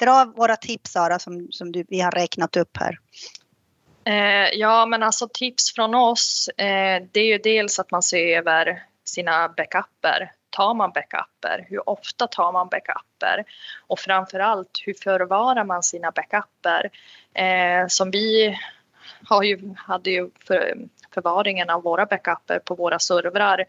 Dra 0.00 0.32
våra 0.36 0.56
tips 0.56 0.92
Sara 0.92 1.18
som, 1.18 1.48
som 1.50 1.72
du, 1.72 1.84
vi 1.88 2.00
har 2.00 2.10
räknat 2.10 2.56
upp 2.56 2.76
här. 2.76 2.98
Eh, 4.04 4.58
ja 4.58 4.86
men 4.86 5.02
alltså 5.02 5.28
tips 5.32 5.74
från 5.74 5.94
oss 5.94 6.48
eh, 6.48 7.02
det 7.12 7.20
är 7.20 7.26
ju 7.26 7.38
dels 7.38 7.78
att 7.78 7.90
man 7.90 8.02
ser 8.02 8.38
över 8.38 8.82
sina 9.04 9.48
backuper 9.48 10.32
tar 10.58 10.74
man 10.74 10.92
backuper? 10.92 11.66
Hur 11.68 11.88
ofta 11.88 12.26
tar 12.26 12.52
man 12.52 12.68
backuper? 12.68 13.44
Och 13.86 13.98
framförallt 13.98 14.70
hur 14.86 14.94
förvarar 14.94 15.64
man 15.64 15.82
sina 15.82 16.10
backuper? 16.10 16.90
Eh, 17.34 17.86
som 17.88 18.10
vi 18.10 18.58
har 19.24 19.42
ju, 19.42 19.74
hade 19.76 20.10
ju 20.10 20.30
för, 20.46 20.74
förvaringen 21.14 21.70
av 21.70 21.82
våra 21.82 22.06
backuper 22.06 22.58
på 22.58 22.74
våra 22.74 22.98
servrar. 22.98 23.64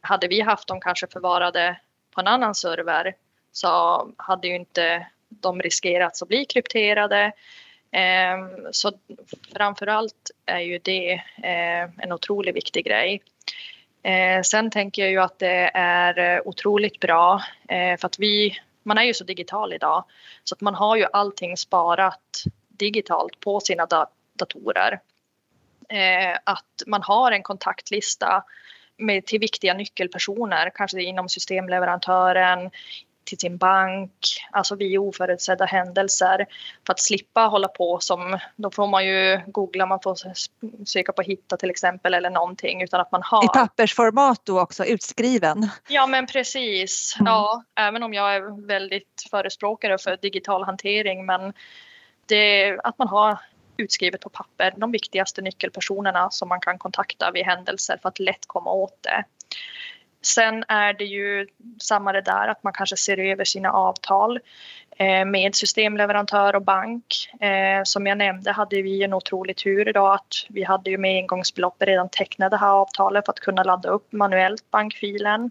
Hade 0.00 0.28
vi 0.28 0.40
haft 0.40 0.68
dem 0.68 0.80
kanske 0.80 1.06
förvarade 1.06 1.80
på 2.14 2.20
en 2.20 2.26
annan 2.26 2.54
server 2.54 3.14
så 3.52 4.06
hade 4.16 4.48
ju 4.48 4.54
inte 4.54 5.06
de 5.28 5.62
riskerat 5.62 6.22
att 6.22 6.28
bli 6.28 6.44
krypterade. 6.44 7.32
Eh, 7.92 8.68
så 8.70 8.92
framförallt 9.54 10.30
är 10.46 10.60
ju 10.60 10.78
det 10.78 11.12
eh, 11.42 11.82
en 11.98 12.12
otroligt 12.12 12.56
viktig 12.56 12.84
grej. 12.84 13.22
Eh, 14.02 14.42
sen 14.42 14.70
tänker 14.70 15.02
jag 15.02 15.10
ju 15.10 15.20
att 15.20 15.38
det 15.38 15.70
är 15.74 16.36
eh, 16.36 16.42
otroligt 16.44 17.00
bra 17.00 17.42
eh, 17.68 17.96
för 17.98 18.06
att 18.06 18.18
vi, 18.18 18.56
man 18.82 18.98
är 18.98 19.02
ju 19.02 19.14
så 19.14 19.24
digital 19.24 19.72
idag 19.72 20.04
så 20.44 20.54
att 20.54 20.60
man 20.60 20.74
har 20.74 20.96
ju 20.96 21.06
allting 21.12 21.56
sparat 21.56 22.44
digitalt 22.68 23.40
på 23.40 23.60
sina 23.60 23.86
dat 23.86 24.12
datorer. 24.32 25.00
Eh, 25.88 26.38
att 26.44 26.82
man 26.86 27.02
har 27.02 27.32
en 27.32 27.42
kontaktlista 27.42 28.44
med, 28.96 29.26
till 29.26 29.40
viktiga 29.40 29.74
nyckelpersoner, 29.74 30.70
kanske 30.74 31.02
inom 31.02 31.28
systemleverantören, 31.28 32.70
till 33.30 33.38
sin 33.38 33.56
bank, 33.56 34.12
alltså 34.50 34.74
vid 34.76 34.98
oförutsedda 34.98 35.64
händelser. 35.64 36.46
För 36.86 36.92
att 36.92 37.00
slippa 37.00 37.40
hålla 37.40 37.68
på 37.68 37.98
som, 38.00 38.38
då 38.56 38.70
får 38.70 38.86
man 38.86 39.06
ju 39.06 39.40
googla, 39.46 39.86
man 39.86 40.00
får 40.00 40.16
söka 40.84 41.12
på 41.12 41.22
hitta 41.22 41.56
till 41.56 41.70
exempel 41.70 42.14
eller 42.14 42.30
någonting 42.30 42.82
utan 42.82 43.00
att 43.00 43.12
man 43.12 43.22
har. 43.24 43.44
I 43.44 43.48
pappersformat 43.48 44.40
då 44.44 44.60
också, 44.60 44.84
utskriven? 44.84 45.68
Ja 45.88 46.06
men 46.06 46.26
precis, 46.26 47.16
mm. 47.20 47.32
ja 47.32 47.64
även 47.74 48.02
om 48.02 48.14
jag 48.14 48.34
är 48.34 48.66
väldigt 48.66 49.26
förespråkare 49.30 49.98
för 49.98 50.18
digital 50.22 50.64
hantering 50.64 51.26
men 51.26 51.52
det, 52.26 52.78
att 52.84 52.98
man 52.98 53.08
har 53.08 53.38
utskrivet 53.76 54.20
på 54.20 54.28
papper 54.28 54.74
de 54.76 54.92
viktigaste 54.92 55.42
nyckelpersonerna 55.42 56.30
som 56.30 56.48
man 56.48 56.60
kan 56.60 56.78
kontakta 56.78 57.30
vid 57.30 57.44
händelser 57.44 57.98
för 58.02 58.08
att 58.08 58.18
lätt 58.18 58.46
komma 58.46 58.72
åt 58.72 59.02
det. 59.02 59.24
Sen 60.22 60.64
är 60.68 60.92
det 60.92 61.04
ju 61.04 61.46
samma 61.80 62.12
det 62.12 62.20
där 62.20 62.48
att 62.48 62.62
man 62.62 62.72
kanske 62.72 62.96
ser 62.96 63.18
över 63.18 63.44
sina 63.44 63.72
avtal 63.72 64.40
eh, 64.96 65.24
med 65.24 65.54
systemleverantör 65.54 66.56
och 66.56 66.62
bank. 66.62 67.30
Eh, 67.40 67.82
som 67.84 68.06
jag 68.06 68.18
nämnde 68.18 68.52
hade 68.52 68.82
vi 68.82 69.04
en 69.04 69.14
otrolig 69.14 69.56
tur 69.56 69.88
idag 69.88 70.14
att 70.14 70.46
vi 70.48 70.64
hade 70.64 70.90
ju 70.90 70.98
med 70.98 71.16
engångsbeloppet 71.16 71.88
redan 71.88 72.08
tecknat 72.08 72.50
det 72.50 72.56
här 72.56 72.72
avtalet 72.72 73.24
för 73.24 73.32
att 73.32 73.40
kunna 73.40 73.62
ladda 73.62 73.88
upp 73.88 74.12
manuellt 74.12 74.70
bankfilen. 74.70 75.50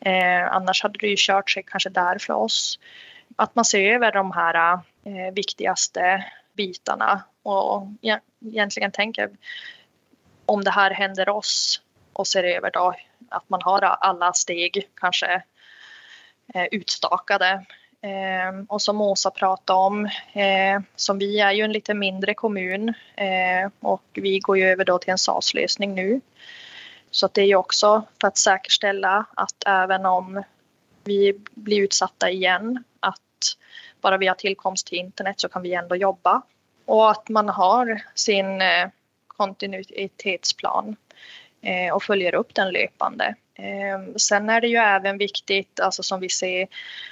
Eh, 0.00 0.54
annars 0.54 0.82
hade 0.82 0.98
det 0.98 1.08
ju 1.08 1.16
kört 1.18 1.50
sig 1.50 1.62
kanske 1.66 1.90
där 1.90 2.18
för 2.18 2.34
oss. 2.34 2.78
Att 3.36 3.54
man 3.54 3.64
ser 3.64 3.92
över 3.94 4.12
de 4.12 4.30
här 4.32 4.80
viktigaste 5.32 6.24
bitarna 6.56 7.22
och 7.42 7.86
egentligen 8.40 8.90
tänker 8.90 9.30
om 10.46 10.64
det 10.64 10.70
här 10.70 10.90
händer 10.90 11.28
oss 11.28 11.82
och 12.12 12.26
ser 12.26 12.44
över 12.44 12.70
då 12.70 12.94
att 13.32 13.48
man 13.48 13.62
har 13.62 13.82
alla 13.82 14.32
steg 14.32 14.88
kanske 14.94 15.42
eh, 16.54 16.66
utstakade. 16.70 17.64
Eh, 18.02 18.64
och 18.68 18.82
som 18.82 19.00
Åsa 19.00 19.30
pratade 19.30 19.78
om, 19.78 20.04
eh, 20.32 20.80
som 20.96 21.18
vi 21.18 21.40
är 21.40 21.52
ju 21.52 21.62
en 21.62 21.72
lite 21.72 21.94
mindre 21.94 22.34
kommun 22.34 22.88
eh, 23.16 23.70
och 23.80 24.02
vi 24.12 24.38
går 24.38 24.58
ju 24.58 24.64
över 24.64 24.84
då 24.84 24.98
till 24.98 25.10
en 25.10 25.18
SAS-lösning 25.18 25.94
nu. 25.94 26.20
Så 27.10 27.28
det 27.32 27.40
är 27.40 27.46
ju 27.46 27.54
också 27.54 28.02
för 28.20 28.28
att 28.28 28.36
säkerställa 28.36 29.26
att 29.34 29.66
även 29.66 30.06
om 30.06 30.42
vi 31.04 31.40
blir 31.54 31.80
utsatta 31.80 32.30
igen, 32.30 32.84
att 33.00 33.20
bara 34.00 34.18
vi 34.18 34.26
har 34.26 34.34
tillkomst 34.34 34.86
till 34.86 34.98
internet 34.98 35.40
så 35.40 35.48
kan 35.48 35.62
vi 35.62 35.74
ändå 35.74 35.96
jobba. 35.96 36.42
Och 36.84 37.10
att 37.10 37.28
man 37.28 37.48
har 37.48 38.02
sin 38.14 38.62
eh, 38.62 38.88
kontinuitetsplan 39.26 40.96
Eh, 41.62 41.94
och 41.94 42.02
följer 42.02 42.34
upp 42.34 42.54
den 42.54 42.72
löpande. 42.72 43.34
Eh, 43.54 44.14
sen 44.16 44.50
är 44.50 44.60
det 44.60 44.68
ju 44.68 44.76
även 44.76 45.18
viktigt, 45.18 45.80
alltså 45.80 46.02
som 46.02 46.20
vi 46.20 46.28
ser 46.28 46.68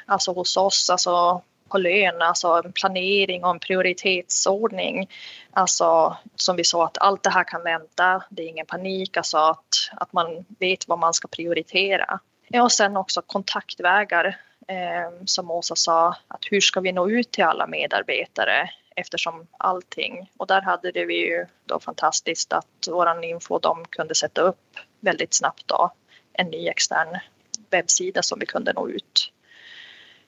alltså 0.07 0.33
hos 0.33 0.57
oss, 0.57 0.91
alltså 0.91 1.43
på 1.69 1.79
lön, 1.79 2.23
alltså 2.23 2.63
en 2.65 2.73
planering 2.73 3.45
och 3.45 3.51
en 3.51 3.59
prioritetsordning. 3.59 5.11
Alltså 5.51 6.17
som 6.35 6.57
vi 6.57 6.65
sa 6.65 6.85
att 6.85 6.99
allt 6.99 7.23
det 7.23 7.31
här 7.31 7.45
kan 7.45 7.63
vänta, 7.63 8.25
det 8.31 8.43
är 8.43 8.47
ingen 8.47 8.67
panik, 8.67 9.17
alltså 9.17 9.39
att, 9.39 9.91
att 9.93 10.13
man 10.13 10.45
vet 10.59 10.89
vad 10.89 10.99
man 10.99 11.15
ska 11.15 11.29
prioritera. 11.29 12.21
Ja, 12.49 12.63
och 12.63 12.73
sen 12.73 12.97
också 12.97 13.23
kontaktvägar 13.23 14.37
eh, 14.69 15.25
som 15.25 15.51
Åsa 15.51 15.77
sa, 15.77 16.17
att 16.29 16.45
hur 16.51 16.61
ska 16.61 16.81
vi 16.81 16.93
nå 16.93 17.11
ut 17.11 17.31
till 17.31 17.45
alla 17.45 17.67
medarbetare? 17.67 18.71
Eftersom 19.01 19.47
allting, 19.59 20.31
och 20.37 20.47
där 20.47 20.63
hade 20.63 20.93
det 20.93 21.05
vi 21.05 21.15
ju 21.15 21.47
då 21.67 21.81
fantastiskt 21.81 22.53
att 22.53 22.89
våran 22.91 23.25
info 23.25 23.59
de 23.59 23.85
kunde 23.85 24.15
sätta 24.15 24.41
upp 24.41 24.77
väldigt 25.01 25.35
snabbt 25.35 25.63
då 25.67 25.93
en 26.33 26.47
ny 26.47 26.69
extern 26.69 27.19
webbsida 27.71 28.23
som 28.23 28.39
vi 28.39 28.47
kunde 28.47 28.73
nå 28.73 28.89
ut. 28.89 29.33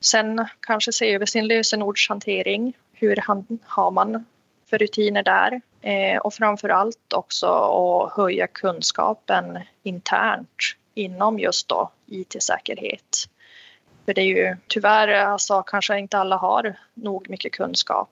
Sen 0.00 0.46
kanske 0.60 0.92
se 0.92 1.14
över 1.14 1.26
sin 1.26 1.46
lösenordshantering. 1.46 2.76
Hur 2.92 3.22
har 3.66 3.90
man 3.90 4.24
för 4.70 4.78
rutiner 4.78 5.22
där? 5.22 5.60
Eh, 5.80 6.18
och 6.18 6.34
framför 6.34 6.68
allt 6.68 7.12
också 7.12 7.46
att 7.46 8.12
höja 8.16 8.46
kunskapen 8.46 9.58
internt 9.82 10.76
inom 10.94 11.38
just 11.38 11.68
då 11.68 11.90
IT-säkerhet. 12.06 13.28
För 14.04 14.14
det 14.14 14.20
är 14.20 14.26
ju 14.26 14.56
tyvärr 14.68 15.08
alltså 15.08 15.62
kanske 15.62 15.98
inte 15.98 16.18
alla 16.18 16.36
har 16.36 16.76
nog 16.94 17.30
mycket 17.30 17.52
kunskap 17.52 18.10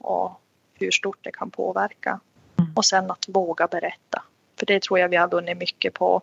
och 0.00 0.40
hur 0.74 0.90
stort 0.90 1.18
det 1.20 1.32
kan 1.32 1.50
påverka. 1.50 2.20
Mm. 2.58 2.72
Och 2.76 2.84
sen 2.84 3.10
att 3.10 3.24
våga 3.28 3.66
berätta. 3.66 4.22
För 4.58 4.66
det 4.66 4.82
tror 4.82 4.98
jag 4.98 5.08
vi 5.08 5.16
har 5.16 5.28
vunnit 5.28 5.58
mycket 5.58 5.94
på. 5.94 6.22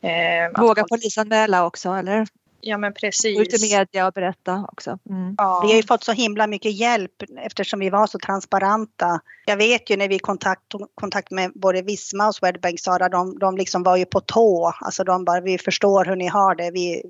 Eh, 0.00 0.60
våga 0.60 0.82
att... 0.82 0.88
polisanmäla 0.88 1.66
också 1.66 1.90
eller? 1.90 2.26
Ja 2.60 2.78
men 2.78 2.94
precis. 2.94 3.40
Ut 3.40 3.54
i 3.54 3.76
media 3.76 4.06
och 4.06 4.12
berätta 4.12 4.66
också. 4.72 4.98
Mm. 5.10 5.34
Ja. 5.38 5.60
Vi 5.62 5.68
har 5.68 5.76
ju 5.76 5.82
fått 5.82 6.04
så 6.04 6.12
himla 6.12 6.46
mycket 6.46 6.72
hjälp 6.72 7.22
eftersom 7.38 7.80
vi 7.80 7.90
var 7.90 8.06
så 8.06 8.18
transparenta. 8.18 9.20
Jag 9.46 9.56
vet 9.56 9.90
ju 9.90 9.96
när 9.96 10.08
vi 10.08 10.18
kontakt, 10.18 10.62
kontakt 10.94 11.30
med 11.30 11.52
både 11.54 11.82
Visma 11.82 12.28
och 12.28 12.34
Swedbank 12.34 12.80
Sara, 12.80 13.08
de, 13.08 13.38
de 13.38 13.56
liksom 13.56 13.82
var 13.82 13.96
ju 13.96 14.04
på 14.04 14.20
tå. 14.20 14.72
Alltså 14.80 15.04
de 15.04 15.24
bara, 15.24 15.40
vi 15.40 15.58
förstår 15.58 16.04
hur 16.04 16.16
ni 16.16 16.26
har 16.26 16.54
det. 16.54 16.70
Vi, 16.70 17.02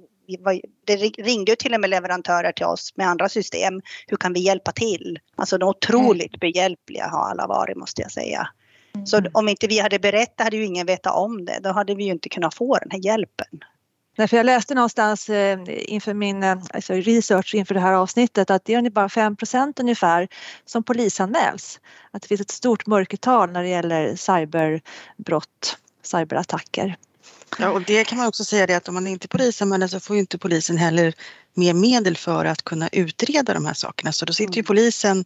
det 0.84 0.96
ringde 0.96 1.52
ju 1.52 1.56
till 1.56 1.74
och 1.74 1.80
med 1.80 1.90
leverantörer 1.90 2.52
till 2.52 2.66
oss 2.66 2.92
med 2.96 3.08
andra 3.08 3.28
system. 3.28 3.80
Hur 4.06 4.16
kan 4.16 4.32
vi 4.32 4.40
hjälpa 4.40 4.72
till? 4.72 5.18
Alltså 5.36 5.58
de 5.58 5.68
otroligt 5.68 6.34
mm. 6.34 6.38
behjälpliga 6.40 7.08
har 7.08 7.30
alla 7.30 7.46
varit 7.46 7.76
måste 7.76 8.02
jag 8.02 8.10
säga. 8.10 8.48
Mm. 8.94 9.06
Så 9.06 9.22
om 9.32 9.48
inte 9.48 9.66
vi 9.66 9.78
hade 9.78 9.98
berättat 9.98 10.44
hade 10.44 10.56
ju 10.56 10.64
ingen 10.64 10.86
vetat 10.86 11.16
om 11.16 11.44
det. 11.44 11.60
Då 11.62 11.72
hade 11.72 11.94
vi 11.94 12.04
ju 12.04 12.10
inte 12.10 12.28
kunnat 12.28 12.54
få 12.54 12.78
den 12.78 12.90
här 12.90 12.98
hjälpen. 12.98 13.60
Nej, 14.18 14.28
för 14.28 14.36
jag 14.36 14.46
läste 14.46 14.74
någonstans 14.74 15.28
eh, 15.28 15.58
inför 15.66 16.14
min 16.14 16.42
eh, 16.42 16.58
alltså 16.74 16.92
research 16.92 17.54
inför 17.54 17.74
det 17.74 17.80
här 17.80 17.92
avsnittet 17.92 18.50
att 18.50 18.64
det 18.64 18.74
är 18.74 18.90
bara 18.90 19.08
5% 19.08 19.80
ungefär 19.80 20.28
som 20.64 20.82
polisanmäls. 20.82 21.80
Att 22.10 22.22
det 22.22 22.28
finns 22.28 22.40
ett 22.40 22.50
stort 22.50 22.86
mörkertal 22.86 23.50
när 23.50 23.62
det 23.62 23.68
gäller 23.68 24.16
cyberbrott, 24.16 25.78
cyberattacker. 26.02 26.96
Ja, 27.58 27.70
och 27.70 27.82
det 27.82 28.04
kan 28.04 28.18
man 28.18 28.26
också 28.26 28.44
säga 28.44 28.66
det 28.66 28.74
att 28.74 28.88
om 28.88 28.94
man 28.94 29.06
inte 29.06 29.28
polisanmäler 29.28 29.86
så 29.86 30.00
får 30.00 30.16
ju 30.16 30.20
inte 30.20 30.38
polisen 30.38 30.76
heller 30.76 31.14
mer 31.54 31.74
medel 31.74 32.16
för 32.16 32.44
att 32.44 32.64
kunna 32.64 32.88
utreda 32.92 33.54
de 33.54 33.66
här 33.66 33.74
sakerna. 33.74 34.12
Så 34.12 34.24
då 34.24 34.32
sitter 34.32 34.54
ju 34.54 34.60
mm. 34.60 34.66
polisen 34.66 35.24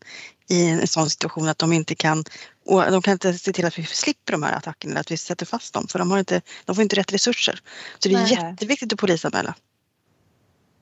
i 0.49 0.69
en 0.69 0.87
sån 0.87 1.11
situation 1.11 1.49
att 1.49 1.59
de 1.59 1.73
inte 1.73 1.95
kan, 1.95 2.25
och 2.67 2.91
de 2.91 3.03
kan 3.03 3.13
inte 3.13 3.35
se 3.35 3.53
till 3.53 3.65
att 3.65 3.79
vi 3.79 3.85
slipper 3.85 4.33
de 4.33 4.43
här 4.43 4.57
attackerna, 4.57 5.01
att 5.01 5.11
vi 5.11 5.17
sätter 5.17 5.47
fast 5.47 5.75
dem, 5.75 5.89
för 5.89 5.99
de, 5.99 6.11
har 6.11 6.19
inte, 6.19 6.41
de 6.65 6.77
får 6.77 6.83
inte 6.83 6.97
rätt 6.97 7.13
resurser. 7.13 7.61
Så 7.99 8.09
det 8.09 8.15
är 8.15 8.19
Nej. 8.19 8.33
jätteviktigt 8.33 8.93
att 8.93 8.99
polisanmäla. 8.99 9.55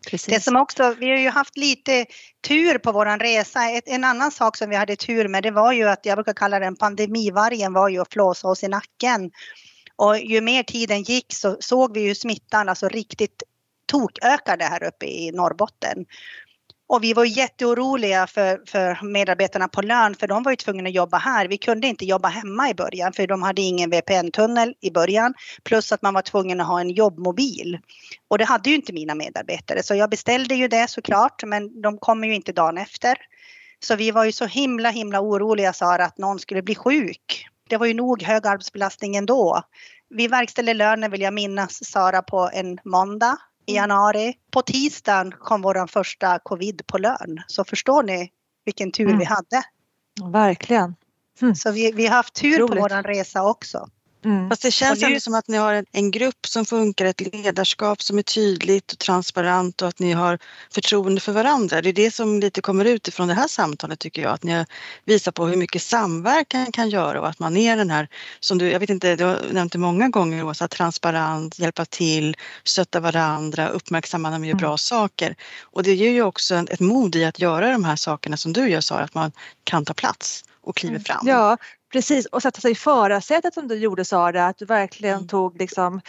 Precis. 0.08 0.34
Det 0.34 0.40
som 0.40 0.56
också, 0.56 0.94
vi 0.98 1.10
har 1.10 1.18
ju 1.18 1.28
haft 1.28 1.56
lite 1.56 2.06
tur 2.48 2.78
på 2.78 2.92
våran 2.92 3.20
resa. 3.20 3.70
Ett, 3.70 3.88
en 3.88 4.04
annan 4.04 4.30
sak 4.30 4.56
som 4.56 4.70
vi 4.70 4.76
hade 4.76 4.96
tur 4.96 5.28
med 5.28 5.42
det 5.42 5.50
var 5.50 5.72
ju 5.72 5.88
att 5.88 6.06
jag 6.06 6.16
brukar 6.16 6.32
kalla 6.32 6.58
den 6.58 6.76
pandemivargen 6.76 7.72
var 7.72 7.88
ju 7.88 8.00
att 8.00 8.12
flåsa 8.12 8.48
oss 8.48 8.64
i 8.64 8.68
nacken. 8.68 9.30
Och 10.00 10.18
ju 10.18 10.40
mer 10.40 10.62
tiden 10.62 11.02
gick 11.02 11.34
så 11.34 11.56
såg 11.60 11.94
vi 11.94 12.00
ju 12.00 12.14
smittan 12.14 12.68
alltså 12.68 12.88
riktigt 12.88 13.42
tokökade 13.86 14.64
här 14.64 14.82
uppe 14.82 15.06
i 15.06 15.30
Norrbotten. 15.32 16.06
Och 16.88 17.04
vi 17.04 17.12
var 17.12 17.24
jätteoroliga 17.24 18.26
för, 18.26 18.60
för 18.66 19.04
medarbetarna 19.04 19.68
på 19.68 19.82
lön 19.82 20.14
för 20.14 20.26
de 20.26 20.42
var 20.42 20.52
ju 20.52 20.56
tvungna 20.56 20.88
att 20.88 20.94
jobba 20.94 21.18
här. 21.18 21.48
Vi 21.48 21.58
kunde 21.58 21.86
inte 21.86 22.04
jobba 22.04 22.28
hemma 22.28 22.70
i 22.70 22.74
början 22.74 23.12
för 23.12 23.26
de 23.26 23.42
hade 23.42 23.62
ingen 23.62 23.90
VPN-tunnel 23.90 24.74
i 24.80 24.90
början. 24.90 25.34
Plus 25.62 25.92
att 25.92 26.02
man 26.02 26.14
var 26.14 26.22
tvungen 26.22 26.60
att 26.60 26.66
ha 26.66 26.80
en 26.80 26.90
jobbmobil. 26.90 27.78
Och 28.28 28.38
det 28.38 28.44
hade 28.44 28.70
ju 28.70 28.76
inte 28.76 28.92
mina 28.92 29.14
medarbetare 29.14 29.82
så 29.82 29.94
jag 29.94 30.10
beställde 30.10 30.54
ju 30.54 30.68
det 30.68 30.90
såklart 30.90 31.42
men 31.46 31.82
de 31.82 31.98
kommer 31.98 32.28
ju 32.28 32.34
inte 32.34 32.52
dagen 32.52 32.78
efter. 32.78 33.18
Så 33.84 33.96
vi 33.96 34.10
var 34.10 34.24
ju 34.24 34.32
så 34.32 34.46
himla 34.46 34.90
himla 34.90 35.20
oroliga 35.20 35.72
Sara 35.72 36.04
att 36.04 36.18
någon 36.18 36.38
skulle 36.38 36.62
bli 36.62 36.74
sjuk 36.74 37.49
det 37.70 37.76
var 37.76 37.86
ju 37.86 37.94
nog 37.94 38.22
hög 38.22 38.46
arbetsbelastning 38.46 39.16
ändå. 39.16 39.62
Vi 40.14 40.28
verkställde 40.28 40.74
lönen 40.74 41.10
vill 41.10 41.20
jag 41.20 41.34
minnas 41.34 41.84
Sara 41.84 42.22
på 42.22 42.50
en 42.52 42.78
måndag. 42.84 43.36
i 43.66 43.74
januari. 43.74 44.34
På 44.52 44.62
tisdagen 44.62 45.32
kom 45.32 45.62
vår 45.62 45.86
första 45.86 46.38
covid 46.38 46.86
på 46.86 46.98
lön. 46.98 47.42
Så 47.46 47.64
förstår 47.64 48.02
ni 48.02 48.30
vilken 48.64 48.92
tur 48.92 49.04
Mm. 49.06 49.18
vi 49.18 49.24
hade. 49.24 49.62
Verkligen. 50.32 50.94
Så 51.56 51.70
vi, 51.72 51.92
vi 51.92 52.06
har 52.06 52.16
haft 52.16 52.34
tur 52.34 52.62
Otroligt. 52.62 52.82
på 52.82 52.94
vår 52.96 53.02
resa 53.02 53.42
också. 53.44 53.88
Mm. 54.24 54.48
Fast 54.48 54.62
det 54.62 54.70
känns 54.70 55.00
nu- 55.00 55.06
ändå 55.06 55.20
som 55.20 55.34
att 55.34 55.48
ni 55.48 55.56
har 55.56 55.74
en, 55.74 55.86
en 55.92 56.10
grupp 56.10 56.46
som 56.46 56.64
funkar, 56.64 57.04
ett 57.04 57.20
ledarskap 57.34 58.02
som 58.02 58.18
är 58.18 58.22
tydligt 58.22 58.92
och 58.92 58.98
transparent 58.98 59.82
och 59.82 59.88
att 59.88 59.98
ni 59.98 60.12
har 60.12 60.38
förtroende 60.74 61.20
för 61.20 61.32
varandra. 61.32 61.82
Det 61.82 61.88
är 61.88 61.92
det 61.92 62.10
som 62.14 62.40
lite 62.40 62.60
kommer 62.60 62.84
ut 62.84 63.08
ifrån 63.08 63.28
det 63.28 63.34
här 63.34 63.48
samtalet 63.48 63.98
tycker 63.98 64.22
jag, 64.22 64.32
att 64.32 64.42
ni 64.42 64.64
visar 65.04 65.32
på 65.32 65.46
hur 65.46 65.56
mycket 65.56 65.82
samverkan 65.82 66.72
kan 66.72 66.90
göra 66.90 67.20
och 67.20 67.28
att 67.28 67.38
man 67.38 67.56
är 67.56 67.76
den 67.76 67.90
här, 67.90 68.08
som 68.40 68.58
du, 68.58 68.70
jag 68.70 68.80
vet 68.80 68.90
inte, 68.90 69.16
du 69.16 69.24
har 69.24 69.38
nämnt 69.52 69.72
det 69.72 69.78
många 69.78 70.08
gånger 70.08 70.44
Åsa, 70.44 70.68
transparent, 70.68 71.58
hjälpa 71.58 71.84
till, 71.84 72.36
stötta 72.64 73.00
varandra, 73.00 73.68
uppmärksamma 73.68 74.30
när 74.30 74.38
man 74.38 74.48
gör 74.48 74.54
Mm. 74.54 74.60
bra 74.60 74.76
saker. 74.78 75.36
Och 75.62 75.82
det 75.82 75.94
ger 75.94 76.10
ju 76.10 76.22
också 76.22 76.54
ett 76.54 76.80
mod 76.80 77.16
i 77.16 77.24
att 77.24 77.38
göra 77.38 77.72
de 77.72 77.84
här 77.84 77.96
sakerna 77.96 78.36
som 78.36 78.52
du 78.52 78.68
gör 78.70 78.80
Sara, 78.80 79.04
att 79.04 79.14
man 79.14 79.32
kan 79.64 79.84
ta 79.84 79.94
plats 79.94 80.44
och 80.62 80.76
kliver 80.76 80.94
Mm. 80.94 81.04
fram. 81.04 81.26
Ja, 81.28 81.56
precis. 81.92 82.26
Och 82.26 82.42
sätta 82.42 82.60
sig 82.60 82.72
i 82.72 82.74
förarsätet 82.74 83.54
som 83.54 83.68
du 83.68 83.74
gjorde 83.74 84.04
Sara, 84.04 84.46
att 84.46 84.58
du 84.58 84.64
verkligen 84.64 85.16
Mm. 85.16 85.28
tog 85.28 85.58
liksom, 85.58 86.00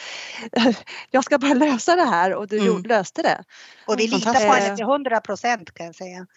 jag 1.11 1.23
ska 1.23 1.37
bara 1.37 1.53
lösa 1.53 1.95
det 1.95 2.05
här 2.05 2.33
och 2.33 2.47
du 2.47 2.59
Mm. 2.59 2.83
löste 2.83 3.21
det. 3.21 3.43
Och 3.85 3.99
vi 3.99 4.07
litar 4.07 4.33
på 4.33 4.39
henne 4.39 4.75
till 4.75 4.85
100 4.85 5.21
procent 5.21 5.73
kan 5.73 5.85
jag 5.85 5.95
säga. 5.95 6.27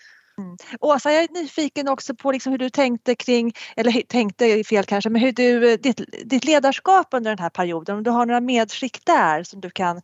Åsa, 0.80 1.12
jag 1.12 1.22
är 1.22 1.28
nyfiken 1.42 1.88
också 1.88 2.14
på 2.14 2.32
liksom 2.32 2.52
hur 2.52 2.58
du 2.58 2.70
tänkte 2.70 3.14
kring, 3.14 3.52
eller 3.76 4.02
tänkte 4.02 4.64
fel 4.64 4.84
kanske, 4.84 5.10
men 5.10 5.22
hur 5.22 5.32
du, 5.32 5.76
ditt, 5.76 6.00
ditt 6.24 6.44
ledarskap 6.44 7.08
under 7.10 7.30
den 7.30 7.38
här 7.38 7.50
perioden, 7.50 7.96
om 7.96 8.02
du 8.02 8.10
har 8.10 8.26
några 8.26 8.40
medskick 8.40 9.04
där 9.06 9.42
som 9.42 9.60
du 9.60 9.70
kan 9.70 10.00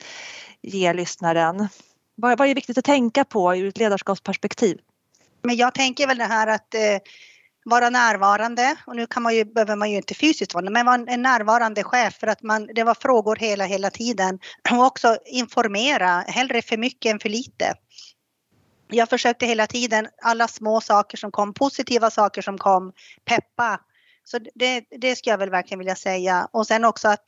ge 0.63 0.93
lyssnaren. 0.93 1.69
Vad, 2.15 2.39
vad 2.39 2.49
är 2.49 2.55
viktigt 2.55 2.79
att 2.79 2.85
tänka 2.85 3.25
på 3.25 3.57
ur 3.57 3.69
ett 3.69 3.79
ledarskapsperspektiv? 3.79 4.79
Men 5.43 5.57
jag 5.57 5.75
tänker 5.75 6.07
väl 6.07 6.19
det 6.19 6.25
här 6.25 6.47
att 6.47 6.75
eh, 6.75 6.81
vara 7.65 7.91
närvarande 7.91 8.77
och 8.87 8.97
nu 8.97 9.07
kan 9.07 9.23
man 9.23 9.35
ju, 9.35 9.45
behöver 9.45 9.77
man 9.77 9.91
ju 9.91 9.97
inte 9.97 10.15
fysiskt 10.15 10.55
vara 10.55 10.71
men 10.71 10.87
vara 10.87 11.05
en, 11.09 11.23
närvarande 11.23 11.85
chef 11.85 12.15
för 12.15 12.27
att 12.27 12.43
man, 12.43 12.69
det 12.75 12.85
var 12.85 12.95
frågor 12.95 13.37
hela, 13.37 13.65
hela 13.65 13.91
tiden. 13.91 14.39
Och 14.71 14.87
också 14.87 15.19
informera, 15.27 16.21
hellre 16.21 16.63
för 16.63 16.77
mycket 16.77 17.13
än 17.13 17.21
för 17.21 17.29
lite. 17.29 17.75
Jag 18.89 19.09
försökte 19.09 19.47
hela 19.47 19.67
tiden, 19.67 20.09
alla 20.23 20.49
små 20.49 20.81
saker 20.81 21.17
som 21.17 21.31
kom, 21.31 21.55
positiva 21.55 22.11
saker 22.11 22.43
som 22.43 22.59
kom, 22.59 22.93
peppa. 23.25 23.81
Så 24.25 24.39
det, 24.55 24.85
det 25.01 25.17
skulle 25.17 25.33
jag 25.33 25.39
väl 25.39 25.51
verkligen 25.51 25.79
vilja 25.79 25.97
säga. 25.97 26.49
Och 26.53 26.67
sen 26.67 26.85
också 26.85 27.09
att, 27.09 27.25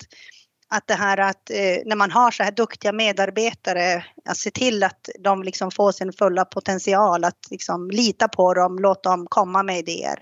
att 0.72 0.86
det 0.86 0.94
här 0.94 1.18
att 1.20 1.50
eh, 1.50 1.78
när 1.84 1.96
man 1.96 2.10
har 2.10 2.30
så 2.30 2.42
här 2.42 2.50
duktiga 2.50 2.92
medarbetare, 2.92 4.04
att 4.24 4.36
se 4.36 4.50
till 4.50 4.82
att 4.82 5.08
de 5.18 5.42
liksom 5.42 5.70
får 5.70 5.92
sin 5.92 6.12
fulla 6.12 6.44
potential, 6.44 7.24
att 7.24 7.50
liksom 7.50 7.90
lita 7.90 8.28
på 8.28 8.54
dem, 8.54 8.78
låt 8.78 9.02
dem 9.02 9.26
komma 9.30 9.62
med 9.62 9.78
idéer. 9.78 10.18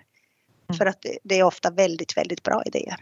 Mm. 0.68 0.78
För 0.78 0.86
att 0.86 1.06
det, 1.22 1.34
är 1.34 1.42
ofta 1.42 1.70
väldigt, 1.70 2.16
väldigt 2.16 2.42
bra 2.42 2.62
idéer. 2.66 2.96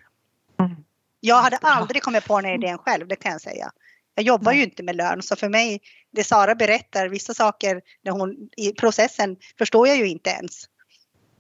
Mm. 0.61 0.77
Jag 1.21 1.43
hade 1.43 1.57
aldrig 1.57 2.03
kommit 2.03 2.25
på 2.25 2.37
den 2.37 2.45
här 2.45 2.55
idén 2.55 2.79
själv, 2.79 3.09
det 3.09 3.17
kan 3.17 3.33
jag 3.33 3.41
säga. 3.41 3.71
Jag 4.15 4.25
jobbar 4.25 4.53
ju 4.53 4.63
inte 4.63 4.83
med 4.83 4.97
lön, 4.97 5.23
så 5.23 5.37
för 5.37 5.49
mig, 5.49 5.81
det 6.13 6.25
Sara 6.25 6.55
berättar, 6.55 7.09
vissa 7.09 7.35
saker 7.35 7.81
när 8.05 8.13
hon, 8.13 8.49
i 8.57 8.73
processen 8.73 9.37
förstår 9.59 9.89
jag 9.89 9.97
ju 9.97 10.09
inte 10.09 10.31
ens. 10.31 10.65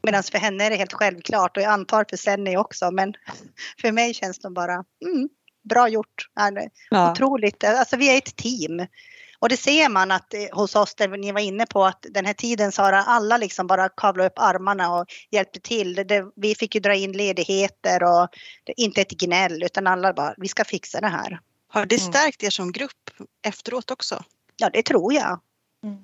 Medan 0.02 0.22
för 0.22 0.38
henne 0.38 0.64
är 0.64 0.70
det 0.70 0.76
helt 0.76 0.92
självklart 0.92 1.56
och 1.56 1.62
jag 1.62 1.72
antar 1.72 2.04
för 2.10 2.16
Senny 2.16 2.56
också, 2.56 2.90
men 2.90 3.14
för 3.80 3.92
mig 3.92 4.14
känns 4.14 4.38
de 4.38 4.54
bara, 4.54 4.84
mm, 5.04 5.28
bra 5.68 5.88
gjort. 5.88 6.28
Ja. 6.90 7.12
Otroligt, 7.12 7.64
alltså 7.64 7.96
vi 7.96 8.14
är 8.14 8.18
ett 8.18 8.36
team. 8.36 8.86
Och 9.40 9.48
det 9.48 9.56
ser 9.56 9.88
man 9.88 10.10
att 10.10 10.34
eh, 10.34 10.40
hos 10.52 10.76
oss, 10.76 10.94
där 10.94 11.08
ni 11.08 11.32
var 11.32 11.40
inne 11.40 11.66
på 11.66 11.84
att 11.84 12.06
den 12.10 12.26
här 12.26 12.32
tiden 12.32 12.72
Sara, 12.72 13.02
alla 13.02 13.36
liksom 13.36 13.66
bara 13.66 13.88
kavlade 13.88 14.28
upp 14.28 14.38
armarna 14.38 14.94
och 14.94 15.06
hjälpte 15.30 15.60
till. 15.60 15.94
Det, 15.94 16.24
vi 16.36 16.54
fick 16.54 16.74
ju 16.74 16.80
dra 16.80 16.94
in 16.94 17.12
ledigheter 17.12 18.02
och 18.02 18.28
det, 18.64 18.72
inte 18.76 19.00
ett 19.00 19.10
gnäll 19.10 19.62
utan 19.62 19.86
alla 19.86 20.12
bara, 20.12 20.34
vi 20.36 20.48
ska 20.48 20.64
fixa 20.64 21.00
det 21.00 21.08
här. 21.08 21.40
Har 21.68 21.86
det 21.86 22.00
Mm. 22.00 22.12
stärkt 22.12 22.42
er 22.42 22.50
som 22.50 22.72
grupp 22.72 23.10
efteråt 23.46 23.90
också? 23.90 24.24
Ja, 24.56 24.70
det 24.72 24.82
tror 24.82 25.12
jag. 25.14 25.40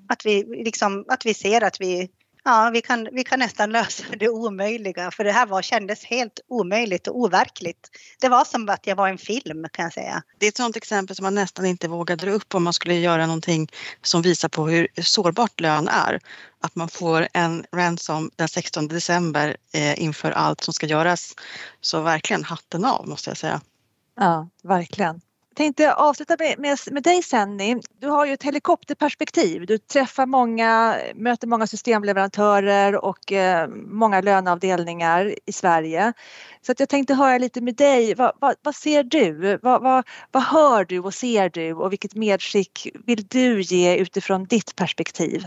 Att 0.08 0.26
vi, 0.26 0.44
liksom, 0.64 1.04
att 1.08 1.26
vi 1.26 1.34
ser 1.34 1.64
att 1.64 1.80
vi, 1.80 2.08
ja, 2.44 2.70
vi, 2.72 2.82
kan, 2.82 3.08
vi 3.12 3.24
kan 3.24 3.38
nästan 3.38 3.70
lösa 3.70 4.04
det 4.16 4.28
omöjliga. 4.28 5.10
För 5.10 5.24
det 5.24 5.32
här 5.32 5.46
var, 5.46 5.62
kändes 5.62 6.04
helt 6.04 6.40
omöjligt 6.48 7.06
och 7.06 7.18
overkligt. 7.18 7.90
Det 8.20 8.28
var 8.28 8.44
som 8.44 8.68
att 8.68 8.86
jag 8.86 8.96
var 8.96 9.08
en 9.08 9.18
film 9.18 9.66
kan 9.72 9.82
jag 9.82 9.92
säga. 9.92 10.22
Det 10.38 10.46
är 10.46 10.48
ett 10.48 10.56
sådant 10.56 10.76
exempel 10.76 11.16
som 11.16 11.22
man 11.22 11.34
nästan 11.34 11.66
inte 11.66 11.88
vågar 11.88 12.16
dra 12.16 12.30
upp 12.30 12.54
om 12.54 12.64
man 12.64 12.72
skulle 12.72 12.94
göra 12.94 13.26
någonting 13.26 13.68
som 14.02 14.22
visar 14.22 14.48
på 14.48 14.68
hur 14.68 14.88
sårbart 15.02 15.60
lön 15.60 15.88
är. 15.88 16.20
Att 16.60 16.76
man 16.76 16.88
får 16.88 17.28
en 17.32 17.64
ransom 17.72 18.30
den 18.36 18.48
16 18.48 18.88
december 18.88 19.56
eh, 19.72 20.02
inför 20.02 20.30
allt 20.30 20.60
som 20.60 20.74
ska 20.74 20.86
göras. 20.86 21.34
Så 21.80 22.00
verkligen 22.00 22.44
hatten 22.44 22.84
av 22.84 23.08
måste 23.08 23.30
jag 23.30 23.36
säga. 23.36 23.60
Ja, 24.16 24.48
verkligen. 24.62 25.20
Jag 25.54 25.56
tänkte 25.56 25.94
avsluta 25.94 26.36
med, 26.38 26.58
med, 26.58 26.78
med 26.90 27.02
dig 27.02 27.22
Senni. 27.22 27.80
Du 28.00 28.08
har 28.08 28.26
ju 28.26 28.32
ett 28.32 28.42
helikopterperspektiv. 28.42 29.66
Du 29.66 29.78
träffar 29.78 30.26
många, 30.26 30.96
möter 31.14 31.46
många 31.46 31.66
systemleverantörer 31.66 33.04
och 33.04 33.32
eh, 33.32 33.68
många 33.68 34.20
löneavdelningar 34.20 35.34
i 35.46 35.52
Sverige. 35.52 36.12
Så 36.62 36.72
att 36.72 36.80
jag 36.80 36.88
tänkte 36.88 37.14
höra 37.14 37.38
lite 37.38 37.60
med 37.60 37.76
dig. 37.76 38.14
Vad, 38.14 38.32
va, 38.40 38.54
vad 38.62 38.74
ser 38.74 39.02
du? 39.02 39.58
Va, 39.62 40.02
vad 40.30 40.42
hör 40.42 40.84
du 40.84 40.98
och 40.98 41.14
ser 41.14 41.48
du 41.48 41.74
och 41.74 41.92
vilket 41.92 42.14
medskick 42.14 42.88
vill 43.06 43.26
du 43.26 43.60
ge 43.62 43.96
utifrån 43.96 44.44
ditt 44.44 44.76
perspektiv? 44.76 45.46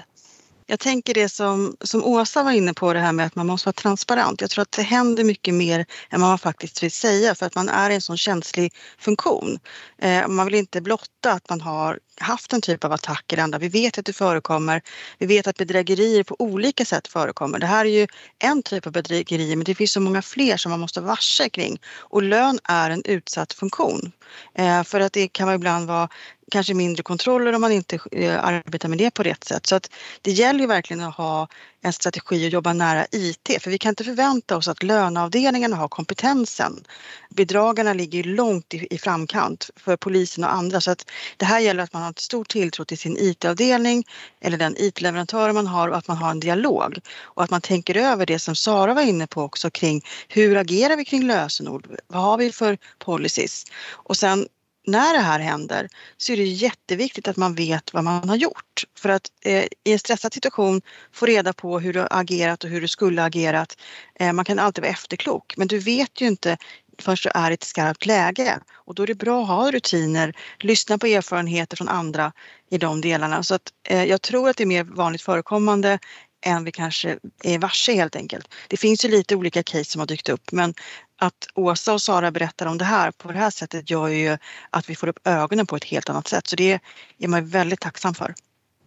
Jag 0.70 0.80
tänker 0.80 1.14
det 1.14 1.30
som, 1.30 1.78
som 1.82 2.04
Åsa 2.04 2.44
var 2.44 2.52
inne 2.52 2.74
på 2.74 2.94
det 2.94 3.00
här 3.00 3.12
med 3.12 3.26
att 3.26 3.36
man 3.36 3.48
måste 3.48 3.68
vara 3.68 3.74
transparent. 3.74 4.42
Jag 4.42 4.50
tror 4.50 4.62
att 4.62 4.72
det 4.72 4.82
händer 4.82 5.24
mycket 5.24 5.54
mer 5.54 5.80
än 6.10 6.22
vad 6.22 6.30
man 6.30 6.40
faktiskt 6.40 6.84
vill 6.84 6.92
säga 6.92 7.36
för 7.36 7.46
att 7.46 7.56
man 7.56 7.70
är 7.70 7.90
i 7.90 7.96
en 7.96 8.02
sån 8.02 8.18
känslig 8.18 8.74
funktion. 9.00 9.60
Eh, 9.98 10.28
man 10.28 10.46
vill 10.46 10.56
inte 10.56 10.82
blotta 10.82 11.32
att 11.32 11.50
man 11.50 11.62
har 11.62 12.00
haft 12.20 12.54
en 12.54 12.62
typ 12.62 12.84
av 12.84 12.92
attack 12.92 13.34
eller 13.34 13.44
andra. 13.44 13.60
Vi 13.60 13.70
vet 13.70 13.98
att 13.98 14.06
det 14.06 14.14
förekommer. 14.14 14.82
Vi 15.18 15.26
vet 15.26 15.48
att 15.48 15.58
bedrägerier 15.58 16.24
på 16.24 16.36
olika 16.40 16.86
sätt 16.86 17.08
förekommer. 17.08 17.60
Det 17.60 17.66
här 17.66 17.86
är 17.86 17.90
ju 17.90 18.08
en 18.40 18.64
typ 18.64 18.88
av 18.88 18.94
bedrägerier 18.94 19.56
men 19.56 19.64
det 19.64 19.76
finns 19.76 19.92
så 19.92 20.00
många 20.00 20.22
fler 20.22 20.58
som 20.58 20.70
man 20.70 20.80
måste 20.80 21.02
varse 21.02 21.50
kring. 21.50 21.80
Och 21.98 22.24
lön 22.24 22.60
är 22.64 22.90
en 22.90 23.02
utsatt 23.06 23.54
funktion. 23.54 24.12
Eh, 24.56 24.84
för 24.84 25.00
att 25.00 25.14
det 25.14 25.28
kan 25.28 25.54
ibland 25.54 25.88
vara 25.88 26.10
kanske 26.52 26.74
mindre 26.74 27.04
kontroller 27.04 27.54
om 27.54 27.62
man 27.62 27.72
inte 27.72 28.00
eh, 28.12 28.44
arbetar 28.44 28.90
med 28.90 28.98
det 28.98 29.12
på 29.12 29.24
rätt 29.24 29.44
sätt. 29.44 29.66
Så 29.66 29.76
att 29.76 29.92
det 30.22 30.32
gäller 30.32 30.60
ju 30.60 30.68
verkligen 30.68 31.04
att 31.04 31.16
ha 31.16 31.48
en 31.82 31.94
strategi 31.94 32.48
och 32.48 32.50
jobba 32.50 32.74
nära 32.74 33.06
IT 33.12 33.50
för 33.62 33.70
vi 33.72 33.78
kan 33.78 33.90
inte 33.90 34.04
förvänta 34.04 34.58
oss 34.58 34.68
att 34.68 34.84
löneavdelningarna 34.84 35.76
har 35.76 35.88
kompetensen. 35.88 36.84
Bedragarna 37.30 37.94
ligger 37.94 38.24
långt 38.24 38.74
i, 38.74 38.88
i 38.90 38.98
framkant 38.98 39.70
för 39.76 39.98
polisen 39.98 40.44
och 40.44 40.54
andra 40.54 40.82
så 40.82 40.92
att 40.92 41.06
det 41.38 41.46
här 41.46 41.60
gäller 41.60 41.84
att 41.84 41.94
man 41.94 42.02
har 42.02 42.10
ett 42.10 42.20
stor 42.20 42.44
tilltro 42.44 42.86
till 42.86 42.98
sin 42.98 43.18
IT-avdelning 43.18 44.04
eller 44.42 44.58
den 44.58 44.76
IT-leverantör 44.78 45.52
man 45.52 45.68
har 45.68 45.88
och 45.88 45.98
att 45.98 46.08
man 46.08 46.18
har 46.18 46.32
en 46.32 46.40
dialog 46.40 47.00
och 47.20 47.44
att 47.44 47.50
man 47.50 47.62
tänker 47.62 47.98
över 47.98 48.26
det 48.26 48.40
som 48.40 48.56
Sara 48.56 48.94
var 48.94 49.02
inne 49.02 49.28
på 49.28 49.42
också 49.42 49.70
kring 49.70 50.06
hur 50.28 50.58
agerar 50.58 50.96
vi 50.96 51.06
kring 51.06 51.28
lösenord? 51.28 51.88
Vad 52.08 52.22
har 52.22 52.38
vi 52.38 52.52
för 52.52 52.78
policies? 53.00 53.66
Och 53.92 54.18
sen 54.18 54.48
när 54.88 55.14
det 55.14 55.20
här 55.20 55.40
händer 55.40 55.90
så 56.18 56.34
är 56.34 56.38
det 56.38 56.44
jätteviktigt 56.44 57.28
att 57.28 57.38
man 57.38 57.56
vet 57.56 57.94
vad 57.94 58.04
man 58.04 58.30
har 58.30 58.36
gjort. 58.36 58.84
För 58.98 59.10
att 59.10 59.28
eh, 59.46 59.64
i 59.84 59.94
en 59.94 60.00
stressad 60.00 60.34
situation 60.34 60.82
få 61.14 61.26
reda 61.26 61.54
på 61.54 61.80
hur 61.80 61.94
du 61.94 62.00
har 62.00 62.08
agerat 62.12 62.64
och 62.64 62.70
hur 62.70 62.82
du 62.82 62.88
skulle 62.88 63.22
ha 63.22 63.28
agerat. 63.28 63.78
Eh, 64.20 64.34
man 64.34 64.46
kan 64.46 64.60
alltid 64.60 64.82
vara 64.82 64.92
efterklok 64.92 65.54
men 65.58 65.68
du 65.68 65.80
vet 65.80 66.22
ju 66.22 66.28
inte 66.28 66.58
förrän 67.02 67.18
du 67.24 67.30
är 67.34 67.52
i 67.52 67.54
ett 67.54 67.64
skarpt 67.64 68.06
läge. 68.06 68.60
Och 68.74 68.96
då 68.96 69.04
är 69.04 69.08
det 69.08 69.16
bra 69.16 69.42
att 69.42 69.48
ha 69.48 69.72
rutiner, 69.72 70.34
lyssna 70.60 70.98
på 70.98 71.08
erfarenheter 71.08 71.78
från 71.78 71.90
andra 71.90 72.34
i 72.70 72.78
de 72.78 73.02
delarna. 73.02 73.44
Så 73.44 73.56
att, 73.56 73.72
eh, 73.84 74.04
jag 74.04 74.22
tror 74.22 74.50
att 74.50 74.58
det 74.58 74.64
är 74.64 74.66
mer 74.66 74.84
vanligt 74.84 75.22
förekommande 75.22 76.00
än 76.46 76.64
vi 76.64 76.72
kanske 76.72 77.20
är 77.44 77.60
varse 77.60 77.94
helt 77.94 78.16
enkelt. 78.16 78.54
Det 78.68 78.78
finns 78.78 79.06
ju 79.06 79.10
lite 79.10 79.36
olika 79.36 79.64
case 79.64 79.84
som 79.84 80.00
har 80.00 80.08
dykt 80.08 80.30
upp 80.30 80.52
men 80.52 80.74
att 81.20 81.48
Åsa 81.54 81.94
och 81.94 82.02
Sara 82.02 82.32
berättar 82.32 82.66
om 82.66 82.78
det 82.78 82.86
här 82.86 83.12
på 83.12 83.32
det 83.32 83.38
här 83.38 83.50
sättet 83.50 83.90
gör 83.90 84.08
ju 84.08 84.38
att 84.70 84.90
vi 84.90 84.96
får 84.96 85.08
upp 85.08 85.28
ögonen 85.28 85.68
på 85.68 85.76
ett 85.76 85.84
helt 85.84 86.10
annat 86.10 86.28
sätt. 86.28 86.48
Så 86.48 86.56
det 86.56 86.80
är 87.18 87.28
man 87.28 87.48
väldigt 87.48 87.80
tacksam 87.80 88.14
för. 88.14 88.36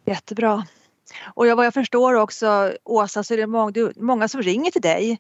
Jättebra. 0.07 0.67
Och 1.35 1.47
jag, 1.47 1.57
vad 1.57 1.67
jag 1.67 1.75
förstår 1.75 2.15
också 2.15 2.73
Åsa 2.85 3.25
så 3.25 3.35
är 3.35 3.39
det 3.39 3.47
många, 3.47 3.93
många 3.97 4.29
som 4.29 4.43
ringer 4.43 4.71
till 4.71 4.83
dig 4.83 5.19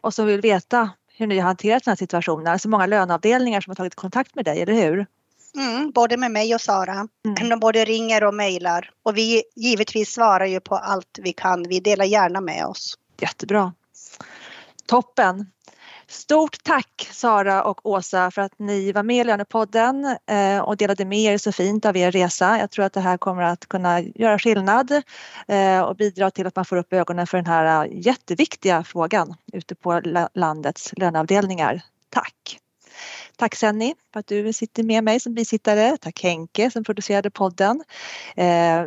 och 0.00 0.14
som 0.14 0.26
vill 0.26 0.40
veta 0.40 0.90
hur 1.16 1.26
ni 1.26 1.38
har 1.38 1.46
hanterat 1.46 1.84
den 1.84 1.92
här 1.92 1.96
situationen. 1.96 2.46
Alltså 2.46 2.68
många 2.68 2.86
löneavdelningar 2.86 3.60
som 3.60 3.70
har 3.70 3.74
tagit 3.74 3.94
kontakt 3.94 4.34
med 4.34 4.44
dig, 4.44 4.62
eller 4.62 4.72
hur? 4.72 5.06
Mm, 5.56 5.90
både 5.90 6.16
med 6.16 6.30
mig 6.30 6.54
och 6.54 6.60
Sara. 6.60 7.08
Mm. 7.38 7.48
De 7.48 7.60
både 7.60 7.84
ringer 7.84 8.24
och 8.24 8.34
mejlar. 8.34 8.90
Och 9.02 9.16
vi 9.16 9.42
givetvis 9.56 10.12
svarar 10.12 10.46
ju 10.46 10.60
på 10.60 10.76
allt 10.76 11.18
vi 11.22 11.32
kan. 11.32 11.62
Vi 11.68 11.80
delar 11.80 12.04
gärna 12.04 12.40
med 12.40 12.66
oss. 12.66 12.98
Jättebra. 13.20 13.72
Toppen. 14.86 15.46
Stort 16.06 16.64
tack 16.64 17.08
Sara 17.12 17.64
och 17.64 17.86
Åsa 17.86 18.30
för 18.30 18.42
att 18.42 18.58
ni 18.58 18.92
var 18.92 19.02
med 19.02 19.16
i 19.16 19.24
Lönepodden 19.24 20.16
eh, 20.26 20.58
och 20.58 20.76
delade 20.76 21.04
med 21.04 21.18
er 21.18 21.38
så 21.38 21.52
fint 21.52 21.84
av 21.84 21.96
er 21.96 22.10
resa. 22.10 22.58
Jag 22.58 22.70
tror 22.70 22.84
att 22.84 22.92
det 22.92 23.00
här 23.00 23.16
kommer 23.16 23.42
att 23.42 23.68
kunna 23.68 24.00
göra 24.00 24.38
skillnad 24.38 25.02
eh, 25.48 25.80
och 25.80 25.96
bidra 25.96 26.30
till 26.30 26.46
att 26.46 26.56
man 26.56 26.64
får 26.64 26.76
upp 26.76 26.92
ögonen 26.92 27.26
för 27.26 27.38
den 27.38 27.46
här 27.46 27.86
jätteviktiga 27.86 28.84
frågan 28.84 29.34
ute 29.52 29.74
på 29.74 30.00
landets 30.34 30.92
löneavdelningar. 30.96 31.82
Tack! 32.10 32.58
Tack 33.36 33.54
Senni 33.54 33.94
för 34.12 34.20
att 34.20 34.26
du 34.26 34.52
sitter 34.52 34.82
med 34.82 35.04
mig 35.04 35.20
som 35.20 35.34
bisittare. 35.34 35.96
Tack 35.96 36.22
Henke 36.22 36.70
som 36.70 36.84
producerade 36.84 37.30
podden. 37.30 37.84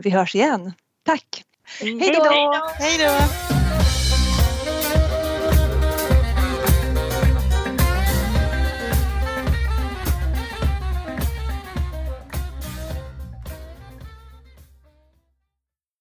Vi 0.03 0.09
hörs 0.09 0.35
igen. 0.35 0.73
Tack! 1.05 1.43
Hej 1.79 2.11
då! 2.13 2.63
Hej 2.79 2.97
då! 2.97 3.64